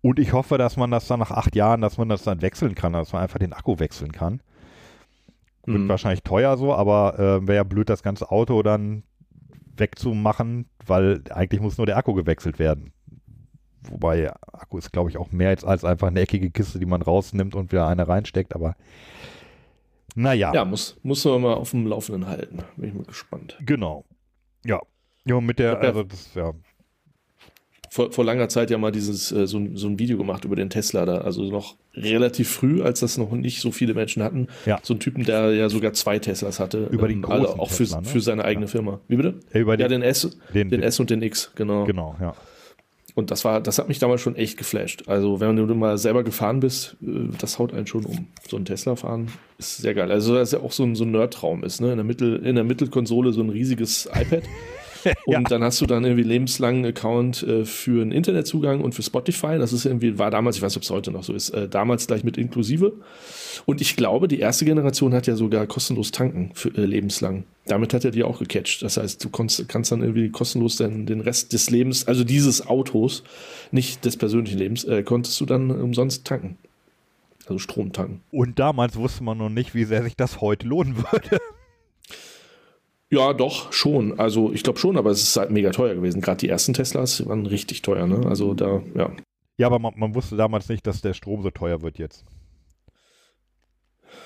[0.01, 2.75] Und ich hoffe, dass man das dann nach acht Jahren, dass man das dann wechseln
[2.75, 4.41] kann, dass man einfach den Akku wechseln kann.
[5.65, 5.89] Wird mhm.
[5.89, 9.03] wahrscheinlich teuer so, aber äh, wäre ja blöd, das ganze Auto dann
[9.77, 12.93] wegzumachen, weil eigentlich muss nur der Akku gewechselt werden.
[13.89, 17.01] Wobei Akku ist, glaube ich, auch mehr als, als einfach eine eckige Kiste, die man
[17.01, 18.75] rausnimmt und wieder eine reinsteckt, aber
[20.15, 20.53] naja.
[20.53, 22.59] Ja, muss, muss man mal auf dem Laufenden halten.
[22.75, 23.57] Bin ich mal gespannt.
[23.65, 24.05] Genau.
[24.65, 24.79] Ja.
[25.25, 26.51] Ja, mit der, also das, ja.
[27.89, 30.55] Vor, vor langer Zeit ja mal dieses, äh, so, ein, so ein Video gemacht über
[30.55, 34.47] den Tesla da, also noch relativ früh, als das noch nicht so viele Menschen hatten.
[34.65, 34.79] Ja.
[34.81, 36.87] So ein Typen, der ja sogar zwei Teslas hatte.
[36.91, 38.07] Über die ähm, großen Auch für, Tesla, ne?
[38.07, 38.71] für seine eigene ja.
[38.71, 39.01] Firma.
[39.07, 39.39] Wie bitte?
[39.53, 41.83] Über ja, den S, den, den S und den X, genau.
[41.83, 42.33] Genau, ja.
[43.15, 45.03] Und das war, das hat mich damals schon echt geflasht.
[45.07, 48.27] Also, wenn du mal selber gefahren bist, äh, das haut einen schon um.
[48.47, 50.11] So ein Tesla fahren ist sehr geil.
[50.11, 51.91] Also, das ist ja auch so ein, so ein Nerd-Traum ist, ne?
[51.91, 54.43] In der Mittel, in der Mittelkonsole so ein riesiges iPad.
[55.25, 55.41] Und ja.
[55.41, 59.57] dann hast du dann irgendwie lebenslangen Account äh, für einen Internetzugang und für Spotify.
[59.57, 61.67] Das ist irgendwie, war damals, ich weiß nicht, ob es heute noch so ist, äh,
[61.67, 62.93] damals gleich mit inklusive.
[63.65, 67.43] Und ich glaube, die erste Generation hat ja sogar kostenlos tanken für äh, lebenslang.
[67.65, 68.81] Damit hat er die auch gecatcht.
[68.81, 72.67] Das heißt, du kannst, kannst dann irgendwie kostenlos den, den Rest des Lebens, also dieses
[72.67, 73.23] Autos,
[73.71, 76.57] nicht des persönlichen Lebens, äh, konntest du dann umsonst tanken.
[77.45, 78.21] Also Strom tanken.
[78.31, 81.39] Und damals wusste man noch nicht, wie sehr sich das heute lohnen würde.
[83.11, 84.17] Ja, doch, schon.
[84.19, 86.21] Also ich glaube schon, aber es ist halt mega teuer gewesen.
[86.21, 88.25] Gerade die ersten Teslas waren richtig teuer, ne?
[88.25, 89.11] Also da, ja.
[89.57, 92.23] Ja, aber man, man, wusste damals nicht, dass der Strom so teuer wird jetzt.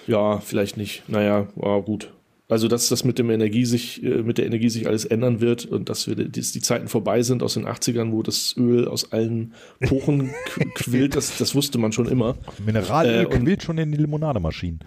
[0.05, 1.09] Ja, vielleicht nicht.
[1.09, 2.13] Naja, war gut.
[2.47, 5.65] Also, dass das mit dem Energie sich, äh, mit der Energie sich alles ändern wird
[5.65, 9.11] und dass wir dass die Zeiten vorbei sind aus den 80ern, wo das Öl aus
[9.11, 10.29] allen Pochen
[10.75, 12.37] quillt, das, das wusste man schon immer.
[12.63, 14.79] Mineralöl äh, quillt schon in die Limonademaschinen.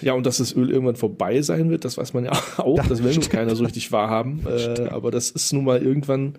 [0.00, 2.76] Ja, und dass das Öl irgendwann vorbei sein wird, das weiß man ja auch.
[2.76, 4.46] Das, das will nur keiner so richtig wahrhaben.
[4.46, 6.34] Äh, aber das ist nun mal irgendwann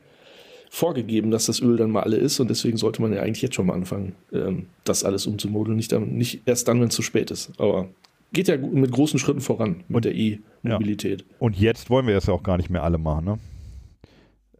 [0.69, 2.39] vorgegeben, dass das Öl dann mal alle ist.
[2.39, 5.77] Und deswegen sollte man ja eigentlich jetzt schon mal anfangen, ähm, das alles umzumodeln.
[5.77, 7.51] Nicht, nicht erst dann, wenn es zu spät ist.
[7.57, 7.89] Aber
[8.33, 11.21] geht ja mit großen Schritten voran mit und, der E-Mobilität.
[11.21, 11.35] Ja.
[11.39, 13.39] Und jetzt wollen wir das ja auch gar nicht mehr alle machen, ne?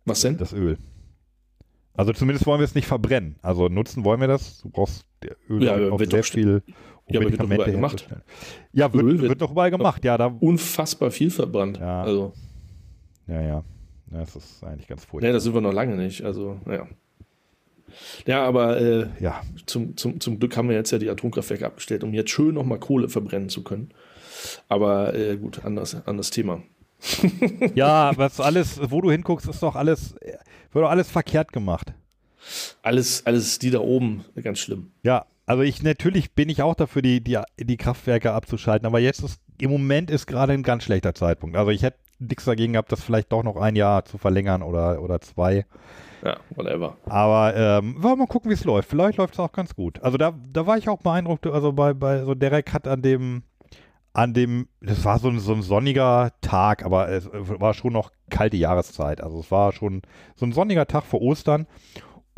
[0.05, 0.37] Was denn?
[0.37, 0.77] Das Öl.
[1.93, 3.35] Also zumindest wollen wir es nicht verbrennen.
[3.41, 4.61] Also nutzen wollen wir das.
[4.61, 5.05] Du brauchst
[5.49, 6.61] Öl ja, auf sehr viel
[7.09, 8.07] ja, aber wird doch überall gemacht.
[8.73, 10.03] Ja, wird, Öl wird, doch überall gemacht.
[10.03, 11.77] Ja, da unfassbar viel verbrannt.
[11.79, 12.03] Ja.
[12.03, 12.33] Also.
[13.27, 13.63] Ja, ja.
[14.07, 15.27] Das ist eigentlich ganz furchtbar.
[15.27, 16.23] Nee, das sind wir noch lange nicht.
[16.23, 16.87] Also, naja.
[18.25, 19.41] Ja, aber äh, ja.
[19.65, 22.79] Zum, zum, zum Glück haben wir jetzt ja die Atomkraftwerke abgestellt, um jetzt schön nochmal
[22.79, 23.89] Kohle verbrennen zu können.
[24.67, 26.61] Aber äh, gut, anders, anderes Thema.
[27.75, 30.15] ja, was alles, wo du hinguckst, ist doch alles,
[30.71, 31.93] wird doch alles verkehrt gemacht.
[32.81, 34.91] Alles, alles die da oben, ganz schlimm.
[35.03, 39.23] Ja, also ich natürlich bin ich auch dafür, die, die, die Kraftwerke abzuschalten, aber jetzt
[39.23, 41.55] ist im Moment ist gerade ein ganz schlechter Zeitpunkt.
[41.55, 45.01] Also ich hätte nichts dagegen gehabt, das vielleicht doch noch ein Jahr zu verlängern oder,
[45.01, 45.65] oder zwei.
[46.23, 46.97] Ja, whatever.
[47.05, 48.89] Aber ähm, wollen wir mal gucken, wie es läuft.
[48.89, 50.03] Vielleicht läuft es auch ganz gut.
[50.03, 51.47] Also da, da war ich auch beeindruckt.
[51.47, 53.43] Also bei, bei so Derek hat an dem,
[54.13, 58.11] an dem, das war so ein, so ein sonniger Tag, aber es war schon noch
[58.29, 59.21] kalte Jahreszeit.
[59.21, 60.01] Also es war schon
[60.35, 61.67] so ein sonniger Tag vor Ostern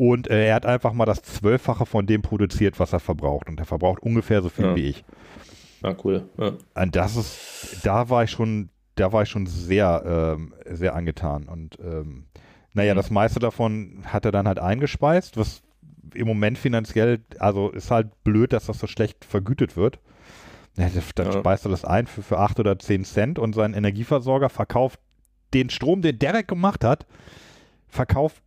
[0.00, 3.50] und äh, er hat einfach mal das Zwölffache von dem produziert, was er verbraucht.
[3.50, 4.74] Und er verbraucht ungefähr so viel ja.
[4.74, 5.04] wie ich.
[5.82, 6.26] Ah, cool.
[6.38, 6.52] Ja.
[6.82, 11.48] Und das ist, da war ich schon, da war ich schon sehr, ähm, sehr angetan.
[11.48, 12.24] Und ähm,
[12.72, 12.96] naja, mhm.
[12.96, 15.60] das meiste davon hat er dann halt eingespeist, was
[16.14, 19.98] im Moment finanziell, also ist halt blöd, dass das so schlecht vergütet wird.
[20.76, 20.90] Dann
[21.26, 21.32] ja.
[21.32, 24.98] speist er das ein für, für 8 oder 10 Cent und sein Energieversorger verkauft
[25.52, 27.04] den Strom, den Derek gemacht hat,
[27.86, 28.40] verkauft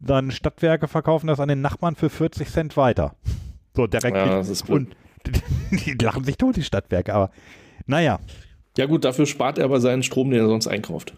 [0.00, 3.14] dann Stadtwerke verkaufen das an den Nachbarn für 40 Cent weiter.
[3.74, 4.16] So direkt.
[4.16, 4.88] Ja, das ist blöd.
[4.88, 4.96] Und
[5.86, 7.30] die lachen sich tot, die Stadtwerke, aber
[7.86, 8.20] naja.
[8.76, 11.14] Ja gut, dafür spart er aber seinen Strom, den er sonst einkauft.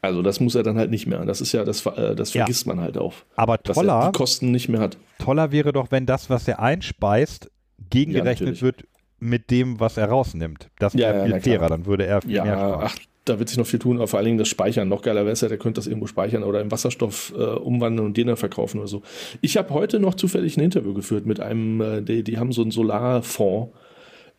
[0.00, 1.24] Also das muss er dann halt nicht mehr.
[1.24, 2.40] Das ist ja, das, äh, das Ja.
[2.44, 3.14] vergisst man halt auch.
[3.36, 4.96] Aber Dass er toller, die Kosten nicht mehr hat.
[5.18, 7.50] toller wäre doch, wenn das, was er einspeist,
[7.90, 8.62] gegengerechnet natürlich.
[8.62, 8.84] wird
[9.22, 10.68] mit dem, was er rausnimmt.
[10.80, 11.40] Das wäre Ja, ja, viel klar.
[11.42, 12.80] fairer, dann würde er viel Ja, mehr sparen.
[12.84, 14.88] ach, da wird sich noch viel tun, aber vor allen Dingen das Speichern.
[14.88, 18.04] Noch geiler wäre es ja, der könnte das irgendwo speichern oder im Wasserstoff äh, umwandeln
[18.06, 19.02] und den dann verkaufen oder so.
[19.40, 22.62] Ich habe heute noch zufällig ein Interview geführt mit einem, äh, die, die haben so
[22.62, 23.70] einen Solarfonds.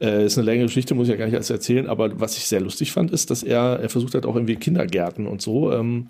[0.02, 2.46] Äh, ist eine längere Geschichte, muss ich ja gar nicht alles erzählen, aber was ich
[2.46, 5.72] sehr lustig fand, ist, dass er, er versucht hat auch irgendwie Kindergärten und so.
[5.72, 6.08] Ähm,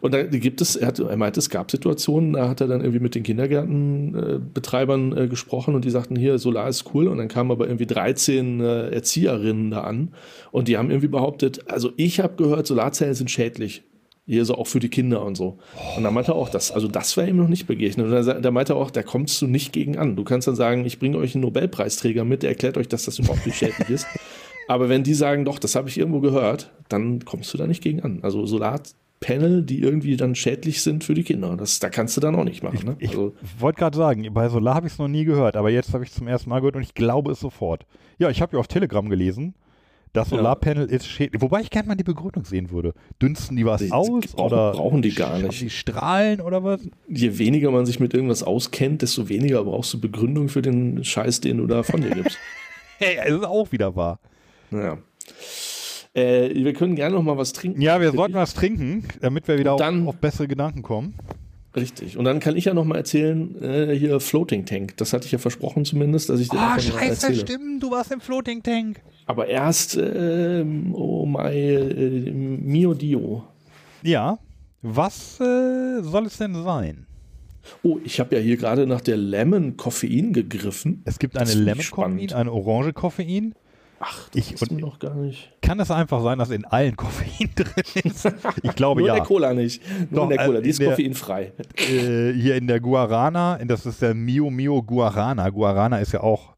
[0.00, 2.80] und da gibt es, er, hat, er meinte, es gab Situationen, da hat er dann
[2.80, 7.06] irgendwie mit den Kindergärtenbetreibern äh, äh, gesprochen und die sagten, hier, Solar ist cool.
[7.06, 10.12] Und dann kamen aber irgendwie 13 äh, Erzieherinnen da an
[10.50, 13.84] und die haben irgendwie behauptet, also ich habe gehört, Solarzellen sind schädlich.
[14.24, 15.58] Hier so auch für die Kinder und so.
[15.96, 18.06] Und da meinte er auch, das, also das wäre ihm noch nicht begegnet.
[18.06, 20.14] Und da, da meinte er auch, da kommst du nicht gegen an.
[20.14, 23.18] Du kannst dann sagen, ich bringe euch einen Nobelpreisträger mit, der erklärt euch, dass das
[23.18, 24.06] überhaupt nicht schädlich ist.
[24.68, 27.82] Aber wenn die sagen, doch, das habe ich irgendwo gehört, dann kommst du da nicht
[27.82, 28.20] gegen an.
[28.22, 32.36] Also Solarpanel, die irgendwie dann schädlich sind für die Kinder, das, da kannst du dann
[32.36, 32.86] auch nicht machen.
[32.86, 32.96] Ne?
[33.00, 35.92] Ich Also, wollte gerade sagen, bei Solar habe ich es noch nie gehört, aber jetzt
[35.94, 37.86] habe ich es zum ersten Mal gehört und ich glaube es sofort.
[38.18, 39.54] Ja, ich habe ja auf Telegram gelesen,
[40.12, 40.36] das Ja.
[40.38, 41.40] Solarpanel ist schädlich.
[41.40, 42.92] Wobei ich gerne mal die Begründung sehen würde.
[43.20, 45.60] Dünsten die was Die- aus brauchen- oder brauchen die gar nicht.
[45.60, 46.80] Die strahlen oder was?
[47.08, 51.40] je weniger man sich mit irgendwas auskennt, desto weniger brauchst du Begründung für den Scheiß,
[51.40, 52.38] den du da von dir gibst.
[52.98, 54.20] Hey, es ist auch wieder wahr.
[54.70, 54.98] naja.
[56.14, 57.80] Äh, wir können gerne noch mal was trinken.
[57.80, 61.14] Ja, wir sollten was trinken, damit wir wieder auf, Dann- auf bessere Gedanken kommen.
[61.74, 62.18] Richtig.
[62.18, 64.94] Und dann kann ich ja noch mal erzählen, äh, hier Floating Tank.
[64.98, 67.34] Das hatte ich ja versprochen zumindest, dass ich dir Ah, davon mal erzähle.
[67.40, 69.00] stimmt, du warst im Floating Tank.
[69.26, 73.44] Aber erst, ähm, oh my, äh, mio Dio.
[74.02, 74.38] Ja.
[74.82, 77.06] Was äh, soll es denn sein?
[77.84, 81.02] Oh, ich habe ja hier gerade nach der Lemon Koffein gegriffen.
[81.04, 83.54] Es gibt eine ich Lemon Koffein, eine Orange Koffein.
[84.00, 85.52] Ach, Ich- das und- mir noch gar nicht.
[85.62, 88.28] Kann es einfach sein, dass in allen Koffein drin ist?
[88.64, 89.20] Ich glaube Nur in ja.
[89.20, 89.80] der Cola nicht.
[90.10, 91.52] Nur Doch, in der Cola, äh, die ist der- koffeinfrei.
[91.76, 95.48] äh, hier in der Guarana, das ist der Mio Mio Guarana.
[95.48, 96.51] Guarana ist ja auch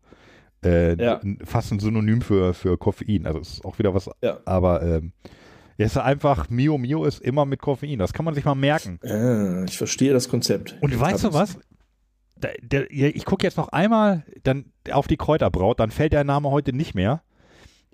[0.64, 1.20] äh, Ja.
[1.44, 3.26] fast ein Synonym für, für Koffein.
[3.26, 4.38] Also ist auch wieder was, Ja.
[4.44, 5.12] aber ähm,
[5.76, 7.98] es ist einfach, Mio Mio ist immer mit Koffein.
[7.98, 8.98] Das kann man sich mal merken.
[9.04, 10.76] Ah, ich verstehe das Konzept.
[10.80, 11.58] Und Jetzt weißt du was?
[12.36, 16.50] Da, der, ich gucke jetzt noch einmal dann auf die Kräuterbraut, dann fällt der Name
[16.50, 17.22] heute nicht mehr.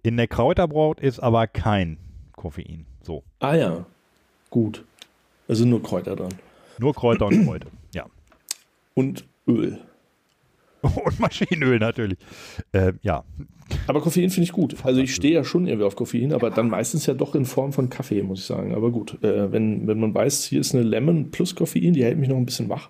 [0.02, 1.98] In der Kräuterbraut ist aber kein
[2.32, 2.86] Koffein.
[3.02, 3.22] So.
[3.38, 3.86] Ah ja,
[4.50, 4.84] gut.
[5.48, 6.32] Sind nur Kräuter dran.
[6.78, 7.68] Nur Kräuter und Kräuter.
[7.94, 8.06] Ja.
[8.94, 9.78] Und Öl.
[11.04, 12.18] Und Maschinenöl natürlich.
[12.72, 13.24] Ähm, ja.
[13.86, 14.76] Aber Koffein finde ich gut.
[14.84, 17.72] Also ich stehe ja schon irgendwie auf Koffein, aber dann meistens ja doch in Form
[17.72, 18.74] von Kaffee, muss ich sagen.
[18.74, 22.18] Aber gut, äh, wenn, wenn man weiß, hier ist eine Lemon plus Koffein, die hält
[22.18, 22.88] mich noch ein bisschen wach.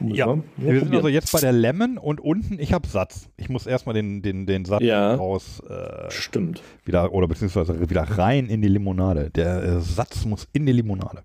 [0.00, 0.94] Ja, mal wir sind probieren.
[0.96, 3.28] also jetzt bei der Lemon und unten, ich habe Satz.
[3.36, 5.14] Ich muss erstmal den, den, den Satz Ja.
[5.14, 6.62] raus äh, Stimmt.
[6.84, 9.30] wieder oder beziehungsweise wieder rein in die Limonade.
[9.30, 11.22] Der äh, Satz muss in die Limonade.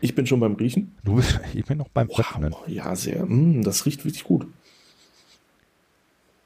[0.00, 0.96] Ich bin schon beim Riechen.
[1.04, 2.08] Du bist, ich bin noch beim.
[2.08, 3.24] Wow, ja, sehr.
[3.26, 4.46] Mm, das riecht wirklich gut.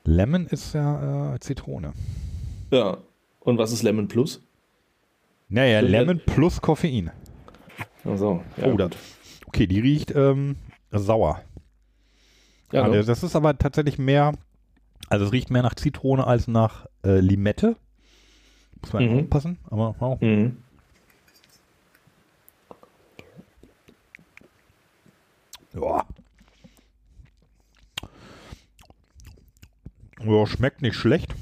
[0.04, 1.92] Lemon ist ja äh, Zitrone.
[2.70, 2.98] Ja.
[3.40, 4.40] Und was ist Lemon Plus?
[5.48, 7.10] Naja, Ja, Lemon plus Koffein.
[8.04, 8.90] Also, ja, oh, das,
[9.46, 10.56] okay, die riecht ähm,
[10.90, 11.42] sauer.
[12.72, 13.02] Ja, Ah, ne?
[13.04, 14.32] das ist aber tatsächlich mehr,
[15.08, 17.76] also es riecht mehr nach Zitrone als nach äh, Limette.
[18.82, 19.18] Muss man Mhm.
[19.20, 20.18] aufpassen, aber oh.
[20.24, 20.56] Mhm.
[25.74, 26.04] Ja.
[30.26, 31.34] Ja, schmeckt nicht schlecht.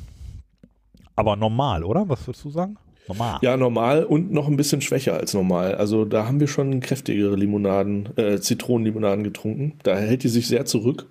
[1.16, 2.08] Aber normal, oder?
[2.08, 2.76] Was würdest du sagen?
[3.08, 3.38] Normal.
[3.42, 5.74] Ja, normal und noch ein bisschen schwächer als normal.
[5.74, 9.74] Also da haben wir schon kräftigere Limonaden, äh, Zitronenlimonaden getrunken.
[9.82, 11.06] Da hält die sich sehr zurück.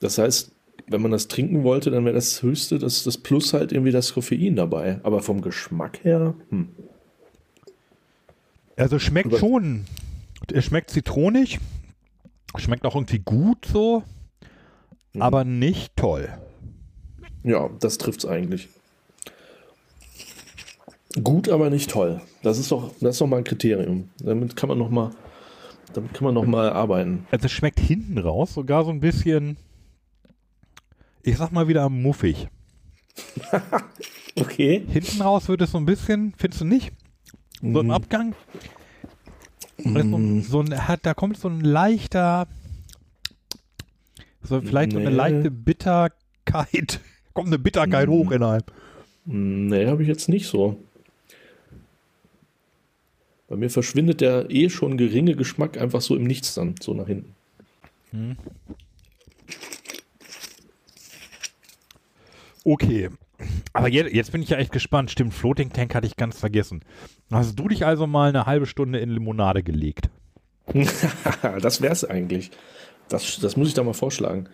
[0.00, 0.52] Das heißt,
[0.88, 4.12] wenn man das trinken wollte, dann wäre das höchste, das, das Plus halt irgendwie das
[4.12, 4.98] Koffein dabei.
[5.04, 6.68] Aber vom Geschmack her, hm.
[8.76, 9.84] Also schmeckt schon.
[10.52, 11.60] Es schmeckt zitronig.
[12.56, 14.02] Schmeckt auch irgendwie gut so.
[15.12, 15.22] Mhm.
[15.22, 16.28] Aber nicht toll.
[17.44, 18.68] Ja, das trifft's eigentlich.
[21.22, 22.20] Gut, aber nicht toll.
[22.42, 24.10] Das ist doch, das ist doch mal ein Kriterium.
[24.22, 25.10] Damit kann man noch mal,
[25.92, 27.26] damit kann man noch mal arbeiten.
[27.30, 29.56] Also es schmeckt hinten raus sogar so ein bisschen,
[31.22, 32.48] ich sag mal wieder muffig.
[34.36, 34.86] Okay.
[34.88, 36.92] Hinten raus wird es so ein bisschen, findest du nicht?
[37.60, 37.76] So Mhm.
[37.76, 38.34] im Abgang.
[39.76, 42.46] Es so, ein- so ein, hat, da kommt so ein leichter,
[44.42, 45.16] so vielleicht so eine Nee.
[45.16, 47.00] leichte Bitterkeit.
[47.34, 48.12] Kommt eine Bitterkeit Mhm.
[48.12, 48.62] hoch in einem.
[49.24, 50.76] Nee, habe ich jetzt nicht so.
[53.48, 57.06] Bei mir verschwindet der eh schon geringe Geschmack einfach so im Nichts dann, so nach
[57.06, 57.34] hinten.
[62.64, 63.10] Okay.
[63.72, 65.10] Aber jetzt, jetzt, bin ich ja echt gespannt.
[65.10, 66.80] Stimmt, Floating Tank hatte ich ganz vergessen.
[67.30, 70.10] Hast du dich also mal eine halbe Stunde in Limonade gelegt?
[71.60, 72.50] das wär's eigentlich.
[73.08, 74.48] Das, das muss ich da mal vorschlagen.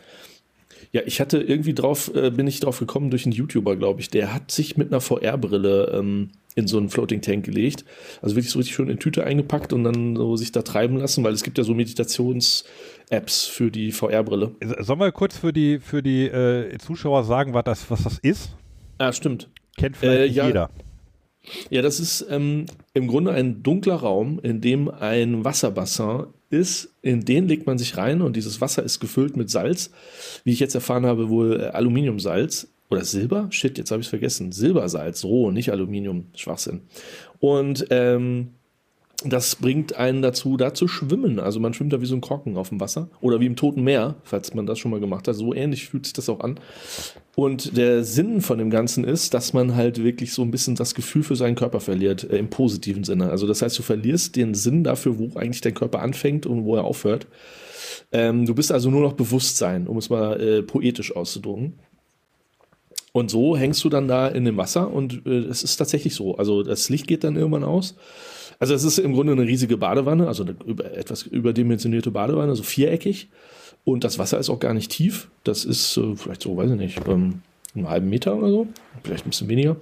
[0.93, 4.11] Ja, ich hatte irgendwie drauf, äh, bin ich drauf gekommen durch einen YouTuber, glaube ich.
[4.11, 7.85] Der hat sich mit einer VR-Brille ähm, in so einen Floating Tank gelegt.
[8.23, 11.23] Also wirklich so richtig schön in Tüte eingepackt und dann so sich da treiben lassen,
[11.23, 14.53] weil es gibt ja so Meditations-Apps für die VR-Brille.
[14.81, 18.57] Sollen wir kurz für die, für die äh, Zuschauer sagen, was das, was das ist?
[18.99, 19.51] Ah, stimmt.
[19.77, 20.71] Kennt vielleicht äh, ja, jeder.
[21.71, 26.91] Ja, das ist ähm, im Grunde ein dunkler Raum, in dem ein Wasserbassin ist.
[27.03, 29.91] In den legt man sich rein und dieses Wasser ist gefüllt mit Salz.
[30.45, 33.49] Wie ich jetzt erfahren habe, wohl äh, Aluminiumsalz oder Silber?
[33.51, 34.53] Shit, jetzt habe ich es vergessen.
[34.53, 36.27] Silbersalz, roh, nicht Aluminium.
[36.35, 36.83] Schwachsinn.
[37.39, 38.51] Und ähm,
[39.25, 41.41] das bringt einen dazu, da zu schwimmen.
[41.41, 43.83] Also man schwimmt da wie so ein Korken auf dem Wasser oder wie im Toten
[43.83, 45.35] Meer, falls man das schon mal gemacht hat.
[45.35, 46.61] So ähnlich fühlt sich das auch an.
[47.35, 50.95] Und der Sinn von dem Ganzen ist, dass man halt wirklich so ein bisschen das
[50.95, 53.31] Gefühl für seinen Körper verliert, äh, im positiven Sinne.
[53.31, 56.77] Also das heißt, du verlierst den Sinn dafür, wo eigentlich dein Körper anfängt und wo
[56.77, 57.27] er aufhört.
[58.13, 61.75] Ähm, du bist also nur noch Bewusstsein, um es mal äh, poetisch auszudrücken.
[63.13, 66.37] Und so hängst du dann da in dem Wasser und äh, es ist tatsächlich so.
[66.37, 67.97] Also das Licht geht dann irgendwann aus
[68.59, 72.63] also es ist im Grunde eine riesige Badewanne, also eine über, etwas überdimensionierte Badewanne, so
[72.63, 73.29] viereckig.
[73.85, 75.29] Und das Wasser ist auch gar nicht tief.
[75.45, 77.43] Das ist äh, vielleicht so, weiß ich nicht, ähm,
[77.75, 78.67] einen halben Meter oder so,
[79.05, 79.77] vielleicht ein bisschen weniger.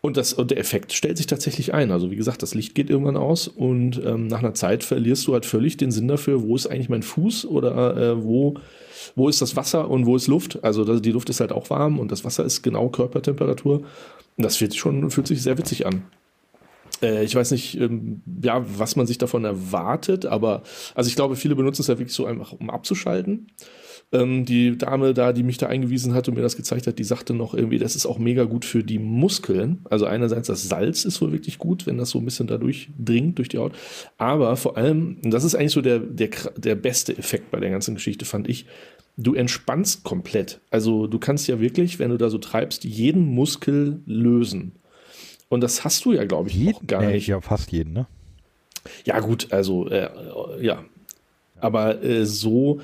[0.00, 1.90] Und, das, und der Effekt stellt sich tatsächlich ein.
[1.90, 5.32] Also wie gesagt, das Licht geht irgendwann aus und ähm, nach einer Zeit verlierst du
[5.32, 8.54] halt völlig den Sinn dafür, wo ist eigentlich mein Fuß oder äh, wo,
[9.16, 10.62] wo ist das Wasser und wo ist Luft.
[10.62, 13.78] Also das, die Luft ist halt auch warm und das Wasser ist genau Körpertemperatur.
[13.78, 16.04] Und das fühlt sich schon fühlt sich sehr witzig an.
[17.02, 20.62] Äh, ich weiß nicht, ähm, ja, was man sich davon erwartet, aber
[20.94, 23.48] also ich glaube, viele benutzen es ja wirklich so einfach, um abzuschalten.
[24.10, 27.04] Ähm, die Dame da, die mich da eingewiesen hat und mir das gezeigt hat, die
[27.04, 29.80] sagte noch irgendwie, das ist auch mega gut für die Muskeln.
[29.90, 33.36] Also einerseits das Salz ist wohl wirklich gut, wenn das so ein bisschen dadurch dringt
[33.36, 33.72] durch die Haut.
[34.16, 37.96] Aber vor allem, das ist eigentlich so der, der, der beste Effekt bei der ganzen
[37.96, 38.64] Geschichte, fand ich,
[39.18, 40.60] du entspannst komplett.
[40.70, 44.72] Also du kannst ja wirklich, wenn du da so treibst, jeden Muskel lösen.
[45.48, 47.26] Und das hast du ja, glaube ich, jeden, gar nicht.
[47.26, 48.06] Ja, fast jeden, ne?
[49.04, 50.08] Ja, gut, also, äh,
[50.60, 50.84] ja.
[51.60, 52.80] Aber äh, so,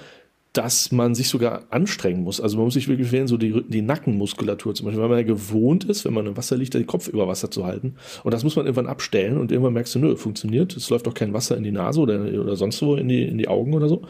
[0.55, 2.41] dass man sich sogar anstrengen muss.
[2.41, 5.25] Also man muss sich wirklich wählen, so die, die Nackenmuskulatur zum Beispiel, weil man ja
[5.25, 7.97] gewohnt ist, wenn man im Wasser liegt, den Kopf über Wasser zu halten.
[8.23, 10.77] Und das muss man irgendwann abstellen und irgendwann merkst du, nö, funktioniert.
[10.77, 13.37] Es läuft doch kein Wasser in die Nase oder, oder sonst wo in die, in
[13.37, 14.03] die Augen oder so.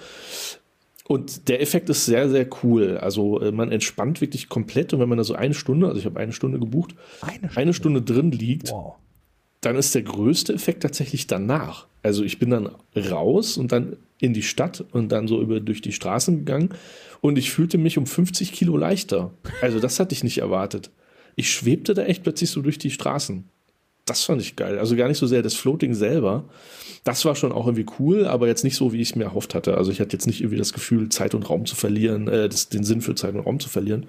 [1.07, 2.97] Und der Effekt ist sehr, sehr cool.
[2.97, 6.07] Also äh, man entspannt wirklich komplett und wenn man da so eine Stunde, also ich
[6.07, 8.95] habe eine Stunde gebucht, eine Stunde, eine Stunde drin liegt, wow.
[9.61, 11.87] dann ist der größte Effekt tatsächlich danach.
[12.03, 15.83] Also ich bin dann raus und dann in die Stadt und dann so über durch
[15.83, 16.71] die Straßen gegangen
[17.21, 19.31] und ich fühlte mich um 50 Kilo leichter.
[19.61, 20.91] Also das hatte ich nicht erwartet.
[21.37, 23.45] Ich schwebte da echt plötzlich so durch die Straßen.
[24.05, 24.79] Das fand ich geil.
[24.79, 26.45] Also gar nicht so sehr das Floating selber.
[27.05, 29.55] Das war schon auch irgendwie cool, aber jetzt nicht so, wie ich es mir erhofft
[29.55, 29.77] hatte.
[29.77, 32.69] Also ich hatte jetzt nicht irgendwie das Gefühl, Zeit und Raum zu verlieren, äh, das,
[32.69, 34.07] den Sinn für Zeit und Raum zu verlieren.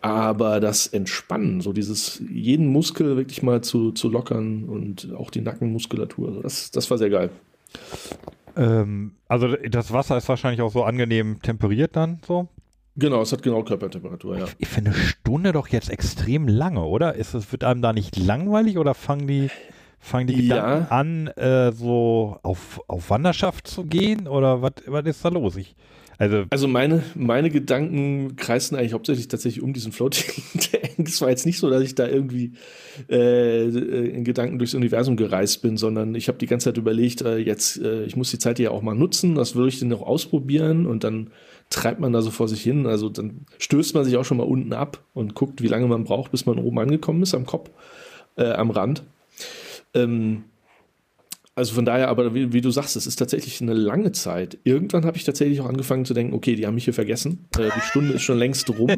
[0.00, 5.40] Aber das Entspannen, so dieses, jeden Muskel wirklich mal zu, zu lockern und auch die
[5.40, 7.30] Nackenmuskulatur, also das, das war sehr geil.
[8.56, 12.48] Ähm, also das Wasser ist wahrscheinlich auch so angenehm temperiert dann so?
[12.96, 14.46] Genau, es hat genau Körpertemperatur, ja.
[14.58, 17.14] Ich finde eine Stunde doch jetzt extrem lange, oder?
[17.14, 19.50] Ist es, wird einem da nicht langweilig oder fangen die,
[19.98, 20.56] fangen die ja.
[20.56, 24.28] Gedanken an, äh, so auf, auf Wanderschaft zu gehen?
[24.28, 25.56] Oder was ist da los?
[25.56, 25.74] Ich,
[26.18, 31.08] also, also meine, meine Gedanken kreisen eigentlich hauptsächlich tatsächlich um diesen Floating Tank.
[31.08, 32.52] Es war jetzt nicht so, dass ich da irgendwie
[33.10, 37.38] äh, in Gedanken durchs Universum gereist bin, sondern ich habe die ganze Zeit überlegt, äh,
[37.38, 40.02] jetzt, äh, ich muss die Zeit ja auch mal nutzen, das würde ich denn noch
[40.02, 41.30] ausprobieren und dann
[41.74, 42.86] treibt man da so vor sich hin.
[42.86, 46.04] Also dann stößt man sich auch schon mal unten ab und guckt, wie lange man
[46.04, 47.70] braucht, bis man oben angekommen ist am Kopf,
[48.36, 49.02] äh, am Rand.
[49.92, 50.44] Ähm,
[51.56, 54.58] also von daher, aber wie, wie, du sagst, es ist tatsächlich eine lange Zeit.
[54.64, 57.46] Irgendwann habe ich tatsächlich auch angefangen zu denken, okay, die haben mich hier vergessen.
[57.58, 58.90] Äh, die Stunde ist schon längst rum.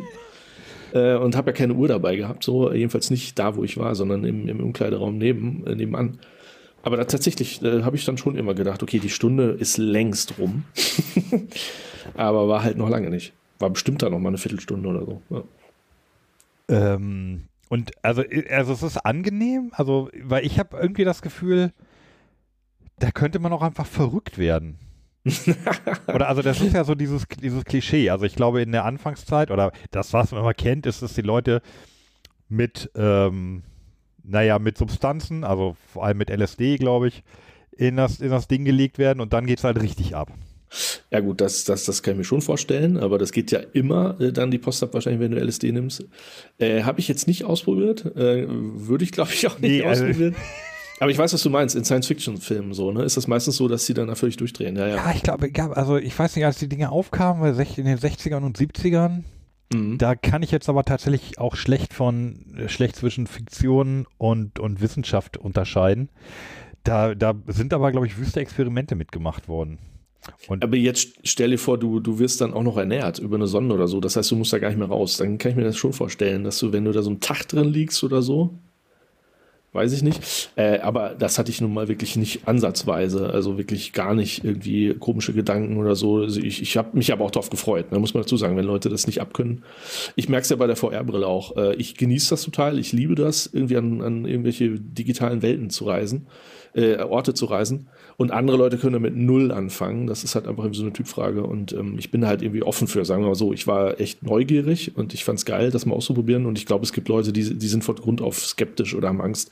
[0.93, 3.95] äh, und habe ja keine Uhr dabei gehabt, so jedenfalls nicht da, wo ich war,
[3.95, 6.19] sondern im, im Umkleideraum neben, äh, nebenan.
[6.83, 10.39] Aber da tatsächlich äh, habe ich dann schon immer gedacht, okay, die Stunde ist längst
[10.39, 10.65] rum.
[12.15, 13.33] Aber war halt noch lange nicht.
[13.59, 15.23] War bestimmt da noch mal eine Viertelstunde oder so.
[15.31, 15.45] Ja.
[16.69, 21.73] Ähm, und also, also es ist angenehm, also, weil ich habe irgendwie das Gefühl,
[22.99, 24.79] da könnte man auch einfach verrückt werden.
[26.07, 28.11] oder also das ist ja so dieses, dieses Klischee.
[28.11, 31.23] Also ich glaube in der Anfangszeit oder das, was man immer kennt, ist, dass die
[31.23, 31.63] Leute
[32.49, 33.65] mit, ähm,
[34.23, 37.25] naja, mit Substanzen, also vor allem mit LSD, glaube ich,
[37.77, 40.33] in das, in das Ding gelegt werden und dann geht es halt richtig ab.
[41.11, 44.21] Ja gut, das, das, das kann ich mir schon vorstellen, aber das geht ja immer
[44.21, 46.05] äh, dann die Post ab, wahrscheinlich, wenn du LSD nimmst.
[46.59, 48.05] Äh, Habe ich jetzt nicht ausprobiert.
[48.17, 50.35] Äh, Würde ich, glaube ich, auch nicht nee, also ausprobieren.
[50.35, 50.47] Also
[50.99, 51.77] aber ich weiß, was du meinst.
[51.77, 53.03] In Science-Fiction-Filmen so, ne?
[53.05, 54.77] Ist das meistens so, dass sie dann da völlig durchdrehen?
[54.77, 54.97] Ja, ja.
[54.97, 58.59] ja ich glaube, also ich weiß nicht, als die Dinge aufkamen, in den 60ern und
[58.59, 59.23] 70ern,
[59.73, 59.99] mhm.
[59.99, 64.81] da kann ich jetzt aber tatsächlich auch schlecht von, äh, schlecht zwischen Fiktion und, und
[64.81, 66.09] Wissenschaft unterscheiden.
[66.83, 69.79] Da, da sind aber, glaube ich, wüste Experimente mitgemacht worden.
[70.49, 73.47] Und aber jetzt stell dir vor, du, du wirst dann auch noch ernährt über eine
[73.47, 74.01] Sonne oder so.
[74.01, 75.17] Das heißt, du musst da gar nicht mehr raus.
[75.17, 77.49] Dann kann ich mir das schon vorstellen, dass du, wenn du da so einen Tag
[77.49, 78.55] drin liegst oder so,
[79.73, 80.51] weiß ich nicht.
[80.57, 83.31] Äh, aber das hatte ich nun mal wirklich nicht ansatzweise.
[83.31, 86.19] Also wirklich gar nicht irgendwie komische Gedanken oder so.
[86.19, 87.93] Also ich, ich habe mich aber auch darauf gefreut.
[87.93, 89.65] Ne, muss man dazu sagen, wenn Leute das nicht abkönnen.
[90.17, 91.57] Ich merke es ja bei der VR-Brille auch.
[91.57, 92.79] Äh, ich genieße das total.
[92.79, 96.27] Ich liebe das, irgendwie an, an irgendwelche digitalen Welten zu reisen
[96.77, 97.89] äh, Orte zu reisen.
[98.19, 100.07] Und andere Leute können damit null anfangen.
[100.07, 101.43] Das ist halt einfach so eine Typfrage.
[101.43, 103.53] Und ähm, ich bin halt irgendwie offen für, sagen wir mal so.
[103.53, 106.47] Ich war echt neugierig und ich fand es geil, das mal auszuprobieren.
[106.47, 109.21] Und ich glaube, es gibt Leute, die, die sind von Grund auf skeptisch oder haben
[109.21, 109.51] Angst.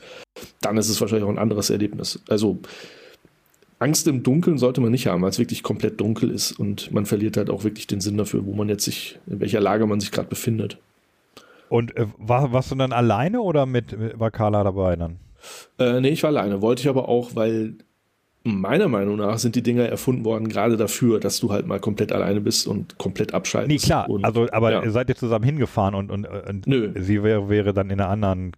[0.63, 2.21] Dann ist es wahrscheinlich auch ein anderes Erlebnis.
[2.29, 2.59] Also
[3.79, 7.05] Angst im Dunkeln sollte man nicht haben, weil es wirklich komplett dunkel ist und man
[7.05, 10.01] verliert halt auch wirklich den Sinn dafür, wo man jetzt sich, in welcher Lage man
[10.01, 10.79] sich gerade befindet.
[11.69, 15.19] Und äh, war, warst du dann alleine oder mit, war Carla dabei dann?
[15.79, 16.63] Äh, nee, ich war alleine.
[16.63, 17.75] Wollte ich aber auch, weil
[18.45, 22.13] meiner Meinung nach sind die Dinger erfunden worden gerade dafür, dass du halt mal komplett
[22.13, 23.71] alleine bist und komplett abschaltest.
[23.71, 24.09] Nee, klar.
[24.09, 24.91] Und, also, aber ja.
[24.91, 26.93] seid ihr zusammen hingefahren und, und, und Nö.
[26.95, 28.53] sie wäre, wäre dann in einer anderen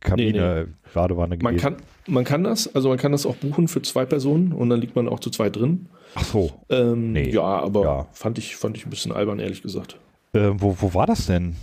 [0.00, 0.72] Kabine, nee, nee.
[0.94, 1.44] Badewanne gewesen.
[1.44, 1.76] Man kann,
[2.06, 4.94] man kann das, also man kann das auch buchen für zwei Personen und dann liegt
[4.94, 5.86] man auch zu zweit drin.
[6.14, 6.52] Ach so.
[6.68, 7.30] Ähm, nee.
[7.30, 8.06] Ja, aber ja.
[8.12, 9.98] Fand, ich, fand ich ein bisschen albern, ehrlich gesagt.
[10.34, 11.56] Äh, wo, wo war das denn?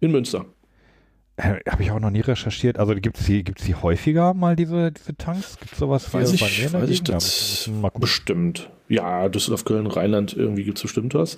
[0.00, 0.44] In Münster.
[1.38, 2.78] Äh, Habe ich auch noch nie recherchiert.
[2.78, 5.56] Also gibt es die, gibt's die häufiger mal, diese, diese Tanks?
[5.60, 8.68] Gibt es sowas weiß ich, weiß ich das ja, bestimmt.
[8.88, 11.36] Ja, Düsseldorf, Köln, Rheinland, irgendwie gibt es bestimmt was.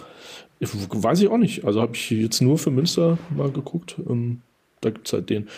[0.59, 1.67] Ich, weiß ich auch nicht.
[1.67, 3.97] Also habe ich jetzt nur für Münster mal geguckt.
[4.09, 4.41] Ähm,
[4.81, 5.49] da gibt es halt den.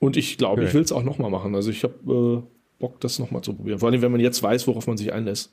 [0.00, 0.68] Und ich glaube, okay.
[0.68, 1.54] ich will es auch nochmal machen.
[1.54, 3.78] Also ich habe äh, Bock, das nochmal zu probieren.
[3.78, 5.52] Vor allem, wenn man jetzt weiß, worauf man sich einlässt.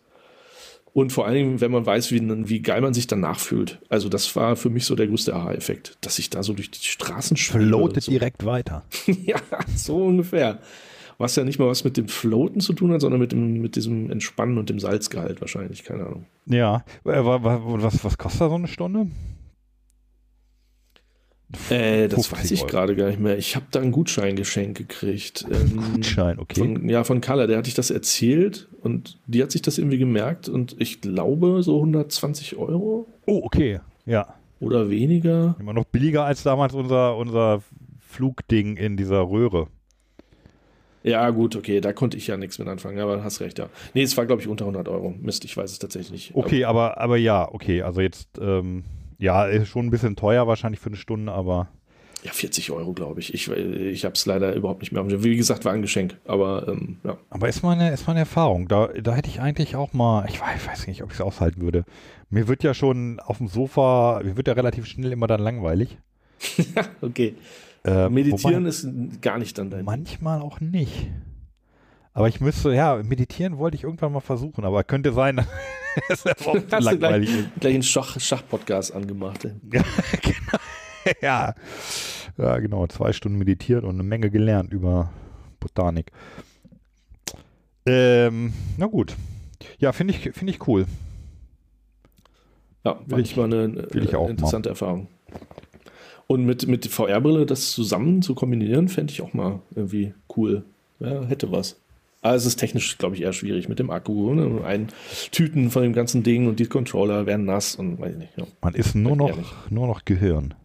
[0.96, 3.80] Und vor allen Dingen, wenn man weiß, wie, wie geil man sich danach fühlt.
[3.90, 6.80] Also das war für mich so der größte Aha-Effekt, dass ich da so durch die
[6.80, 8.12] Straßen Floatet so.
[8.12, 8.86] direkt weiter.
[9.26, 9.36] ja,
[9.76, 10.60] so ungefähr.
[11.18, 13.76] Was ja nicht mal was mit dem Floaten zu tun hat, sondern mit, dem, mit
[13.76, 16.28] diesem Entspannen und dem Salzgehalt wahrscheinlich, keine Ahnung.
[16.46, 19.08] Ja, äh, was, was kostet da so eine Stunde?
[21.70, 23.38] Äh, das weiß ich gerade gar nicht mehr.
[23.38, 25.46] Ich habe da einen Gutschein geschenkt gekriegt.
[25.52, 26.60] Ähm, Gutschein, okay.
[26.60, 29.98] Von, ja, von Carla, der hatte ich das erzählt und die hat sich das irgendwie
[29.98, 33.08] gemerkt und ich glaube so 120 Euro.
[33.26, 34.36] Oh, okay, ja.
[34.60, 35.56] Oder weniger.
[35.60, 37.62] Immer noch billiger als damals unser, unser
[38.00, 39.68] Flugding in dieser Röhre.
[41.04, 43.70] Ja, gut, okay, da konnte ich ja nichts mit anfangen, aber hast recht, ja.
[43.94, 45.14] Nee, es war, glaube ich, unter 100 Euro.
[45.22, 46.32] Mist, ich weiß es tatsächlich nicht.
[46.36, 48.84] Okay, aber, aber, aber ja, okay, also jetzt, ähm,
[49.18, 51.70] ja, ist schon ein bisschen teuer wahrscheinlich für eine Stunde, aber.
[52.24, 53.34] Ja, 40 Euro, glaube ich.
[53.36, 55.24] Ich, ich habe es leider überhaupt nicht mehr.
[55.24, 57.18] Wie gesagt, war ein Geschenk, aber ähm, ja.
[57.30, 58.68] Aber ist mal eine, ist mal eine Erfahrung.
[58.68, 61.22] Da, da hätte ich eigentlich auch mal, ich weiß, ich weiß nicht, ob ich es
[61.22, 61.86] aushalten würde.
[62.32, 66.00] Mir wird ja schon auf dem Sofa, mir wird ja relativ schnell immer dann langweilig.
[67.02, 67.36] okay.
[67.84, 68.88] Äh, Meditieren ist
[69.22, 69.86] gar nicht dann dein.
[69.86, 71.08] Manchmal auch nicht.
[72.16, 75.36] Aber ich müsste, ja, meditieren wollte ich irgendwann mal versuchen, aber könnte sein,
[76.10, 76.36] dass er
[76.72, 79.44] Hast langweilig du gleich, gleich einen Schach, Schach-Podcast angemacht.
[79.74, 79.84] ja,
[80.22, 81.14] genau.
[81.22, 81.54] ja.
[82.38, 82.88] ja, genau.
[82.88, 85.12] Zwei Stunden meditiert und eine Menge gelernt über
[85.60, 86.14] Botanik.
[87.86, 89.18] Ähm, na gut.
[89.78, 90.86] Ja, finde ich, find ich cool.
[92.86, 94.72] Ja, will ich mal eine, ich auch interessante mal.
[94.72, 95.08] Erfahrung.
[96.28, 100.64] Und mit, mit VR-Brille das zusammen zu kombinieren, fände ich auch mal irgendwie cool.
[101.00, 101.76] Ja, hätte was.
[102.26, 104.34] Aber es ist technisch, glaube ich, eher schwierig mit dem Akku.
[104.34, 104.66] Ne?
[104.66, 104.88] Ein
[105.30, 108.36] Tüten von dem ganzen Ding und die Controller werden nass und weiß ich nicht.
[108.36, 108.46] Ja.
[108.64, 109.38] Man ist nur noch,
[109.70, 110.56] nur noch Gehirn.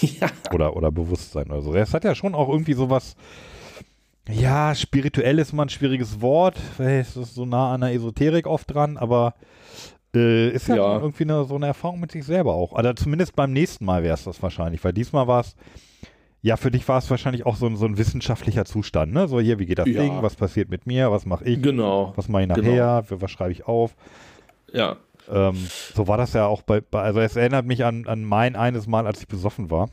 [0.00, 0.28] ja.
[0.52, 1.72] Oder, oder Bewusstsein oder so.
[1.76, 3.14] Es hat ja schon auch irgendwie sowas.
[4.28, 6.56] Ja, spirituell ist mal ein schwieriges Wort.
[6.78, 9.34] Es ist so nah an der Esoterik oft dran, aber
[10.12, 10.98] äh, ist ja, ja.
[10.98, 12.72] irgendwie eine, so eine Erfahrung mit sich selber auch.
[12.72, 15.54] Also zumindest beim nächsten Mal wäre es das wahrscheinlich, weil diesmal war es
[16.42, 19.28] ja, für dich war es wahrscheinlich auch so ein, so ein wissenschaftlicher Zustand, ne?
[19.28, 20.02] So hier, wie geht das ja.
[20.02, 22.12] Ding, was passiert mit mir, was mache ich, genau.
[22.16, 23.20] was mache ich nachher, genau.
[23.22, 23.94] was schreibe ich auf.
[24.72, 24.96] Ja.
[25.30, 25.56] Ähm,
[25.94, 28.86] so war das ja auch bei, bei, also es erinnert mich an, an mein eines
[28.86, 29.90] Mal, als ich besoffen war.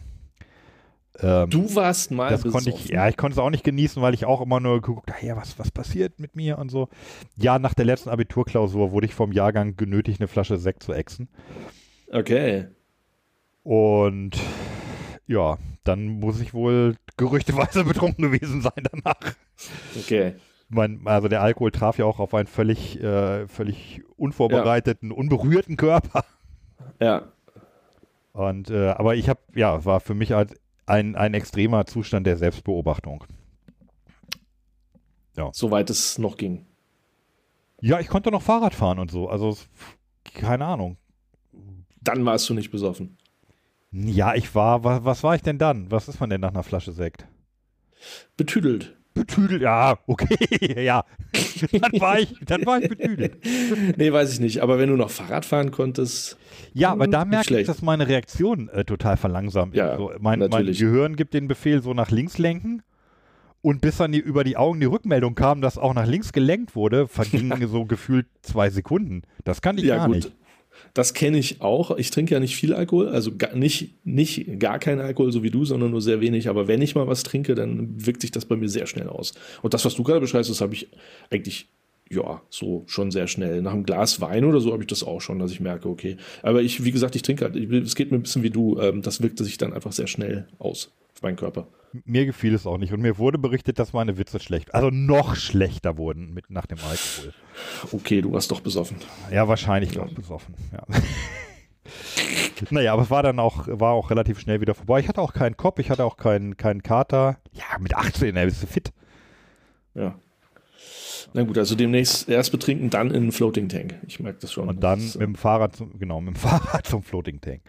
[1.20, 2.72] Ähm, du warst mal das besoffen.
[2.72, 5.12] Konnte ich, ja, ich konnte es auch nicht genießen, weil ich auch immer nur geguckt
[5.12, 6.88] habe, ja, was, was passiert mit mir und so.
[7.36, 11.28] Ja, nach der letzten Abiturklausur wurde ich vom Jahrgang genötigt, eine Flasche Sekt zu exen.
[12.12, 12.68] Okay.
[13.64, 14.38] Und
[15.28, 19.36] ja, dann muss ich wohl gerüchteweise betrunken gewesen sein danach.
[19.98, 20.36] Okay.
[20.70, 25.16] mein, also der Alkohol traf ja auch auf einen völlig, äh, völlig unvorbereiteten, ja.
[25.16, 26.26] unberührten Körper.
[27.00, 27.24] Ja.
[28.34, 32.38] Und, äh, aber ich habe, ja, war für mich halt ein, ein extremer Zustand der
[32.38, 33.24] Selbstbeobachtung.
[35.36, 35.50] Ja.
[35.54, 36.66] Soweit es noch ging.
[37.82, 39.30] Ja, ich konnte noch Fahrrad fahren und so.
[39.30, 39.56] Also,
[40.34, 40.98] keine Ahnung.
[42.02, 43.18] Dann warst du nicht besoffen.
[44.06, 45.90] Ja, ich war, was, was war ich denn dann?
[45.90, 47.26] Was ist man denn nach einer Flasche Sekt?
[48.36, 48.96] Betüdelt.
[49.16, 51.04] Betüdelt, ja, okay, ja.
[51.72, 53.38] dann war ich, dann war ich betüdelt.
[53.98, 54.62] nee, weiß ich nicht.
[54.62, 56.38] Aber wenn du noch Fahrrad fahren konntest.
[56.74, 59.80] Ja, aber da merke ich, dass meine Reaktion äh, total verlangsamt ist.
[59.80, 62.84] Ja, so, mein, mein, Gehirn gibt den Befehl so nach links lenken.
[63.62, 66.76] Und bis dann die, über die Augen die Rückmeldung kam, dass auch nach links gelenkt
[66.76, 69.24] wurde, vergingen so gefühlt zwei Sekunden.
[69.44, 70.16] Das kann ich ja, gar gut.
[70.18, 70.36] nicht.
[70.94, 71.98] Das kenne ich auch.
[71.98, 75.52] Ich trinke ja nicht viel Alkohol, also gar nicht, nicht gar keinen Alkohol, so wie
[75.52, 76.50] du, sondern nur sehr wenig.
[76.50, 79.34] Aber wenn ich mal was trinke, dann wirkt sich das bei mir sehr schnell aus.
[79.62, 80.88] Und das, was du gerade beschreibst, das habe ich
[81.30, 81.68] eigentlich
[82.10, 83.62] ja, so schon sehr schnell.
[83.62, 86.18] Nach einem Glas Wein oder so habe ich das auch schon, dass ich merke, okay.
[86.42, 89.02] Aber ich, wie gesagt, ich trinke halt, es geht mir ein bisschen wie du, ähm,
[89.02, 91.68] das wirkte sich dann einfach sehr schnell aus auf meinen Körper.
[92.06, 95.36] Mir gefiel es auch nicht und mir wurde berichtet, dass meine Witze schlecht, also noch
[95.36, 97.34] schlechter wurden mit nach dem Alkohol.
[97.92, 98.98] Okay, du warst doch besoffen.
[99.32, 100.04] Ja, wahrscheinlich ja.
[100.04, 100.84] doch besoffen, ja.
[102.70, 105.00] naja, aber es war dann auch, war auch relativ schnell wieder vorbei.
[105.00, 107.40] Ich hatte auch keinen Kopf, ich hatte auch keinen, keinen Kater.
[107.52, 108.94] Ja, mit 18, ey, bist du fit.
[109.96, 110.20] Ja.
[111.34, 113.96] Na gut, also demnächst erst betrinken, dann in einen Floating Tank.
[114.08, 114.70] Ich merke das schon.
[114.70, 117.62] Und dann das, mit dem Fahrrad, zum, genau, mit dem Fahrrad zum Floating Tank.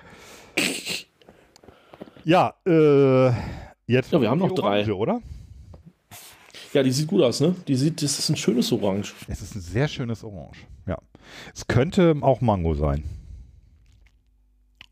[2.29, 3.33] Ja, äh,
[3.87, 4.13] jetzt.
[4.13, 4.93] Ja, wir haben noch Orange, drei.
[4.93, 5.21] oder?
[6.75, 7.55] Ja, die sieht gut aus, ne?
[7.67, 9.15] Die sieht, das ist ein schönes Orange.
[9.27, 10.99] Es ist ein sehr schönes Orange, ja.
[11.55, 13.05] Es könnte auch Mango sein.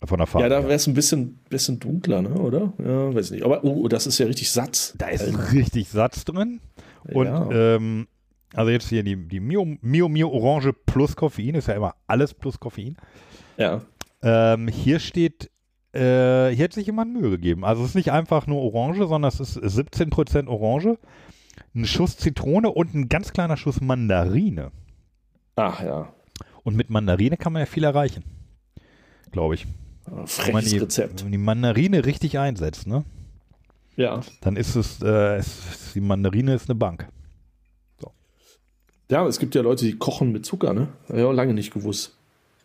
[0.04, 0.44] Von der Farbe.
[0.44, 2.30] Ja, da wäre es ein bisschen, bisschen dunkler, ne?
[2.30, 2.72] oder?
[2.78, 3.44] Ja, weiß nicht.
[3.44, 4.94] Aber oh, das ist ja richtig Satz.
[4.96, 5.52] Da ist Alter.
[5.52, 6.60] richtig Satz drin.
[7.04, 7.50] Und ja.
[7.50, 8.06] ähm,
[8.54, 12.34] also jetzt hier die, die Mio, Mio Mio Orange plus Koffein, ist ja immer alles
[12.34, 12.96] plus Koffein.
[13.56, 13.82] Ja.
[14.22, 15.50] Ähm, hier steht,
[15.96, 17.64] äh, hier hat sich jemand Mühe gegeben.
[17.64, 20.98] Also es ist nicht einfach nur Orange, sondern es ist 17% Orange,
[21.74, 24.70] ein Schuss Zitrone und ein ganz kleiner Schuss Mandarine.
[25.56, 26.12] Ach ja.
[26.62, 28.24] Und mit Mandarine kann man ja viel erreichen.
[29.32, 29.66] Glaube ich.
[30.04, 31.20] Freches wenn man die, Rezept.
[31.20, 33.04] Wenn man die Mandarine richtig einsetzt, ne?
[33.96, 34.20] Ja.
[34.42, 37.08] Dann ist es, äh, es, die Mandarine ist eine Bank.
[39.08, 40.88] Ja, es gibt ja Leute, die kochen mit Zucker, ne?
[41.08, 42.15] Ja, lange nicht gewusst.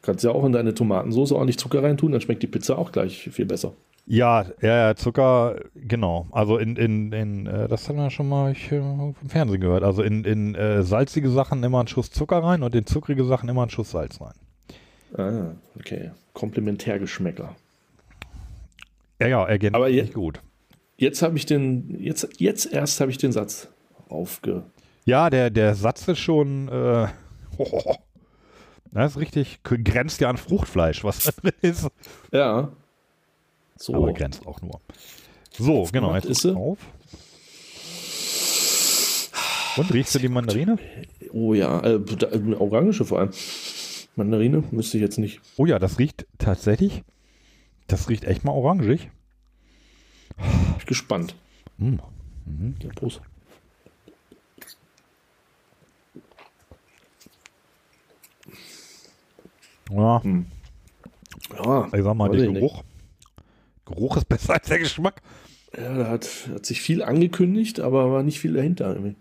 [0.02, 3.30] Kannst ja auch in deine Tomatensauce ordentlich Zucker reintun, dann schmeckt die Pizza auch gleich
[3.32, 3.74] viel besser.
[4.08, 6.28] Ja, ja, Zucker, genau.
[6.32, 9.84] Also in, in, in äh, das haben wir schon mal ich, äh, im Fernsehen gehört.
[9.84, 13.48] Also in, in äh, salzige Sachen immer einen Schuss Zucker rein und in zuckrige Sachen
[13.48, 14.34] immer einen Schuss Salz rein.
[15.16, 16.12] Ah, okay.
[16.34, 17.56] Komplementärgeschmäcker.
[19.20, 20.42] Ja, ja, ergänzt Aber je, gut.
[20.98, 23.68] Jetzt habe ich den, jetzt, jetzt erst habe ich den Satz
[24.10, 24.64] aufge,
[25.06, 26.68] ja, der, der Satz ist schon.
[26.68, 27.08] Äh,
[28.92, 31.88] das ist richtig, grenzt ja an Fruchtfleisch, was da drin ist.
[32.32, 32.72] Ja.
[33.78, 33.96] So.
[33.96, 34.80] Aber grenzt auch nur.
[35.58, 36.56] So, jetzt genau, jetzt ist sie.
[36.56, 36.78] auf.
[39.78, 40.78] Und riechst du die Mandarine?
[41.32, 42.00] Oh ja, äh,
[42.60, 43.32] orange vor allem.
[44.16, 45.40] Mandarine müsste ich jetzt nicht.
[45.56, 47.04] Oh ja, das riecht tatsächlich.
[47.88, 49.10] Das riecht echt mal orangig.
[50.38, 51.36] Ich bin gespannt.
[51.78, 51.98] Mm.
[52.46, 52.76] Mhm.
[52.82, 53.22] Ja, Prost.
[59.94, 60.24] Ja.
[60.24, 60.46] Hm.
[61.64, 62.84] Ja, ich sag mal, der Geruch.
[63.86, 65.22] Geruch ist besser als der Geschmack.
[65.76, 68.94] Ja, da hat, hat sich viel angekündigt, aber war nicht viel dahinter.
[68.94, 69.16] Irgendwie.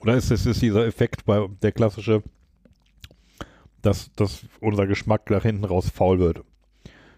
[0.00, 2.22] Oder ist es ist dieser Effekt bei der klassische,
[3.82, 6.42] dass, dass unser Geschmack nach hinten raus faul wird?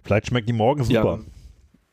[0.02, 1.18] Vielleicht schmeckt die morgen super.
[1.18, 1.24] Ja,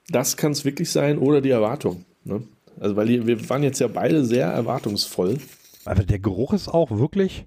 [0.09, 2.05] das kann es wirklich sein oder die Erwartung.
[2.23, 2.43] Ne?
[2.79, 5.39] Also, weil die, wir waren jetzt ja beide sehr erwartungsvoll.
[5.85, 7.45] Also der Geruch ist auch wirklich,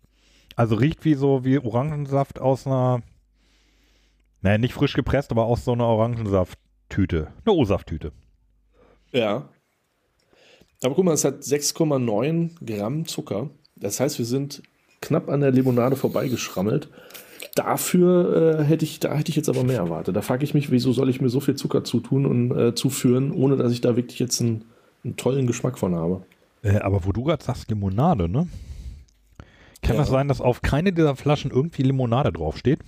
[0.57, 3.03] also riecht wie so wie Orangensaft aus einer,
[4.43, 7.29] naja, nicht frisch gepresst, aber aus so einer Orangensafttüte.
[7.45, 8.13] Eine O-Safttüte.
[9.13, 9.49] Ja.
[10.83, 13.51] Aber guck mal, es hat 6,9 Gramm Zucker.
[13.77, 14.63] Das heißt, wir sind
[15.01, 16.89] knapp an der Limonade vorbeigeschrammelt.
[17.55, 20.15] Dafür äh, hätte ich, da hätte ich jetzt aber mehr erwartet.
[20.15, 23.33] Da frage ich mich, wieso soll ich mir so viel Zucker zutun und äh, zuführen,
[23.33, 24.65] ohne dass ich da wirklich jetzt einen,
[25.05, 26.23] einen tollen Geschmack von habe.
[26.63, 28.47] Äh, aber wo du gerade sagst, Limonade, ne?
[29.83, 30.03] Kann ja.
[30.03, 32.81] das sein, dass auf keine dieser Flaschen irgendwie Limonade draufsteht?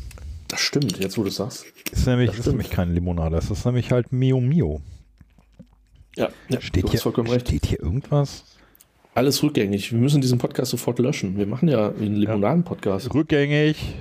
[0.48, 1.64] Das stimmt, jetzt wo du es sagst.
[1.90, 4.82] Ist nämlich, ist nämlich keine Limonade, es ist nämlich halt Mio Mio.
[6.16, 7.01] Ja, ja steht, hier,
[7.40, 8.44] steht hier irgendwas?
[9.14, 9.93] Alles rückgängig.
[9.93, 11.36] Wir müssen diesen Podcast sofort löschen.
[11.36, 13.06] Wir machen ja einen Limonaden-Podcast.
[13.06, 13.94] Ja, rückgängig.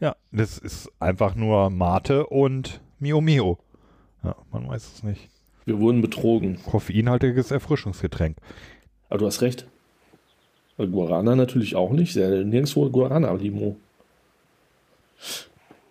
[0.00, 3.58] Ja, das ist einfach nur Mate und Mio Mio.
[4.22, 5.28] Ja, man weiß es nicht.
[5.64, 6.58] Wir wurden betrogen.
[6.62, 8.38] Koffeinhaltiges Erfrischungsgetränk.
[9.08, 9.66] Aber du hast recht.
[10.86, 12.14] Guarana natürlich auch nicht.
[12.16, 13.76] Nirgendwo Guarana-Limo.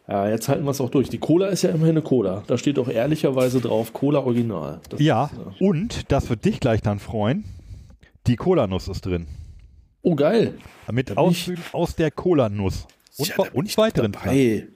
[0.08, 1.10] Ja, jetzt halten wir es auch durch.
[1.10, 2.44] Die Cola ist ja immerhin eine Cola.
[2.48, 4.80] Da steht auch ehrlicherweise drauf, Cola Original.
[4.90, 7.44] Das ja, ist, ja, und das wird dich gleich dann freuen.
[8.26, 9.28] Die Cola-Nuss ist drin.
[10.02, 10.54] Oh, geil.
[10.90, 12.88] Mit Auszügen aus der Cola-Nuss.
[13.18, 14.68] Und, ja, und weiteren dabei.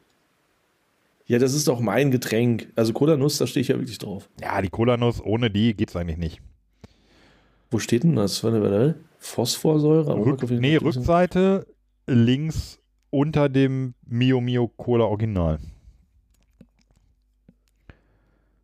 [1.28, 2.68] Ja, das ist doch mein Getränk.
[2.76, 4.28] Also Cola-Nuss, da stehe ich ja wirklich drauf.
[4.42, 6.42] Ja, die Cola-Nuss, ohne die geht es eigentlich nicht.
[7.70, 8.44] Wo steht denn das?
[8.44, 8.96] Warte, warte.
[9.22, 10.16] Phosphorsäure?
[10.16, 11.68] Rück, nee, Rückseite
[12.08, 12.80] links
[13.12, 15.60] unter dem Mio Mio Cola Original.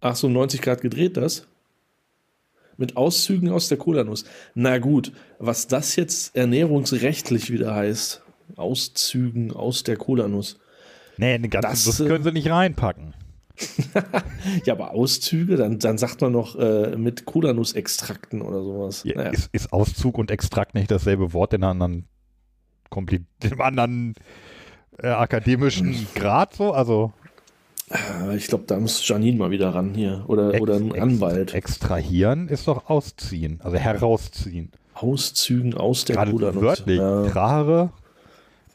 [0.02, 1.48] Ach so, 90 Grad gedreht das?
[2.76, 4.26] Mit Auszügen aus der Cola-Nuss.
[4.56, 8.24] Na gut, was das jetzt ernährungsrechtlich wieder heißt.
[8.56, 10.60] Auszügen aus der Cola-Nuss.
[11.18, 13.14] Nee, das, das können sie nicht reinpacken.
[14.66, 19.04] ja, aber Auszüge, dann, dann sagt man noch äh, mit Cola-Nuss-Extrakten oder sowas.
[19.04, 19.30] Ja, naja.
[19.32, 22.08] ist, ist, Auszug und Extrakt nicht dasselbe Wort in einem anderen,
[23.42, 24.14] im anderen
[25.00, 26.72] äh, akademischen Grad so?
[26.72, 27.14] Also.
[28.36, 30.26] Ich glaube, da muss Janine mal wieder ran hier.
[30.28, 31.54] Oder, ex, oder ein Anwalt.
[31.54, 34.72] Extrahieren ist doch ausziehen, also herausziehen.
[34.94, 36.62] Auszügen aus der Gerade.
[36.62, 36.98] Wörtlich.
[36.98, 37.28] Ja.
[37.28, 37.92] Trahre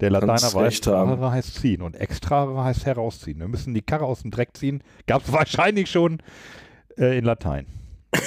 [0.03, 3.39] der Lateiner weiß, Trahre heißt ziehen und Extrahre heißt herausziehen.
[3.39, 4.83] Wir müssen die Karre aus dem Dreck ziehen.
[5.07, 6.19] Gab es wahrscheinlich schon
[6.99, 7.66] äh, in Latein.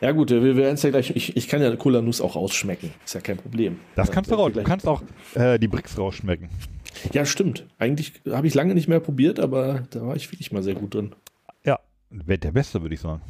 [0.00, 2.92] ja gut, wir werden es ja gleich, ich, ich kann ja Cola Nuss auch rausschmecken.
[3.04, 3.78] Ist ja kein Problem.
[3.94, 4.48] Das kannst du auch.
[4.48, 5.02] Du kannst auch
[5.34, 6.48] äh, die Bricks rausschmecken.
[7.12, 7.66] Ja, stimmt.
[7.78, 10.94] Eigentlich habe ich lange nicht mehr probiert, aber da war ich wirklich mal sehr gut
[10.94, 11.14] drin.
[11.66, 11.78] Ja,
[12.10, 13.20] der Beste, würde ich sagen.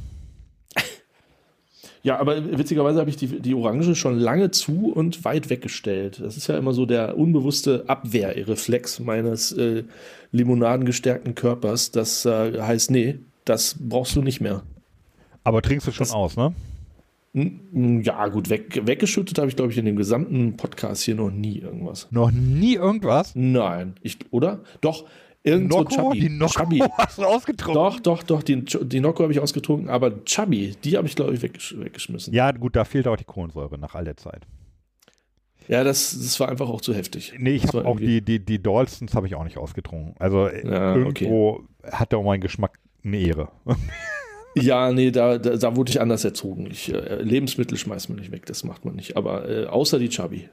[2.05, 6.21] Ja, aber witzigerweise habe ich die, die Orange schon lange zu und weit weggestellt.
[6.23, 9.85] Das ist ja immer so der unbewusste Abwehrreflex meines äh,
[10.31, 11.93] limonadengestärkten Körpers.
[11.93, 14.63] Das äh, heißt, nee, das brauchst du nicht mehr.
[15.45, 16.55] Aber trinkst du schon das, aus, ne?
[17.33, 21.59] Ja, gut, weg, weggeschüttet habe ich, glaube ich, in dem gesamten Podcast hier noch nie
[21.59, 22.09] irgendwas.
[22.11, 23.33] Noch nie irgendwas?
[23.35, 23.95] Nein.
[24.03, 24.61] Ich, oder?
[24.83, 25.07] Doch,
[25.47, 26.21] Irgend Nocco, Chubby.
[26.21, 26.79] Die Nocco Chubby.
[26.99, 27.75] hast du ausgetrunken?
[27.75, 31.35] Doch, doch, doch, die, die Nocco habe ich ausgetrunken, aber Chubby, die habe ich, glaube
[31.35, 32.33] ich, weggesch weggeschmissen.
[32.33, 34.47] Ja, gut, da fehlt auch die Kohlensäure nach all der Zeit.
[35.69, 37.35] Ja, das, das war einfach auch zu heftig.
[37.39, 40.15] Nee, ich habe auch die, die, die Dalstons habe ich auch nicht ausgetrunken.
[40.19, 41.91] Also ja, irgendwo okay.
[41.93, 43.49] hat auch mein Geschmack eine Ehre.
[44.55, 46.69] ja, nee, da, da, da, wurde ich anders erzogen.
[46.71, 49.17] Ich, äh, Lebensmittel schmeißt man nicht weg, das macht man nicht.
[49.17, 50.49] Aber äh, außer die Chubby.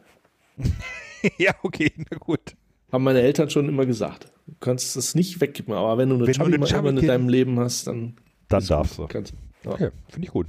[1.38, 2.56] ja, okay, na gut.
[2.92, 4.32] Haben meine Eltern schon immer gesagt.
[4.48, 7.88] Du kannst das nicht wegkippen, aber wenn du eine wenn Chubby in deinem Leben hast,
[7.88, 8.16] dann.
[8.50, 9.08] Dann darfst du.
[9.08, 9.72] Kannst, ja.
[9.72, 10.48] Okay, finde ich gut.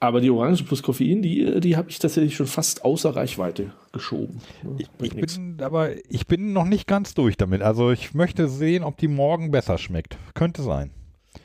[0.00, 4.40] Aber die Orange plus Koffein, die, die habe ich tatsächlich schon fast außer Reichweite geschoben.
[4.78, 7.62] Ich, ich bin, aber ich bin noch nicht ganz durch damit.
[7.62, 10.16] Also ich möchte sehen, ob die morgen besser schmeckt.
[10.34, 10.90] Könnte sein.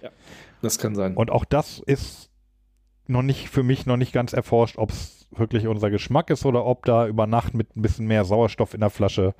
[0.01, 0.09] Ja,
[0.61, 1.15] das kann sein.
[1.15, 2.29] Und auch das ist
[3.07, 6.65] noch nicht für mich noch nicht ganz erforscht, ob es wirklich unser Geschmack ist oder
[6.65, 9.33] ob da über Nacht mit ein bisschen mehr Sauerstoff in der Flasche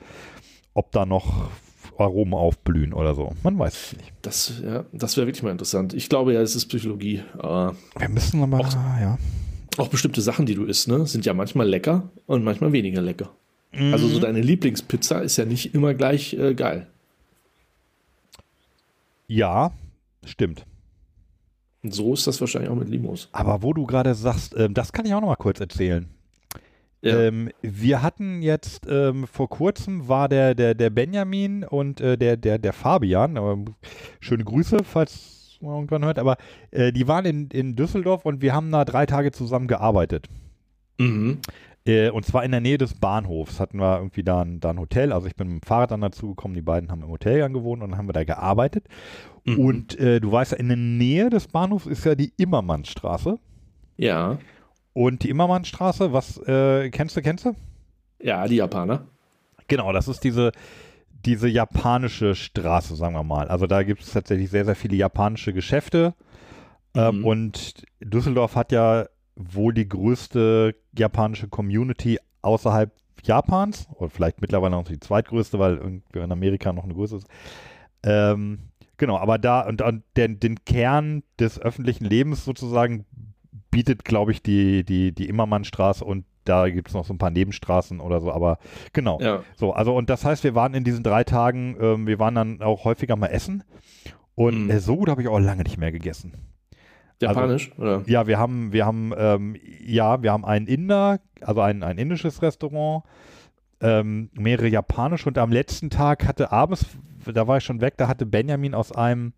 [0.73, 1.49] ob da noch
[1.97, 3.33] Aromen aufblühen oder so.
[3.43, 4.13] Man weiß es nicht.
[4.21, 5.93] Das, ja, das wäre wirklich mal interessant.
[5.93, 7.23] Ich glaube ja, es ist Psychologie.
[7.37, 9.17] Wir müssen nochmal, auch, ja.
[9.77, 13.31] Auch bestimmte Sachen, die du isst, ne, sind ja manchmal lecker und manchmal weniger lecker.
[13.71, 13.93] Mhm.
[13.93, 16.87] Also so deine Lieblingspizza ist ja nicht immer gleich äh, geil.
[19.27, 19.71] Ja,
[20.25, 20.65] stimmt.
[21.81, 23.29] Und so ist das wahrscheinlich auch mit Limos.
[23.31, 26.07] Aber wo du gerade sagst, äh, das kann ich auch noch mal kurz erzählen.
[27.03, 27.19] Ja.
[27.19, 32.37] Ähm, wir hatten jetzt ähm, vor kurzem war der, der, der Benjamin und äh, der,
[32.37, 33.71] der, der Fabian, äh,
[34.21, 36.37] schöne Grüße, falls man irgendwann hört, aber
[36.71, 40.29] äh, die waren in, in Düsseldorf und wir haben da drei Tage zusammen gearbeitet.
[40.97, 41.39] Mhm.
[41.85, 44.79] Äh, und zwar in der Nähe des Bahnhofs hatten wir irgendwie da ein, da ein
[44.79, 45.11] Hotel.
[45.11, 47.83] Also ich bin mit dem Fahrrad dann dazu gekommen, die beiden haben im Hotel gewohnt
[47.83, 48.87] und dann haben wir da gearbeitet.
[49.43, 49.59] Mhm.
[49.59, 53.37] Und äh, du weißt ja, in der Nähe des Bahnhofs ist ja die Immermannstraße.
[53.97, 54.37] Ja.
[54.93, 57.55] Und die Immermannstraße, was äh, kennst du, kennst du?
[58.21, 59.07] Ja, die Japaner.
[59.67, 60.51] Genau, das ist diese,
[61.25, 63.47] diese japanische Straße, sagen wir mal.
[63.47, 66.13] Also da gibt es tatsächlich sehr, sehr viele japanische Geschäfte.
[66.95, 67.25] Ähm, mhm.
[67.25, 72.91] und Düsseldorf hat ja wohl die größte japanische Community außerhalb
[73.23, 73.87] Japans.
[73.95, 77.27] Oder vielleicht mittlerweile noch die zweitgrößte, weil irgendwie in Amerika noch eine größere ist.
[78.03, 78.59] Ähm,
[78.97, 83.05] genau, aber da und, und den, den Kern des öffentlichen Lebens sozusagen
[83.71, 87.29] bietet, glaube ich, die, die, die Immermannstraße und da gibt es noch so ein paar
[87.29, 88.57] Nebenstraßen oder so, aber
[88.91, 89.19] genau.
[89.21, 89.43] Ja.
[89.55, 92.61] So, also und das heißt, wir waren in diesen drei Tagen, ähm, wir waren dann
[92.61, 93.63] auch häufiger mal essen
[94.35, 94.69] und mhm.
[94.69, 96.33] äh, so gut habe ich auch lange nicht mehr gegessen.
[97.21, 98.03] Japanisch, also, oder?
[98.07, 99.55] Ja, wir haben, wir haben, ähm,
[99.85, 103.03] ja, wir haben einen Inder, also ein, ein indisches Restaurant,
[103.81, 106.85] ähm, mehrere japanische und am letzten Tag hatte abends,
[107.25, 109.33] da war ich schon weg, da hatte Benjamin aus einem,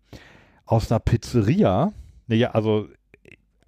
[0.64, 1.92] aus einer Pizzeria,
[2.26, 2.88] ne, ja, also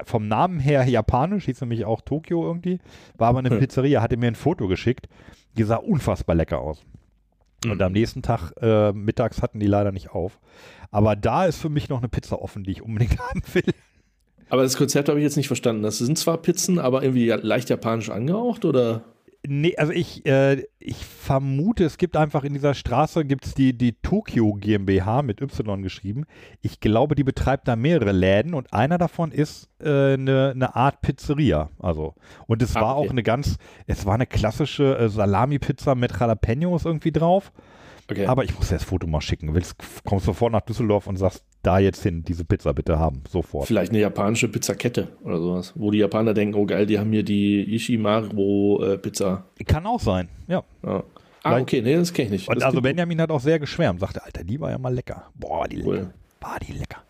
[0.05, 2.79] vom Namen her japanisch, hieß nämlich auch Tokio irgendwie,
[3.17, 3.51] war aber eine.
[3.51, 5.09] Pizzeria, hatte mir ein Foto geschickt,
[5.57, 6.85] die sah unfassbar lecker aus.
[7.65, 7.83] Und Mhm.
[7.83, 10.39] am nächsten Tag, äh, mittags hatten die leider nicht auf.
[10.93, 13.75] Aber da ist für mich noch eine Pizza offen, die ich unbedingt haben will.
[14.49, 15.83] Aber das Konzept habe ich jetzt nicht verstanden.
[15.83, 19.03] Das sind zwar Pizzen, aber irgendwie leicht japanisch angehaucht oder?
[19.47, 23.93] Nee, also ich, äh, ich vermute, es gibt einfach in dieser Straße gibt's die, die
[23.93, 26.25] Tokyo GmbH mit Y geschrieben.
[26.61, 31.01] Ich glaube, die betreibt da mehrere Läden und einer davon ist äh, eine, eine Art
[31.03, 31.71] Pizzeria.
[31.79, 32.15] Also,
[32.47, 33.07] und es Ah, war okay.
[33.07, 33.57] auch eine ganz,
[33.87, 37.53] es war eine klassische äh, Salami-Pizza mit Jalapenos irgendwie drauf.
[38.11, 38.27] Okay.
[38.27, 39.55] Aber ich muss dir das Foto mal schicken.
[39.55, 43.23] Willst, kommst sofort nach Düsseldorf und sagst, da jetzt hin, diese Pizza bitte haben.
[43.29, 43.67] Sofort.
[43.67, 47.23] Vielleicht eine japanische Pizzakette oder sowas, wo die Japaner denken, oh geil, die haben hier
[47.25, 49.45] die Ishimaru äh, Pizza.
[49.67, 50.63] Kann auch sein, ja.
[50.85, 51.03] Ja.
[51.43, 52.49] Ah, Vielleicht- okay, nee, das kenne ich nicht.
[52.49, 55.31] Und das also Benjamin hat auch sehr geschwärmt, sagte, Alter, die war ja mal lecker.
[55.35, 55.95] Boah, die Cool.
[55.97, 56.11] lecker.
[56.41, 57.03] War die lecker.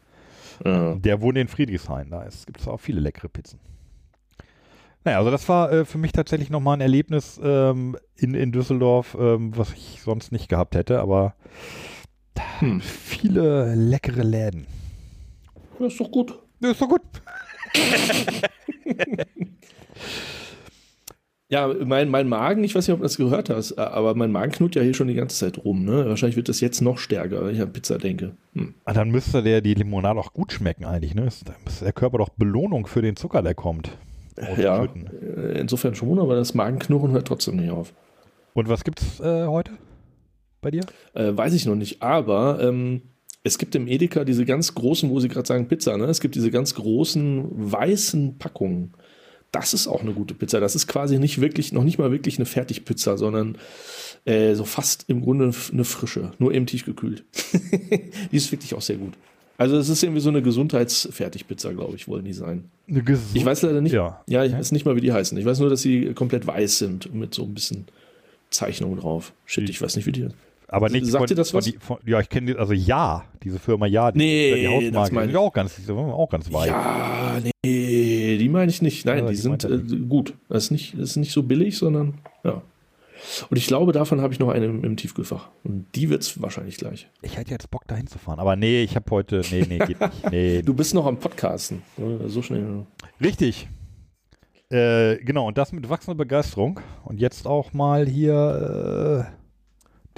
[0.65, 0.95] Ja.
[0.97, 3.61] Der wohnt in Friedrichshain, da gibt es auch viele leckere Pizzen.
[5.05, 9.16] Naja, also das war äh, für mich tatsächlich nochmal ein Erlebnis ähm, in, in Düsseldorf,
[9.19, 11.35] ähm, was ich sonst nicht gehabt hätte, aber
[12.60, 12.81] Hm.
[12.81, 14.66] viele leckere Läden.
[15.78, 16.39] ja, ist doch gut.
[16.60, 17.02] Ja, ist doch gut.
[21.51, 24.52] Ja, mein, mein Magen, ich weiß nicht, ob du das gehört hast, aber mein Magen
[24.52, 25.82] knurrt ja hier schon die ganze Zeit rum.
[25.82, 26.06] Ne?
[26.06, 28.32] Wahrscheinlich wird das jetzt noch stärker, wenn ich an Pizza denke.
[28.55, 28.74] Hm.
[28.85, 31.24] Ah, Dann müsste der die Limonade auch gut schmecken eigentlich, ne?
[31.27, 33.90] Ist- Da müsste der Körper doch Belohnung für den Zucker, der kommt.
[34.59, 37.94] Ja, äh, insofern schon, aber das Magenknurren hört trotzdem nicht auf.
[38.52, 39.73] Und was gibt's äh, heute
[40.60, 40.82] bei dir?
[41.14, 43.02] Äh, weiß ich noch nicht, aber ähm,
[43.44, 46.05] es gibt im Edeka diese ganz großen, wo sie gerade sagen Pizza, ne?
[46.06, 48.93] Es gibt diese ganz großen weißen Packungen.
[49.52, 50.60] Das ist auch eine gute Pizza.
[50.60, 53.56] Das ist quasi nicht wirklich, noch nicht mal wirklich eine Fertigpizza, sondern
[54.26, 57.24] äh, so fast im Grunde eine frische, nur eben tiefgekühlt.
[58.32, 59.14] die ist wirklich auch sehr gut.
[59.56, 62.64] Also es ist irgendwie so eine Gesundheitsfertigpizza, glaube ich, wollen die sein.
[62.89, 63.93] Eine gesund- Ich weiß leider nicht.
[63.93, 64.22] Ja.
[64.28, 65.36] Ja, ich weiß nicht mal, wie die heißen.
[65.39, 67.86] Ich weiß nur, dass sie komplett weiß sind mit so ein bisschen
[68.51, 69.32] Zeichnung drauf.
[69.47, 70.28] Shit, ich weiß nicht, wie die.
[70.69, 71.65] Aber nicht Sagt von, das von was?
[71.65, 75.15] Die, von, ja, ich kenne also ja, diese Firma ja, die, Nee, die das Hausmarke,
[75.15, 76.69] meine die auch ganz, die sind auch ganz weit.
[76.69, 79.07] Ja, nee, die meine ich nicht.
[79.07, 79.78] Nein, Ja, die, die sind äh,
[80.09, 80.35] gut.
[80.49, 82.62] Das ist, nicht, das ist nicht so billig, sondern ja.
[83.51, 85.49] Und ich glaube, davon habe ich noch eine im, im Tiefkühlfach.
[85.65, 87.09] Und die wird es wahrscheinlich gleich.
[87.23, 90.01] Ich hätte jetzt Bock dahin zu fahren, aber nee, ich habe heute, nee, nee, geht
[90.01, 90.12] nicht.
[90.31, 91.82] Nee, Du bist noch am Podcasten.
[92.27, 92.86] So schnell.
[93.20, 93.69] Richtig.
[94.70, 96.78] Äh, genau, und das mit wachsender Begeisterung.
[97.05, 99.39] Und jetzt auch mal hier äh,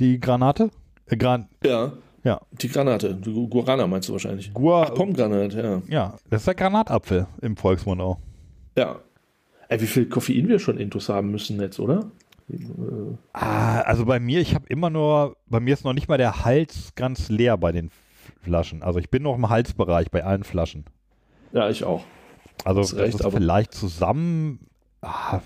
[0.00, 0.70] die Granate.
[1.06, 1.92] Äh, Gran Ja,
[2.24, 3.14] ja, die Granate.
[3.14, 4.52] Guarana meinst du wahrscheinlich.
[4.52, 5.82] Gua Pomgranat, ja.
[5.88, 8.18] ja, das ist der Granatapfel im Volksmund auch.
[8.76, 9.00] Ja.
[9.68, 12.10] Ey, wie viel Koffein wir schon intus haben müssen jetzt, oder?
[13.32, 16.44] Ah, also bei mir, ich habe immer nur, bei mir ist noch nicht mal der
[16.44, 17.90] Hals ganz leer bei den
[18.42, 18.82] Flaschen.
[18.82, 20.84] Also ich bin noch im Halsbereich bei allen Flaschen.
[21.52, 22.02] Ja, ich auch.
[22.64, 24.66] Also Hast das recht, ist vielleicht zusammen
[25.02, 25.40] ah,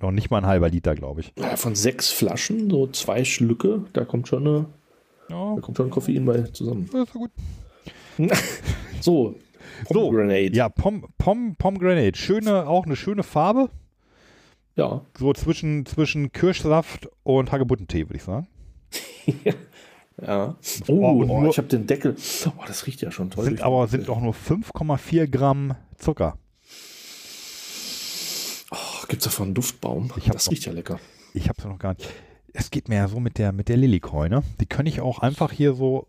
[0.00, 1.32] noch nicht mal ein halber Liter, glaube ich.
[1.38, 4.66] Ja, von sechs Flaschen, so zwei Schlücke, da kommt schon, eine,
[5.30, 6.88] Ja, da kommt schon Koffein bei zusammen.
[6.92, 7.30] das ist gut.
[9.00, 9.34] So,
[9.88, 10.54] So, Pomegranate.
[10.56, 12.16] Ja, Pom, Pom, Pomegranate.
[12.18, 13.68] Schöne, auch eine schöne Farbe.
[14.74, 15.02] ja.
[15.18, 18.46] So zwischen, zwischen Kirschsaft und Hagebuttentee, würde ich sagen.
[20.26, 20.56] Ja.
[20.88, 22.16] Oh, Oh, oh nur- ich habe den Deckel.
[22.46, 23.44] Oh, das riecht ja schon toll.
[23.44, 26.38] Sind aber sind auch nur 5,4 Gramm Zucker.
[29.06, 30.10] Oh, gibt's davon einen Duftbaum?
[30.26, 30.98] Das noch- riecht ja lecker.
[31.34, 32.08] Ich habe es noch gar nicht.
[32.52, 34.42] Es geht mir ja so mit der, mit der Lillikoi, ne?
[34.60, 36.08] Die kann ich auch einfach hier so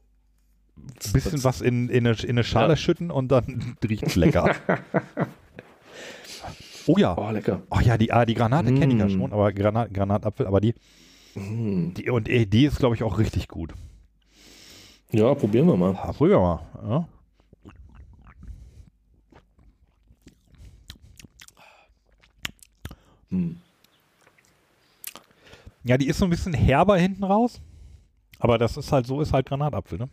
[1.06, 2.78] ein bisschen was in, in, eine, in eine Schale Ja.
[2.78, 4.56] schütten und dann riecht's lecker.
[6.88, 7.18] oh ja.
[7.18, 7.61] Oh, lecker.
[7.69, 9.10] Oh ja, die, ah, die Granate kenne ich ja Mm.
[9.10, 10.74] schon, aber Granat, Granatapfel, aber die,
[11.36, 11.94] Mm.
[11.95, 13.74] die und die ist, glaube ich, auch richtig gut.
[15.11, 15.95] Ja, probieren wir mal.
[15.95, 16.90] Ah, Probieren wir mal.
[16.90, 17.07] Ja.
[23.29, 23.57] Hm.
[25.83, 27.59] ja, die ist so ein bisschen herber hinten raus.
[28.39, 30.09] Aber das ist halt so, ist halt Granatapfel, ne?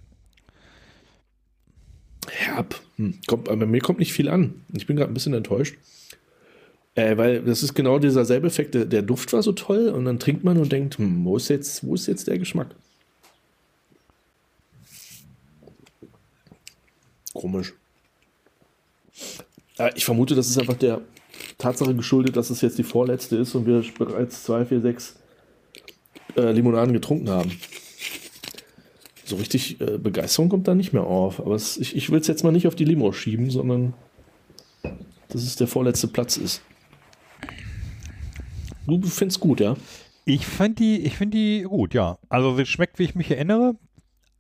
[2.29, 2.81] Herb.
[2.97, 3.21] Hm.
[3.27, 4.65] Kommt, bei mir kommt nicht viel an.
[4.73, 5.77] Ich bin gerade ein bisschen enttäuscht.
[6.95, 8.75] Äh, weil das ist genau dieser selbe Effekt.
[8.75, 11.49] Der, der Duft war so toll und dann trinkt man und denkt, hm, wo ist
[11.49, 12.75] jetzt, wo ist jetzt der Geschmack?
[17.33, 17.75] Komisch.
[19.79, 21.01] Äh, ich vermute, das ist einfach der
[21.59, 25.17] Tatsache geschuldet, dass es jetzt die vorletzte ist und wir bereits zwei, vier, sechs
[26.37, 27.53] äh, Limonaden getrunken haben.
[29.25, 31.41] So richtig äh, Begeisterung kommt da nicht mehr auf.
[31.41, 33.95] Aber es, ich, ich will es jetzt mal nicht auf die Limo schieben, sondern
[35.29, 36.63] dass es der vorletzte Platz ist.
[38.87, 39.77] Du findest gut, ja?
[40.27, 42.19] Ich finde die, ich finde die gut, ja.
[42.29, 43.77] Also sie schmeckt, wie ich mich erinnere.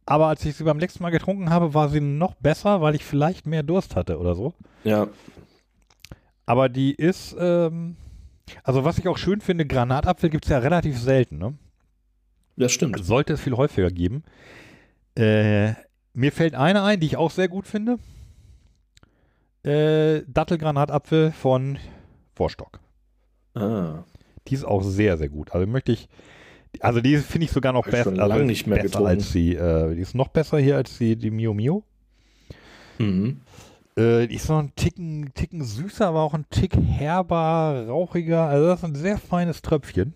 [0.06, 3.05] Aber als ich sie beim letzten Mal getrunken habe, war sie noch besser, weil ich
[3.05, 4.52] vielleicht mehr Durst hatte oder so.
[4.85, 5.09] Ja.
[6.47, 7.97] Aber die ist, ähm,
[8.62, 11.55] also was ich auch schön finde, Granatapfel gibt es ja relativ selten, ne?
[12.57, 13.05] Das stimmt.
[13.05, 14.23] Sollte es viel häufiger geben.
[15.16, 15.73] Äh,
[16.12, 17.99] mir fällt eine ein, die ich auch sehr gut finde.
[19.65, 21.79] Äh, Dattelgranatapfel von
[22.35, 22.81] Vorstock.
[23.55, 24.05] Ah.
[24.47, 25.53] Die ist auch sehr, sehr gut.
[25.53, 26.09] Also möchte ich,
[26.81, 29.09] also die finde ich sogar noch besser, schon also nicht mehr besser getrunken.
[29.09, 31.83] als die, äh, die ist noch besser hier als die, die Mio Mio.
[32.99, 33.41] Mhm.
[33.97, 38.47] Äh, die ist noch ein Ticken, Ticken süßer, aber auch ein Tick herber, rauchiger.
[38.47, 40.15] Also das ist ein sehr feines Tröpfchen.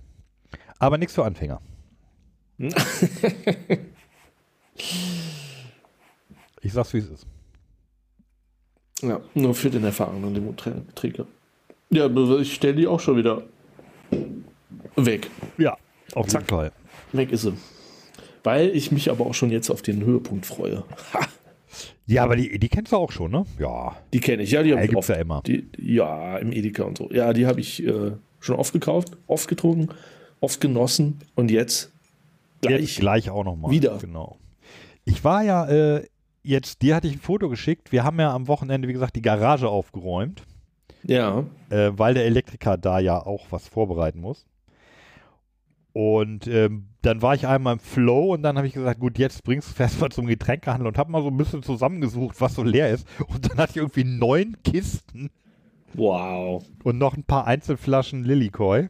[0.78, 1.60] Aber nichts für Anfänger.
[6.60, 7.26] Ich sag's, wie es ist.
[9.00, 11.26] Ja, nur für den erfahrenen Limoträger.
[11.90, 12.06] Ja,
[12.40, 13.42] ich stelle die auch schon wieder
[14.96, 15.30] weg.
[15.56, 15.76] Ja,
[16.14, 16.48] auf jeden Zack.
[16.48, 16.72] Fall.
[17.12, 17.54] Weg ist sie.
[18.42, 20.84] Weil ich mich aber auch schon jetzt auf den Höhepunkt freue.
[21.14, 21.20] Ha,
[22.08, 23.44] Ja, aber die, die kennst du auch schon, ne?
[23.58, 23.96] Ja.
[24.14, 24.50] die kenne ich.
[24.50, 25.10] Ja, die habe ich oft.
[25.10, 25.42] ja immer.
[25.46, 27.10] Die, ja, im Edeka und so.
[27.12, 29.90] Ja, die habe ich äh, schon oft gekauft, oft getrunken,
[30.40, 31.92] oft genossen und jetzt
[32.62, 32.80] gleich.
[32.80, 33.70] Jetzt gleich auch nochmal.
[33.70, 33.98] Wieder.
[33.98, 34.38] Genau.
[35.04, 36.06] Ich war ja äh,
[36.42, 37.92] jetzt, dir hatte ich ein Foto geschickt.
[37.92, 40.42] Wir haben ja am Wochenende, wie gesagt, die Garage aufgeräumt,
[41.02, 44.46] Ja, äh, weil der Elektriker da ja auch was vorbereiten muss.
[45.92, 49.42] Und ähm, dann war ich einmal im Flow und dann habe ich gesagt, gut, jetzt
[49.44, 52.62] bringst du fest mal zum Getränkehandel und habe mal so ein bisschen zusammengesucht, was so
[52.62, 53.06] leer ist.
[53.26, 55.30] Und dann hatte ich irgendwie neun Kisten
[55.94, 56.64] wow.
[56.84, 58.88] und noch ein paar Einzelflaschen Lillikoi.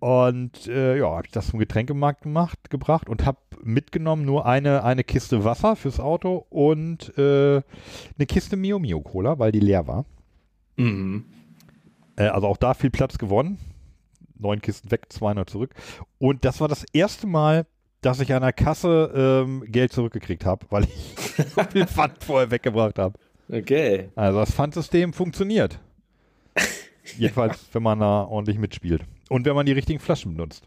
[0.00, 4.82] Und äh, ja, habe ich das zum Getränkemarkt gemacht, gebracht und habe mitgenommen nur eine,
[4.82, 7.62] eine Kiste Wasser fürs Auto und äh,
[8.18, 10.04] eine Kiste Mio Mio Cola, weil die leer war.
[10.76, 11.24] Mhm.
[12.16, 13.58] Äh, also auch da viel Platz gewonnen.
[14.42, 15.74] Neun Kisten weg, 200 zurück.
[16.18, 17.66] Und das war das erste Mal,
[18.02, 19.12] dass ich an der Kasse
[19.46, 21.14] ähm, Geld zurückgekriegt habe, weil ich
[21.54, 23.18] so viel Pfand vorher weggebracht habe.
[23.50, 24.10] Okay.
[24.16, 25.78] Also das Pfandsystem funktioniert.
[27.16, 29.02] Jedenfalls, wenn man da ordentlich mitspielt.
[29.28, 30.64] Und wenn man die richtigen Flaschen benutzt.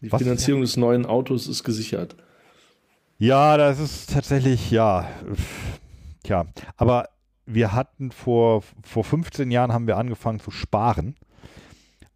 [0.00, 2.16] Die Was- Finanzierung des neuen Autos ist gesichert.
[3.18, 5.08] Ja, das ist tatsächlich, ja.
[6.22, 6.46] Tja,
[6.76, 7.08] aber
[7.46, 11.16] wir hatten vor, vor 15 Jahren haben wir angefangen zu sparen.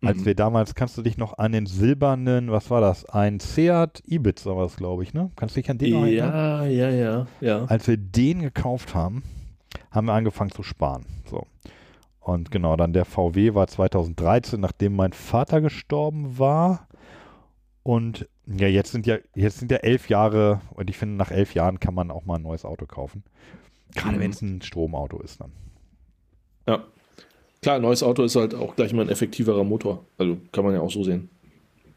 [0.04, 0.24] Als Mhm.
[0.26, 3.04] wir damals, kannst du dich noch an den silbernen, was war das?
[3.04, 5.30] Ein Seat Ibiza war es, glaube ich, ne?
[5.36, 6.32] Kannst du dich an den noch erinnern?
[6.34, 7.64] Ja, ja, ja, ja.
[7.66, 9.22] Als wir den gekauft haben,
[9.90, 11.06] haben wir angefangen zu sparen.
[11.30, 11.46] So.
[12.20, 16.88] Und genau, dann der VW war 2013, nachdem mein Vater gestorben war.
[17.84, 21.54] Und ja, jetzt sind ja, jetzt sind ja elf Jahre, und ich finde, nach elf
[21.54, 23.22] Jahren kann man auch mal ein neues Auto kaufen.
[23.94, 24.20] Gerade Mhm.
[24.20, 25.52] wenn es ein Stromauto ist dann.
[26.68, 26.84] Ja.
[27.62, 30.04] Klar, ein neues Auto ist halt auch gleich mal ein effektiverer Motor.
[30.18, 31.30] Also kann man ja auch so sehen.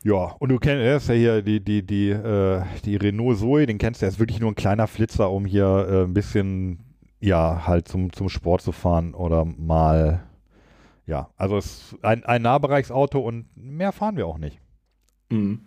[0.03, 4.01] Ja, und du kennst, ja hier die, die, die, äh, die Renault Zoe, den kennst
[4.01, 6.81] du, der ist wirklich nur ein kleiner Flitzer, um hier äh, ein bisschen,
[7.19, 10.21] ja, halt zum, zum Sport zu fahren oder mal,
[11.07, 14.59] ja, also es ist ein, ein Nahbereichsauto und mehr fahren wir auch nicht.
[15.31, 15.61] Mhm.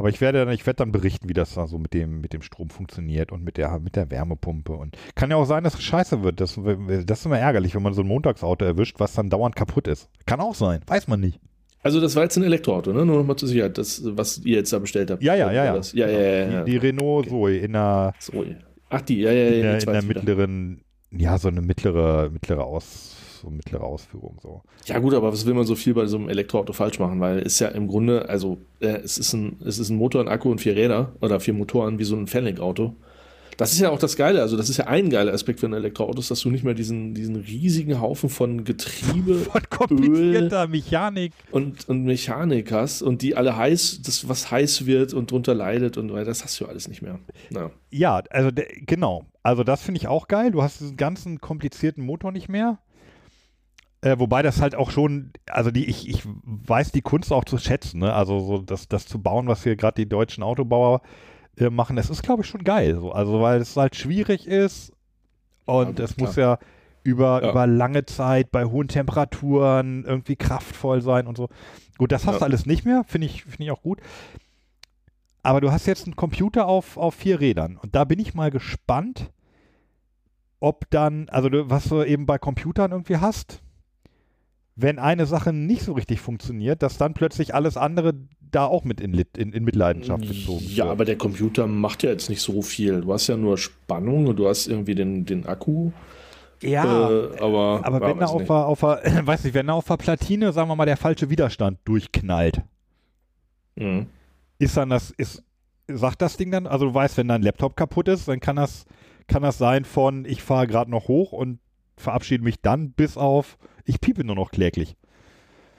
[0.00, 2.32] Aber ich werde, dann- ich werde dann berichten, wie das da so mit dem, mit
[2.32, 4.72] dem Strom funktioniert und mit der, mit der Wärmepumpe.
[4.72, 6.40] Und kann ja auch sein, dass es scheiße wird.
[6.40, 6.58] Das,
[7.06, 10.08] das ist immer ärgerlich, wenn man so ein Montagsauto erwischt, was dann dauernd kaputt ist.
[10.26, 11.38] Kann auch sein, weiß man nicht.
[11.82, 13.06] Also das war jetzt ein Elektroauto, ne?
[13.06, 15.22] Nur nochmal zur Sicherheit, das, was ihr jetzt da bestellt habt.
[15.22, 15.80] Ja, ja, ja, ja.
[15.94, 16.64] Ja, ja, ja, ja.
[16.64, 18.44] Die, die Renault Zoe in der, so,
[18.90, 19.74] ach, die, ja, ja, ja.
[19.74, 24.62] in in der mittleren, ja, so eine mittlere, mittlere Aus, so mittlere Ausführung so.
[24.86, 27.20] Ja gut, aber was will man so viel bei so einem Elektroauto falsch machen?
[27.20, 30.28] Weil es ja im Grunde, also äh, es, ist ein, es ist ein Motor, ein
[30.28, 32.94] Akku und vier Räder oder vier Motoren wie so ein Fennec-Auto.
[33.60, 35.74] Das ist ja auch das Geile, also das ist ja ein geiler Aspekt für ein
[35.74, 41.34] Elektroauto, ist, dass du nicht mehr diesen, diesen riesigen Haufen von Getriebe Von komplizierter Mechanik.
[41.50, 45.98] und, und Mechanik hast und die alle heiß, das was heiß wird und drunter leidet
[45.98, 47.18] und weil das hast du alles nicht mehr.
[47.50, 47.70] Na.
[47.90, 48.48] Ja, also
[48.86, 49.26] genau.
[49.42, 50.52] Also das finde ich auch geil.
[50.52, 52.78] Du hast diesen ganzen komplizierten Motor nicht mehr.
[54.02, 57.58] Äh, wobei das halt auch schon, also die, ich, ich weiß die Kunst auch zu
[57.58, 58.14] schätzen, ne?
[58.14, 61.02] Also so das, das zu bauen, was hier gerade die deutschen Autobauer
[61.58, 62.98] äh, machen, das ist, glaube ich, schon geil.
[62.98, 63.12] So.
[63.12, 64.92] Also weil es halt schwierig ist
[65.66, 66.58] und Ja, es muss ja
[67.02, 67.50] über, Ja.
[67.50, 71.48] über lange Zeit bei hohen Temperaturen irgendwie kraftvoll sein und so.
[71.98, 72.38] Gut, das hast Ja.
[72.40, 74.00] du alles nicht mehr, finde ich, finde ich auch gut.
[75.42, 78.50] Aber du hast jetzt einen Computer auf, auf vier Rädern und da bin ich mal
[78.50, 79.30] gespannt,
[80.58, 83.62] ob dann, also du, was du eben bei Computern irgendwie hast,
[84.82, 88.14] wenn eine Sache nicht so richtig funktioniert, dass dann plötzlich alles andere
[88.50, 90.92] da auch mit in, Lit- in, in Mitleidenschaft gezogen Ja, wird.
[90.92, 93.00] aber der Computer macht ja jetzt nicht so viel.
[93.02, 95.92] Du hast ja nur Spannung und du hast irgendwie den, den Akku.
[96.62, 98.48] ja, äh, aber aber ja, wenn da weiß auf nicht.
[98.50, 101.30] der, auf der, weiß nicht, wenn da auf der Platine, sagen wir mal, der falsche
[101.30, 102.62] Widerstand durchknallt,
[103.76, 104.06] Mhm.
[104.58, 105.42] ist dann das, ist,
[105.88, 108.84] sagt das Ding dann, also du weißt, wenn dein Laptop kaputt ist, dann kann das,
[109.26, 111.60] kann das sein von, ich fahre gerade noch hoch und
[111.96, 114.96] verabschiede mich dann bis auf, ich piepe nur noch kläglich.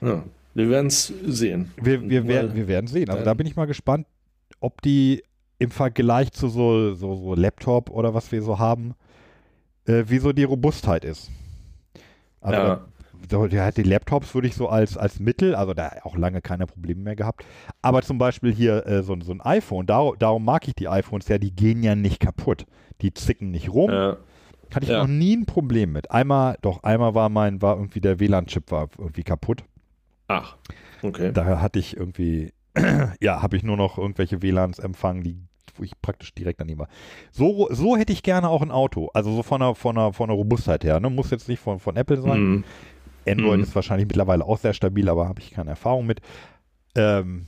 [0.02, 0.24] Ja,
[0.54, 1.72] wir werden es sehen.
[1.82, 3.10] Wir, wir, wir, wir werden sehen.
[3.10, 4.08] Also da bin ich mal gespannt,
[4.60, 5.24] ob die
[5.60, 8.96] im Vergleich zu so, so, so Laptop oder was wir so haben,
[9.86, 11.30] äh, wie so die Robustheit ist.
[12.42, 12.86] Also ja.
[13.28, 16.66] da, da, die Laptops würde ich so als, als Mittel, also da auch lange keine
[16.66, 17.46] Probleme mehr gehabt.
[17.82, 21.28] Aber zum Beispiel hier äh, so, so ein iPhone, dar, darum mag ich die iPhones
[21.28, 22.66] ja, die gehen ja nicht kaputt.
[23.02, 23.92] Die zicken nicht rum.
[23.92, 24.18] Ja.
[24.74, 25.00] Hatte ich ja.
[25.00, 26.12] noch nie ein Problem mit.
[26.12, 29.64] Einmal, doch, einmal war mein, war irgendwie der WLAN-Chip war irgendwie kaputt.
[30.28, 30.56] Ach,
[31.02, 31.32] okay.
[31.34, 32.54] Da hatte ich irgendwie,
[33.20, 35.38] ja, habe ich nur noch irgendwelche WLANs empfangen, die
[35.78, 36.90] wo ich praktisch direkt daneben war.
[37.32, 39.10] So, so hätte ich gerne auch ein Auto.
[39.14, 41.00] Also so von der, von der, von der Robustheit her.
[41.00, 41.10] Ne?
[41.10, 42.42] Muss jetzt nicht von, von Apple sein.
[42.42, 42.64] Mhm.
[43.28, 43.64] Android mhm.
[43.64, 46.22] ist wahrscheinlich mittlerweile auch sehr stabil, aber habe ich keine Erfahrung mit.
[46.96, 47.46] Ähm,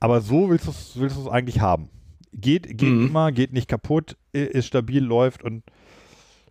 [0.00, 1.88] aber so willst du es willst eigentlich haben.
[2.32, 3.06] Geht, geht mhm.
[3.06, 5.62] immer, geht nicht kaputt, ist stabil, läuft und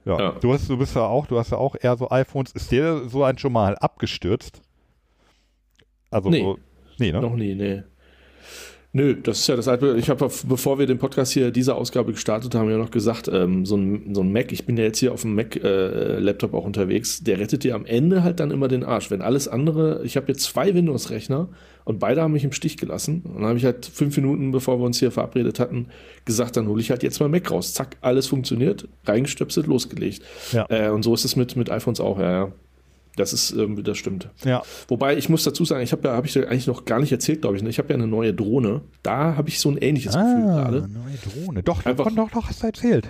[0.05, 0.19] ja.
[0.19, 0.31] ja.
[0.33, 2.51] Du hast, du bist ja auch, du hast ja auch eher so iPhones.
[2.51, 4.61] Ist der so ein schon mal abgestürzt?
[6.09, 6.41] Also nee.
[6.41, 6.59] So,
[6.97, 7.21] nee, ne?
[7.21, 7.83] Noch nie, nee.
[8.93, 9.95] Nö, das ist ja das alte.
[9.97, 13.65] Ich habe, bevor wir den Podcast hier, diese Ausgabe gestartet haben, ja noch gesagt, ähm,
[13.65, 16.65] so, ein, so ein Mac, ich bin ja jetzt hier auf dem Mac-Laptop äh, auch
[16.65, 19.09] unterwegs, der rettet dir am Ende halt dann immer den Arsch.
[19.09, 21.47] Wenn alles andere, ich habe jetzt zwei Windows-Rechner
[21.85, 23.21] und beide haben mich im Stich gelassen.
[23.23, 25.87] Und dann habe ich halt fünf Minuten, bevor wir uns hier verabredet hatten,
[26.25, 27.73] gesagt, dann hole ich halt jetzt mal Mac raus.
[27.73, 30.21] Zack, alles funktioniert, reingestöpselt, losgelegt.
[30.51, 30.65] Ja.
[30.69, 32.51] Äh, und so ist es mit, mit iPhones auch, ja, ja.
[33.17, 34.29] Das ist irgendwie, das stimmt.
[34.45, 34.61] Ja.
[34.87, 37.11] Wobei ich muss dazu sagen, ich habe ja, habe ich ja eigentlich noch gar nicht
[37.11, 37.63] erzählt, glaube ich.
[37.63, 37.69] Ne?
[37.69, 38.81] Ich habe ja eine neue Drohne.
[39.03, 40.77] Da habe ich so ein ähnliches ah, Gefühl gerade.
[40.87, 41.63] Neue Drohne.
[41.63, 43.09] Doch, Einfach doch, doch, hast du erzählt.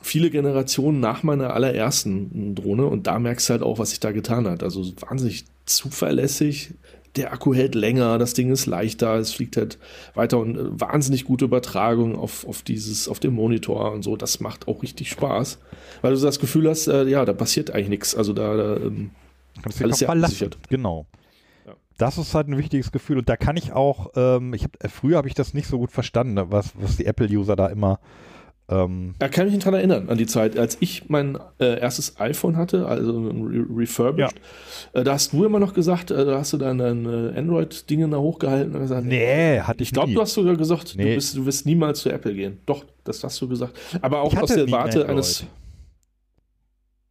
[0.00, 4.12] Viele Generationen nach meiner allerersten Drohne und da merkst du halt auch, was sich da
[4.12, 4.62] getan hat.
[4.62, 6.74] Also wahnsinnig zuverlässig.
[7.16, 9.78] Der Akku hält länger, das Ding ist leichter, es fliegt halt
[10.14, 14.16] weiter und äh, wahnsinnig gute Übertragung auf, auf dieses, auf dem Monitor und so.
[14.16, 15.58] Das macht auch richtig Spaß,
[16.02, 18.14] weil du das Gefühl hast, äh, ja, da passiert eigentlich nichts.
[18.14, 19.10] Also da, da ähm,
[19.62, 20.58] Kannst alles sehr abgesichert.
[20.68, 21.06] Genau.
[21.66, 21.74] Ja.
[21.98, 24.88] Das ist halt ein wichtiges Gefühl und da kann ich auch, ähm, ich hab, äh,
[24.88, 28.00] früher habe ich das nicht so gut verstanden, was, was die Apple-User da immer
[28.70, 32.20] ähm, da kann ich mich dran erinnern, an die Zeit, als ich mein äh, erstes
[32.20, 34.34] iPhone hatte, also Re refurbished.
[34.92, 35.00] Ja.
[35.00, 38.18] Äh, da hast du immer noch gesagt, äh, da hast du dann deine Android-Dinge da
[38.18, 41.04] hochgehalten und gesagt, nee, hatte ich Ich glaube, du hast sogar gesagt, nee.
[41.04, 42.58] du, bist, du wirst niemals zu Apple gehen.
[42.66, 43.72] Doch, das hast du gesagt.
[44.02, 45.10] Aber auch aus der Warte Android.
[45.10, 45.44] eines äh,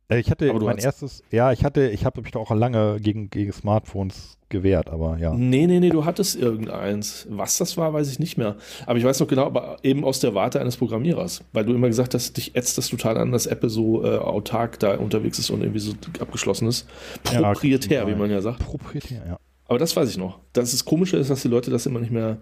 [0.10, 4.38] ich hatte mein erstes, ja, ich hatte, ich habe mich auch lange gegen, gegen Smartphones
[4.48, 5.34] gewehrt, aber ja.
[5.34, 7.28] Nee, nee, nee, du hattest irgendeins.
[7.30, 8.56] Was das war, weiß ich nicht mehr.
[8.86, 11.44] Aber ich weiß noch genau, aber eben aus der Warte eines Programmierers.
[11.52, 14.80] Weil du immer gesagt hast, dich ätzt das total an, dass Apple so äh, autark
[14.80, 16.88] da unterwegs ist und irgendwie so abgeschlossen ist.
[17.24, 18.60] Proprietär, ja, wie man ja sagt.
[18.60, 19.38] Proprietär, ja.
[19.66, 20.40] Aber das weiß ich noch.
[20.54, 22.38] Das ist komische ist, dass die Leute das immer nicht mehr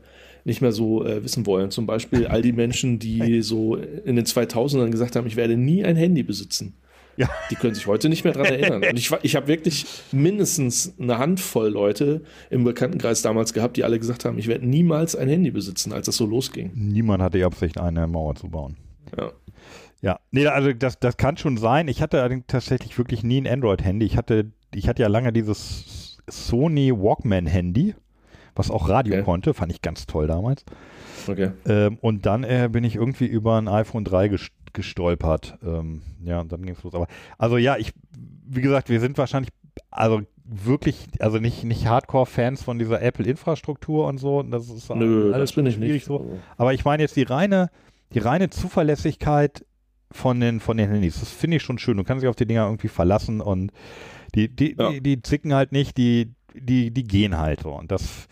[0.47, 1.71] nicht mehr so äh, wissen wollen.
[1.71, 5.83] Zum Beispiel all die Menschen, die so in den 2000ern gesagt haben, ich werde nie
[5.83, 6.75] ein Handy besitzen.
[7.17, 7.29] Ja.
[7.49, 8.83] Die können sich heute nicht mehr daran erinnern.
[8.83, 13.99] Und ich, ich habe wirklich mindestens eine Handvoll Leute im Bekanntenkreis damals gehabt, die alle
[13.99, 16.71] gesagt haben, ich werde niemals ein Handy besitzen, als das so losging.
[16.73, 18.77] Niemand hatte die Absicht, eine Mauer zu bauen.
[19.17, 19.31] Ja.
[20.01, 21.87] Ja, nee, also das, das kann schon sein.
[21.87, 24.05] Ich hatte tatsächlich wirklich nie ein Android-Handy.
[24.05, 27.95] Ich hatte, ich hatte ja lange dieses Sony Walkman-Handy,
[28.55, 29.23] was auch Radio okay.
[29.23, 30.63] konnte, fand ich ganz toll damals.
[31.27, 31.51] Okay.
[31.65, 35.57] Ähm, und dann äh, bin ich irgendwie über ein iPhone 3 gest gestolpert.
[35.63, 36.93] Ähm, ja, und dann ging es los.
[36.93, 37.07] Aber
[37.37, 37.93] also ja, ich,
[38.45, 39.51] wie gesagt, wir sind wahrscheinlich,
[39.89, 44.43] also wirklich, also nicht, nicht Hardcore-Fans von dieser Apple-Infrastruktur und so.
[44.43, 46.05] Das ist Nö, alles das bin ich nicht.
[46.05, 46.39] So.
[46.57, 47.71] Aber ich meine jetzt die reine,
[48.13, 49.65] die reine Zuverlässigkeit
[50.11, 51.19] von den, von den Handys.
[51.19, 51.97] Das finde ich schon schön.
[51.97, 53.71] Du kannst dich auf die Dinger irgendwie verlassen und
[54.35, 54.91] die, die, ja.
[54.91, 57.71] die, die zicken halt nicht, die, die, die gehen halt so.
[57.71, 58.27] Und das,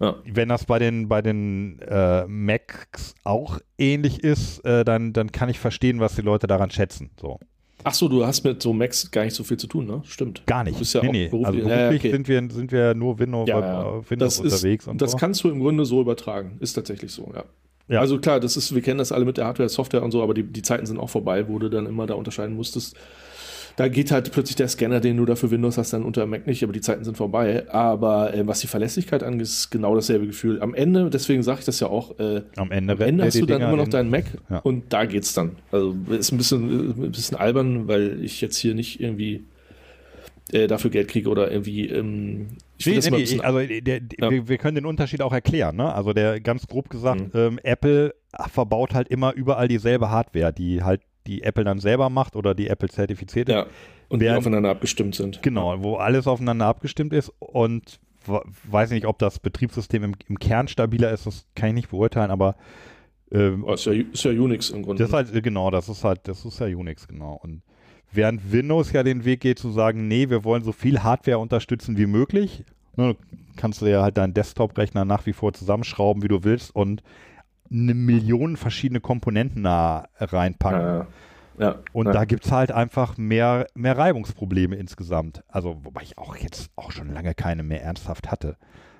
[0.00, 0.16] ja.
[0.24, 5.48] Wenn das bei den, bei den äh, Macs auch ähnlich ist, äh, dann, dann kann
[5.48, 7.10] ich verstehen, was die Leute daran schätzen.
[7.20, 7.38] So.
[7.84, 10.02] Ach so, du hast mit so Macs gar nicht so viel zu tun, ne?
[10.04, 10.42] Stimmt.
[10.46, 10.74] Gar nicht.
[10.74, 11.28] Du bist ja nee, auch nee.
[11.28, 12.10] Beruflich, also beruflich okay.
[12.10, 14.10] sind, wir, sind wir nur Windows, ja, ja.
[14.10, 14.86] Windows das unterwegs.
[14.86, 15.16] Ist, das so.
[15.18, 16.56] kannst du im Grunde so übertragen.
[16.60, 17.44] Ist tatsächlich so, ja.
[17.88, 18.00] Ja.
[18.00, 20.32] Also klar, das ist, wir kennen das alle mit der Hardware, Software und so, aber
[20.32, 22.96] die, die Zeiten sind auch vorbei, wo du dann immer da unterscheiden musstest,
[23.80, 26.46] da geht halt plötzlich der Scanner, den du da für Windows hast, dann unter Mac
[26.46, 27.64] nicht, aber die Zeiten sind vorbei.
[27.70, 30.60] Aber äh, was die Verlässlichkeit angeht, ist genau dasselbe Gefühl.
[30.60, 33.46] Am Ende, deswegen sage ich das ja auch, äh, am Ende, am Ende hast du
[33.46, 34.58] dann Dinger immer noch deinen Mac ja.
[34.58, 35.52] und da geht's dann.
[35.72, 39.44] Also ist ein bisschen, ein bisschen albern, weil ich jetzt hier nicht irgendwie
[40.52, 44.30] äh, dafür Geld kriege oder irgendwie ähm, ich nee, nee, nee, also der, ja.
[44.30, 45.76] wir, wir, können den Unterschied auch erklären.
[45.76, 45.90] Ne?
[45.90, 47.40] Also der ganz grob gesagt, mhm.
[47.40, 48.14] ähm, Apple
[48.52, 52.68] verbaut halt immer überall dieselbe Hardware, die halt die Apple dann selber macht oder die
[52.68, 53.54] Apple zertifiziert ist.
[53.54, 53.66] Ja,
[54.08, 55.42] und während, die aufeinander abgestimmt sind.
[55.42, 60.68] Genau, wo alles aufeinander abgestimmt ist und weiß nicht, ob das Betriebssystem im, im Kern
[60.68, 62.56] stabiler ist, das kann ich nicht beurteilen, aber
[63.32, 65.02] ähm, oh, ist, ja, ist, ja, Unix im Grunde.
[65.02, 67.38] Das ist halt, genau, das ist halt, das ist ja Unix, genau.
[67.42, 67.62] Und
[68.12, 71.96] Während Windows ja den Weg geht zu sagen, nee, wir wollen so viel Hardware unterstützen
[71.96, 72.64] wie möglich.
[72.96, 73.16] Ne,
[73.56, 77.02] kannst du ja halt deinen Desktop-Rechner nach wie vor zusammenschrauben, wie du willst und
[77.70, 80.80] eine Million verschiedene Komponenten da reinpacken.
[80.80, 81.06] Ja,
[81.58, 82.12] ja, und ja.
[82.12, 85.44] da gibt es halt einfach mehr, mehr Reibungsprobleme insgesamt.
[85.48, 88.56] Also, wobei ich auch jetzt auch schon lange keine mehr ernsthaft hatte.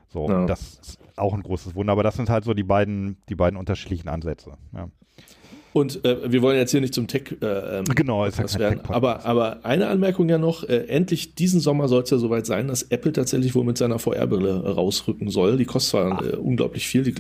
[0.08, 3.36] So, das ist auch ein großes Wunder, aber das sind halt so die beiden, die
[3.36, 4.58] beiden unterschiedlichen Ansätze.
[4.72, 4.88] Ja.
[5.72, 8.80] Und äh, wir wollen jetzt hier nicht zum Tech äh, ähm, genau, ist ja werden.
[8.88, 12.68] Aber, aber eine Anmerkung ja noch, äh, endlich diesen Sommer soll es ja soweit sein,
[12.68, 15.56] dass Apple tatsächlich wohl mit seiner VR-Brille rausrücken soll.
[15.56, 17.14] Die kostet zwar äh, unglaublich viel, die,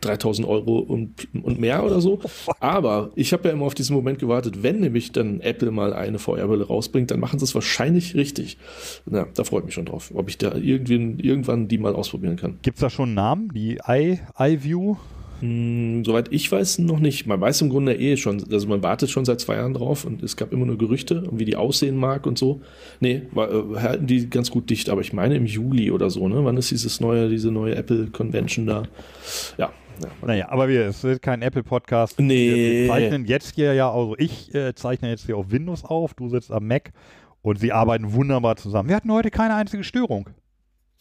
[0.00, 2.20] 3000 Euro und, und mehr oder so.
[2.60, 6.18] Aber ich habe ja immer auf diesen Moment gewartet, wenn nämlich dann Apple mal eine
[6.18, 8.58] VR-Brille rausbringt, dann machen sie es wahrscheinlich richtig.
[9.06, 12.36] Na, da freue ich mich schon drauf, ob ich da irgendwann, irgendwann die mal ausprobieren
[12.36, 12.58] kann.
[12.62, 13.48] Gibt es da schon einen Namen?
[13.54, 14.96] Die iView?
[15.40, 17.26] Hm, soweit ich weiß, noch nicht.
[17.26, 20.22] Man weiß im Grunde eh schon, also man wartet schon seit zwei Jahren drauf und
[20.22, 22.60] es gab immer nur Gerüchte, wie die aussehen mag und so.
[23.00, 26.28] Nee, war, äh, halten die ganz gut dicht, aber ich meine im Juli oder so,
[26.28, 26.44] ne?
[26.44, 28.82] Wann ist dieses neue, diese neue Apple Convention da?
[29.56, 29.70] Ja.
[30.02, 32.18] ja naja, aber wir, es ist kein Apple-Podcast.
[32.18, 32.86] Nee.
[32.86, 36.28] Wir zeichnen jetzt hier ja, also ich äh, zeichne jetzt hier auf Windows auf, du
[36.28, 36.90] sitzt am Mac
[37.42, 38.88] und sie arbeiten wunderbar zusammen.
[38.88, 40.28] Wir hatten heute keine einzige Störung.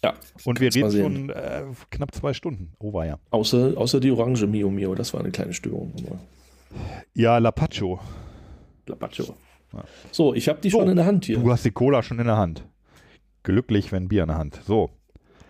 [0.03, 0.13] Ja.
[0.43, 2.73] Und wir reden schon äh, knapp zwei Stunden.
[2.79, 3.17] Oh, war ja.
[3.31, 5.93] Außer, außer die Orange Mio Mio, das war eine kleine Störung.
[7.13, 7.99] Ja, Lapacho.
[8.85, 9.35] Lapacho.
[9.73, 9.83] Ja.
[10.11, 11.39] So, ich habe die schon oh, in der Hand hier.
[11.39, 12.63] Du hast die Cola schon in der Hand.
[13.43, 14.59] Glücklich, wenn Bier in der Hand.
[14.65, 14.91] So.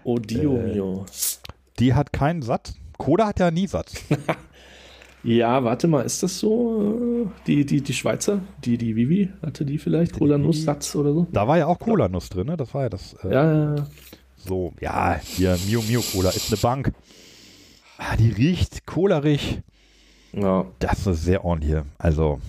[0.03, 1.05] Oh, Dio äh, mio.
[1.79, 2.75] Die hat keinen Satz.
[2.97, 3.95] Cola hat ja nie Satz.
[5.23, 7.29] ja, warte mal, ist das so?
[7.45, 11.27] Die, die, die Schweizer, die, die Vivi, hatte die vielleicht Cola-Nuss-Satz oder so?
[11.31, 12.57] Da war ja auch Cola-Nuss drin, ne?
[12.57, 13.13] Das war ja das.
[13.23, 13.87] Äh, ja, ja, ja.
[14.37, 16.93] So, ja, hier Mio Mio Cola ist eine Bank.
[17.97, 19.61] Ah, die riecht kohlerig.
[20.31, 20.65] Ja.
[20.79, 21.83] Das ist sehr ordentlich.
[21.97, 22.39] Also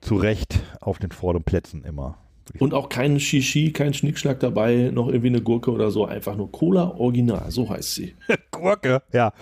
[0.00, 2.18] zu Recht auf den vorderen Plätzen immer.
[2.58, 6.06] Und auch kein Shishi, kein Schnickschnack dabei, noch irgendwie eine Gurke oder so.
[6.06, 8.14] Einfach nur Cola Original, so heißt sie.
[8.50, 9.32] Gurke, ja.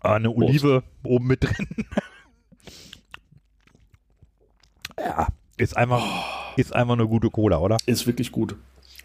[0.00, 1.66] Ah, eine Olive oben mit drin.
[4.98, 6.60] ja, ist einfach, oh.
[6.60, 7.78] ist einfach eine gute Cola, oder?
[7.86, 8.54] Ist wirklich gut.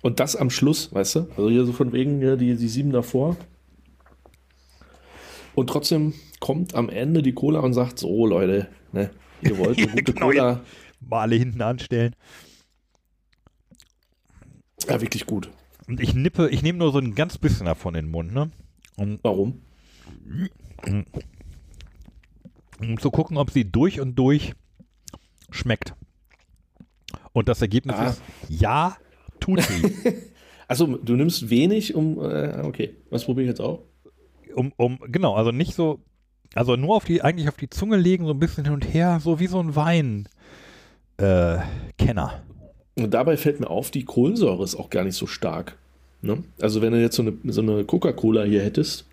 [0.03, 1.19] Und das am Schluss, weißt du?
[1.37, 3.37] Also hier so von wegen ja, die, die sieben davor.
[5.55, 9.11] Und trotzdem kommt am Ende die Cola und sagt: So, Leute, ne,
[9.41, 10.61] ihr wollt eine gute genau, Cola.
[10.99, 12.15] Mal alle hinten anstellen.
[14.89, 15.49] Ja, wirklich gut.
[15.87, 18.51] Und ich nippe, ich nehme nur so ein ganz bisschen davon in den Mund, ne?
[18.97, 19.61] Und Warum?
[22.79, 24.53] Um zu gucken, ob sie durch und durch
[25.49, 25.95] schmeckt.
[27.31, 28.07] Und das Ergebnis ah.
[28.07, 28.97] ist ja,
[29.43, 29.93] tut sie.
[30.67, 33.81] also du nimmst wenig, um, äh, okay, was probiere ich jetzt auch?
[34.55, 35.99] Um, um, genau, also nicht so,
[36.53, 39.19] also nur auf die, eigentlich auf die Zunge legen, so ein bisschen hin und her,
[39.21, 40.27] so wie so ein Wein.
[41.17, 41.57] Äh,
[41.97, 42.41] Kenner.
[42.95, 45.77] Und dabei fällt mir auf, die Kohlensäure ist auch gar nicht so stark.
[46.21, 46.43] Ne?
[46.61, 49.05] Also wenn du jetzt so eine, so eine Coca-Cola hier hättest,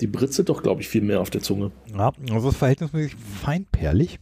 [0.00, 1.70] die britzelt doch, glaube ich, viel mehr auf der Zunge.
[1.96, 4.18] Ja, also ist verhältnismäßig feinperlig.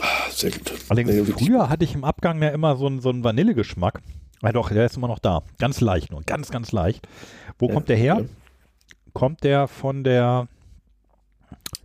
[0.00, 0.72] Ah, sehr gut.
[0.88, 4.02] Allerdings früher hatte ich im Abgang ja immer so einen, so einen Vanillegeschmack.
[4.42, 5.42] Ja doch, der ist immer noch da.
[5.58, 6.22] Ganz leicht nur.
[6.22, 7.06] Ganz, ganz leicht.
[7.58, 8.18] Wo ja, kommt der her?
[8.20, 8.26] Ja.
[9.12, 10.48] Kommt der von der.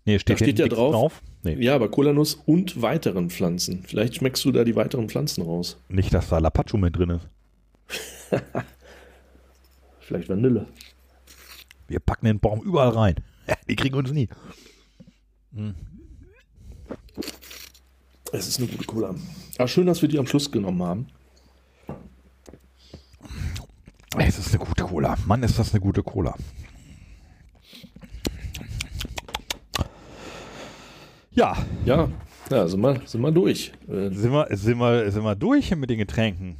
[0.05, 0.93] Nee, steht, da steht ja drauf.
[0.93, 1.21] drauf?
[1.43, 1.55] Nee.
[1.55, 3.83] Ja, aber Kolanuss und weiteren Pflanzen.
[3.83, 5.77] Vielleicht schmeckst du da die weiteren Pflanzen raus.
[5.89, 7.27] Nicht, dass da Lapacho mit drin ist.
[9.99, 10.67] Vielleicht Vanille.
[11.87, 13.15] Wir packen den Baum überall rein.
[13.69, 14.29] die kriegen uns nie.
[15.53, 15.75] Hm.
[18.31, 19.15] Es ist eine gute Cola.
[19.57, 21.07] Aber schön, dass wir die am Schluss genommen haben.
[24.31, 25.17] Es ist eine gute Cola.
[25.25, 26.33] Mann, ist das eine gute Cola.
[31.31, 31.57] Ja.
[31.83, 32.07] Ja,
[32.49, 33.73] ja, sind wir, sind wir durch.
[33.85, 36.55] Sind wir, sind, wir, sind wir durch mit den Getränken?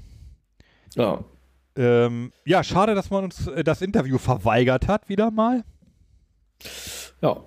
[0.96, 1.24] Ja.
[1.78, 5.64] Ähm, ja, schade, dass man uns äh, das Interview verweigert hat, wieder mal.
[7.22, 7.38] Ja.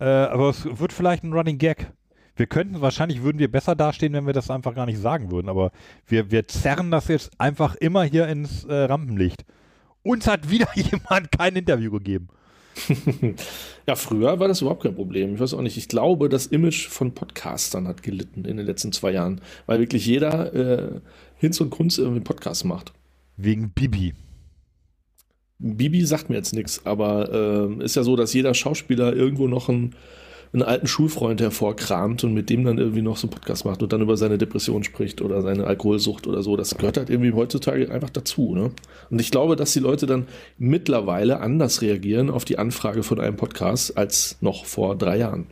[0.00, 1.92] Äh, aber es wird vielleicht ein Running Gag.
[2.36, 5.48] Wir könnten, wahrscheinlich würden wir besser dastehen, wenn wir das einfach gar nicht sagen würden,
[5.48, 5.70] aber
[6.06, 9.44] wir, wir zerren das jetzt einfach immer hier ins äh, Rampenlicht.
[10.02, 12.28] Uns hat wieder jemand kein Interview gegeben.
[13.86, 15.34] ja, früher war das überhaupt kein Problem.
[15.34, 15.76] Ich weiß auch nicht.
[15.76, 20.06] Ich glaube, das Image von Podcastern hat gelitten in den letzten zwei Jahren, weil wirklich
[20.06, 21.00] jeder äh,
[21.36, 22.92] Hinz und Kunst irgendwie einen Podcast macht.
[23.36, 24.14] Wegen Bibi.
[25.58, 27.32] Bibi sagt mir jetzt nichts, aber
[27.80, 29.94] äh, ist ja so, dass jeder Schauspieler irgendwo noch ein
[30.54, 33.92] einen alten Schulfreund hervorkramt und mit dem dann irgendwie noch so einen Podcast macht und
[33.92, 36.56] dann über seine Depression spricht oder seine Alkoholsucht oder so.
[36.56, 38.54] Das gehört halt irgendwie heutzutage einfach dazu.
[38.54, 38.70] Ne?
[39.10, 43.36] Und ich glaube, dass die Leute dann mittlerweile anders reagieren auf die Anfrage von einem
[43.36, 45.48] Podcast als noch vor drei Jahren.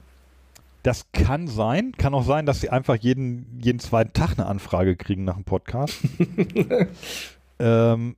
[0.85, 1.93] Das kann sein.
[1.99, 5.45] Kann auch sein, dass sie einfach jeden, jeden zweiten Tag eine Anfrage kriegen nach dem
[5.45, 5.99] Podcast.
[7.59, 8.16] ähm,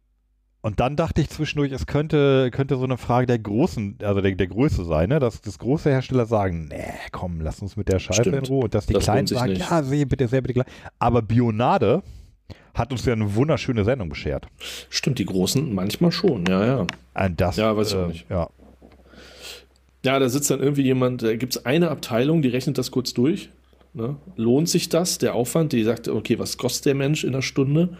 [0.64, 4.34] und dann dachte ich zwischendurch, es könnte, könnte so eine Frage der großen, also der,
[4.34, 5.18] der Größe sein, ne?
[5.20, 8.36] dass, dass große Hersteller sagen, nee, komm, lass uns mit der Scheiße Stimmt.
[8.36, 8.64] in Ruhe.
[8.64, 9.70] Und dass die das Kleinen sagen, nicht.
[9.70, 10.66] ja, sehe bitte sehr, bitte gleich.
[10.98, 12.02] Aber Bionade
[12.72, 14.48] hat uns ja eine wunderschöne Sendung beschert.
[14.88, 16.86] Stimmt, die Großen manchmal schon, ja, ja.
[17.12, 18.30] Und das, ja, weiß ich äh, nicht.
[18.30, 18.48] Ja.
[20.02, 23.12] ja, da sitzt dann irgendwie jemand, da gibt es eine Abteilung, die rechnet das kurz
[23.12, 23.50] durch
[23.94, 24.16] Ne?
[24.34, 25.72] Lohnt sich das, der Aufwand?
[25.72, 27.96] Die sagt, okay, was kostet der Mensch in einer Stunde?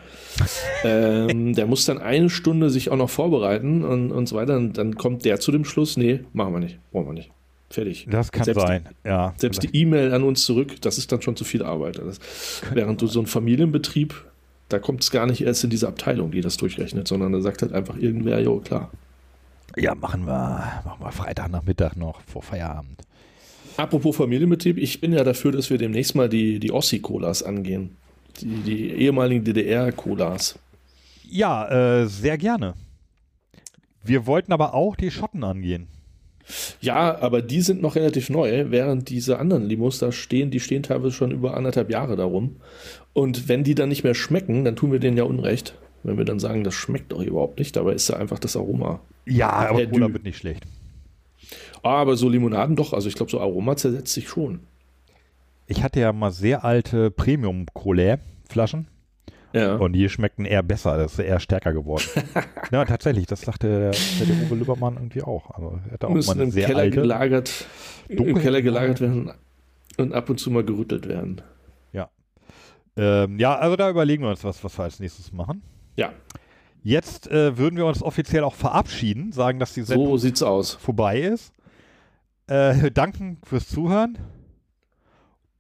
[0.85, 4.57] ähm, der muss dann eine Stunde sich auch noch vorbereiten und, und so weiter.
[4.57, 7.31] Und dann kommt der zu dem Schluss, nee, machen wir nicht, wollen wir nicht.
[7.71, 8.07] Fertig.
[8.11, 9.35] Das kann selbst sein, die, ja.
[9.37, 11.99] Selbst die E-Mail an uns zurück, das ist dann schon zu viel Arbeit.
[11.99, 12.21] Das,
[12.73, 14.15] während du so ein Familienbetrieb,
[14.69, 17.63] da kommt es gar nicht erst in diese Abteilung, die das durchrechnet, sondern da sagt
[17.63, 18.91] halt einfach irgendwer, jo, klar.
[19.77, 23.03] Ja, machen wir, machen wir Freitagnachmittag noch vor Feierabend.
[23.77, 27.97] Apropos Familienbetrieb, ich bin ja dafür, dass wir demnächst mal die, die Ossi-Colas angehen.
[28.41, 30.59] Die, die ehemaligen DDR-Colas.
[31.29, 32.75] Ja, äh, sehr gerne.
[34.05, 35.89] Wir wollten aber auch die Schotten angehen.
[36.81, 40.83] Ja, aber die sind noch relativ neu, während diese anderen Limos da stehen, die stehen
[40.83, 42.57] teilweise schon über anderthalb Jahre darum.
[43.15, 45.75] Und wenn die dann nicht mehr schmecken, dann tun wir denen ja Unrecht.
[46.03, 49.01] Wenn wir dann sagen, das schmeckt doch überhaupt nicht, dabei ist da einfach das Aroma.
[49.25, 50.65] Ja, aber Cola wird nicht schlecht.
[51.85, 52.93] Aber so Limonaden doch.
[52.93, 54.61] Also ich glaube, so Aroma zersetzt sich schon.
[55.67, 58.89] Ich hatte ja mal sehr alte Premium-Cola-Flaschen.
[59.53, 59.77] Ja.
[59.77, 62.05] Und die schmeckten eher besser, das ist eher stärker geworden.
[62.73, 65.49] ja, tatsächlich, das sagte der, der Uwe Lübbermann irgendwie auch.
[65.51, 67.67] Also er hatte auch Müssen mal eine im sehr Keller alte, gelagert,
[68.09, 69.33] im Keller gelagert werden
[69.97, 71.41] und ab und zu mal gerüttelt werden.
[71.93, 72.11] Ja.
[72.97, 75.63] Ähm, ja, also da überlegen wir uns was, was wir als nächstes machen.
[75.97, 76.13] Ja.
[76.83, 80.75] Jetzt äh, würden wir uns offiziell auch verabschieden, sagen, dass die Sendung so sieht's aus.
[80.75, 81.54] vorbei ist.
[82.47, 84.19] Äh, danken fürs Zuhören.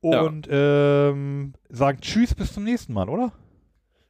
[0.01, 1.09] Und ja.
[1.09, 3.32] ähm, sagen Tschüss, bis zum nächsten Mal, oder?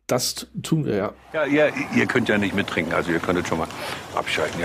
[0.07, 1.13] Das tun wir, ja.
[1.33, 3.69] Ja, ihr, ihr könnt ja nicht mittrinken, also ihr könntet schon mal
[4.15, 4.63] abschalten, ja.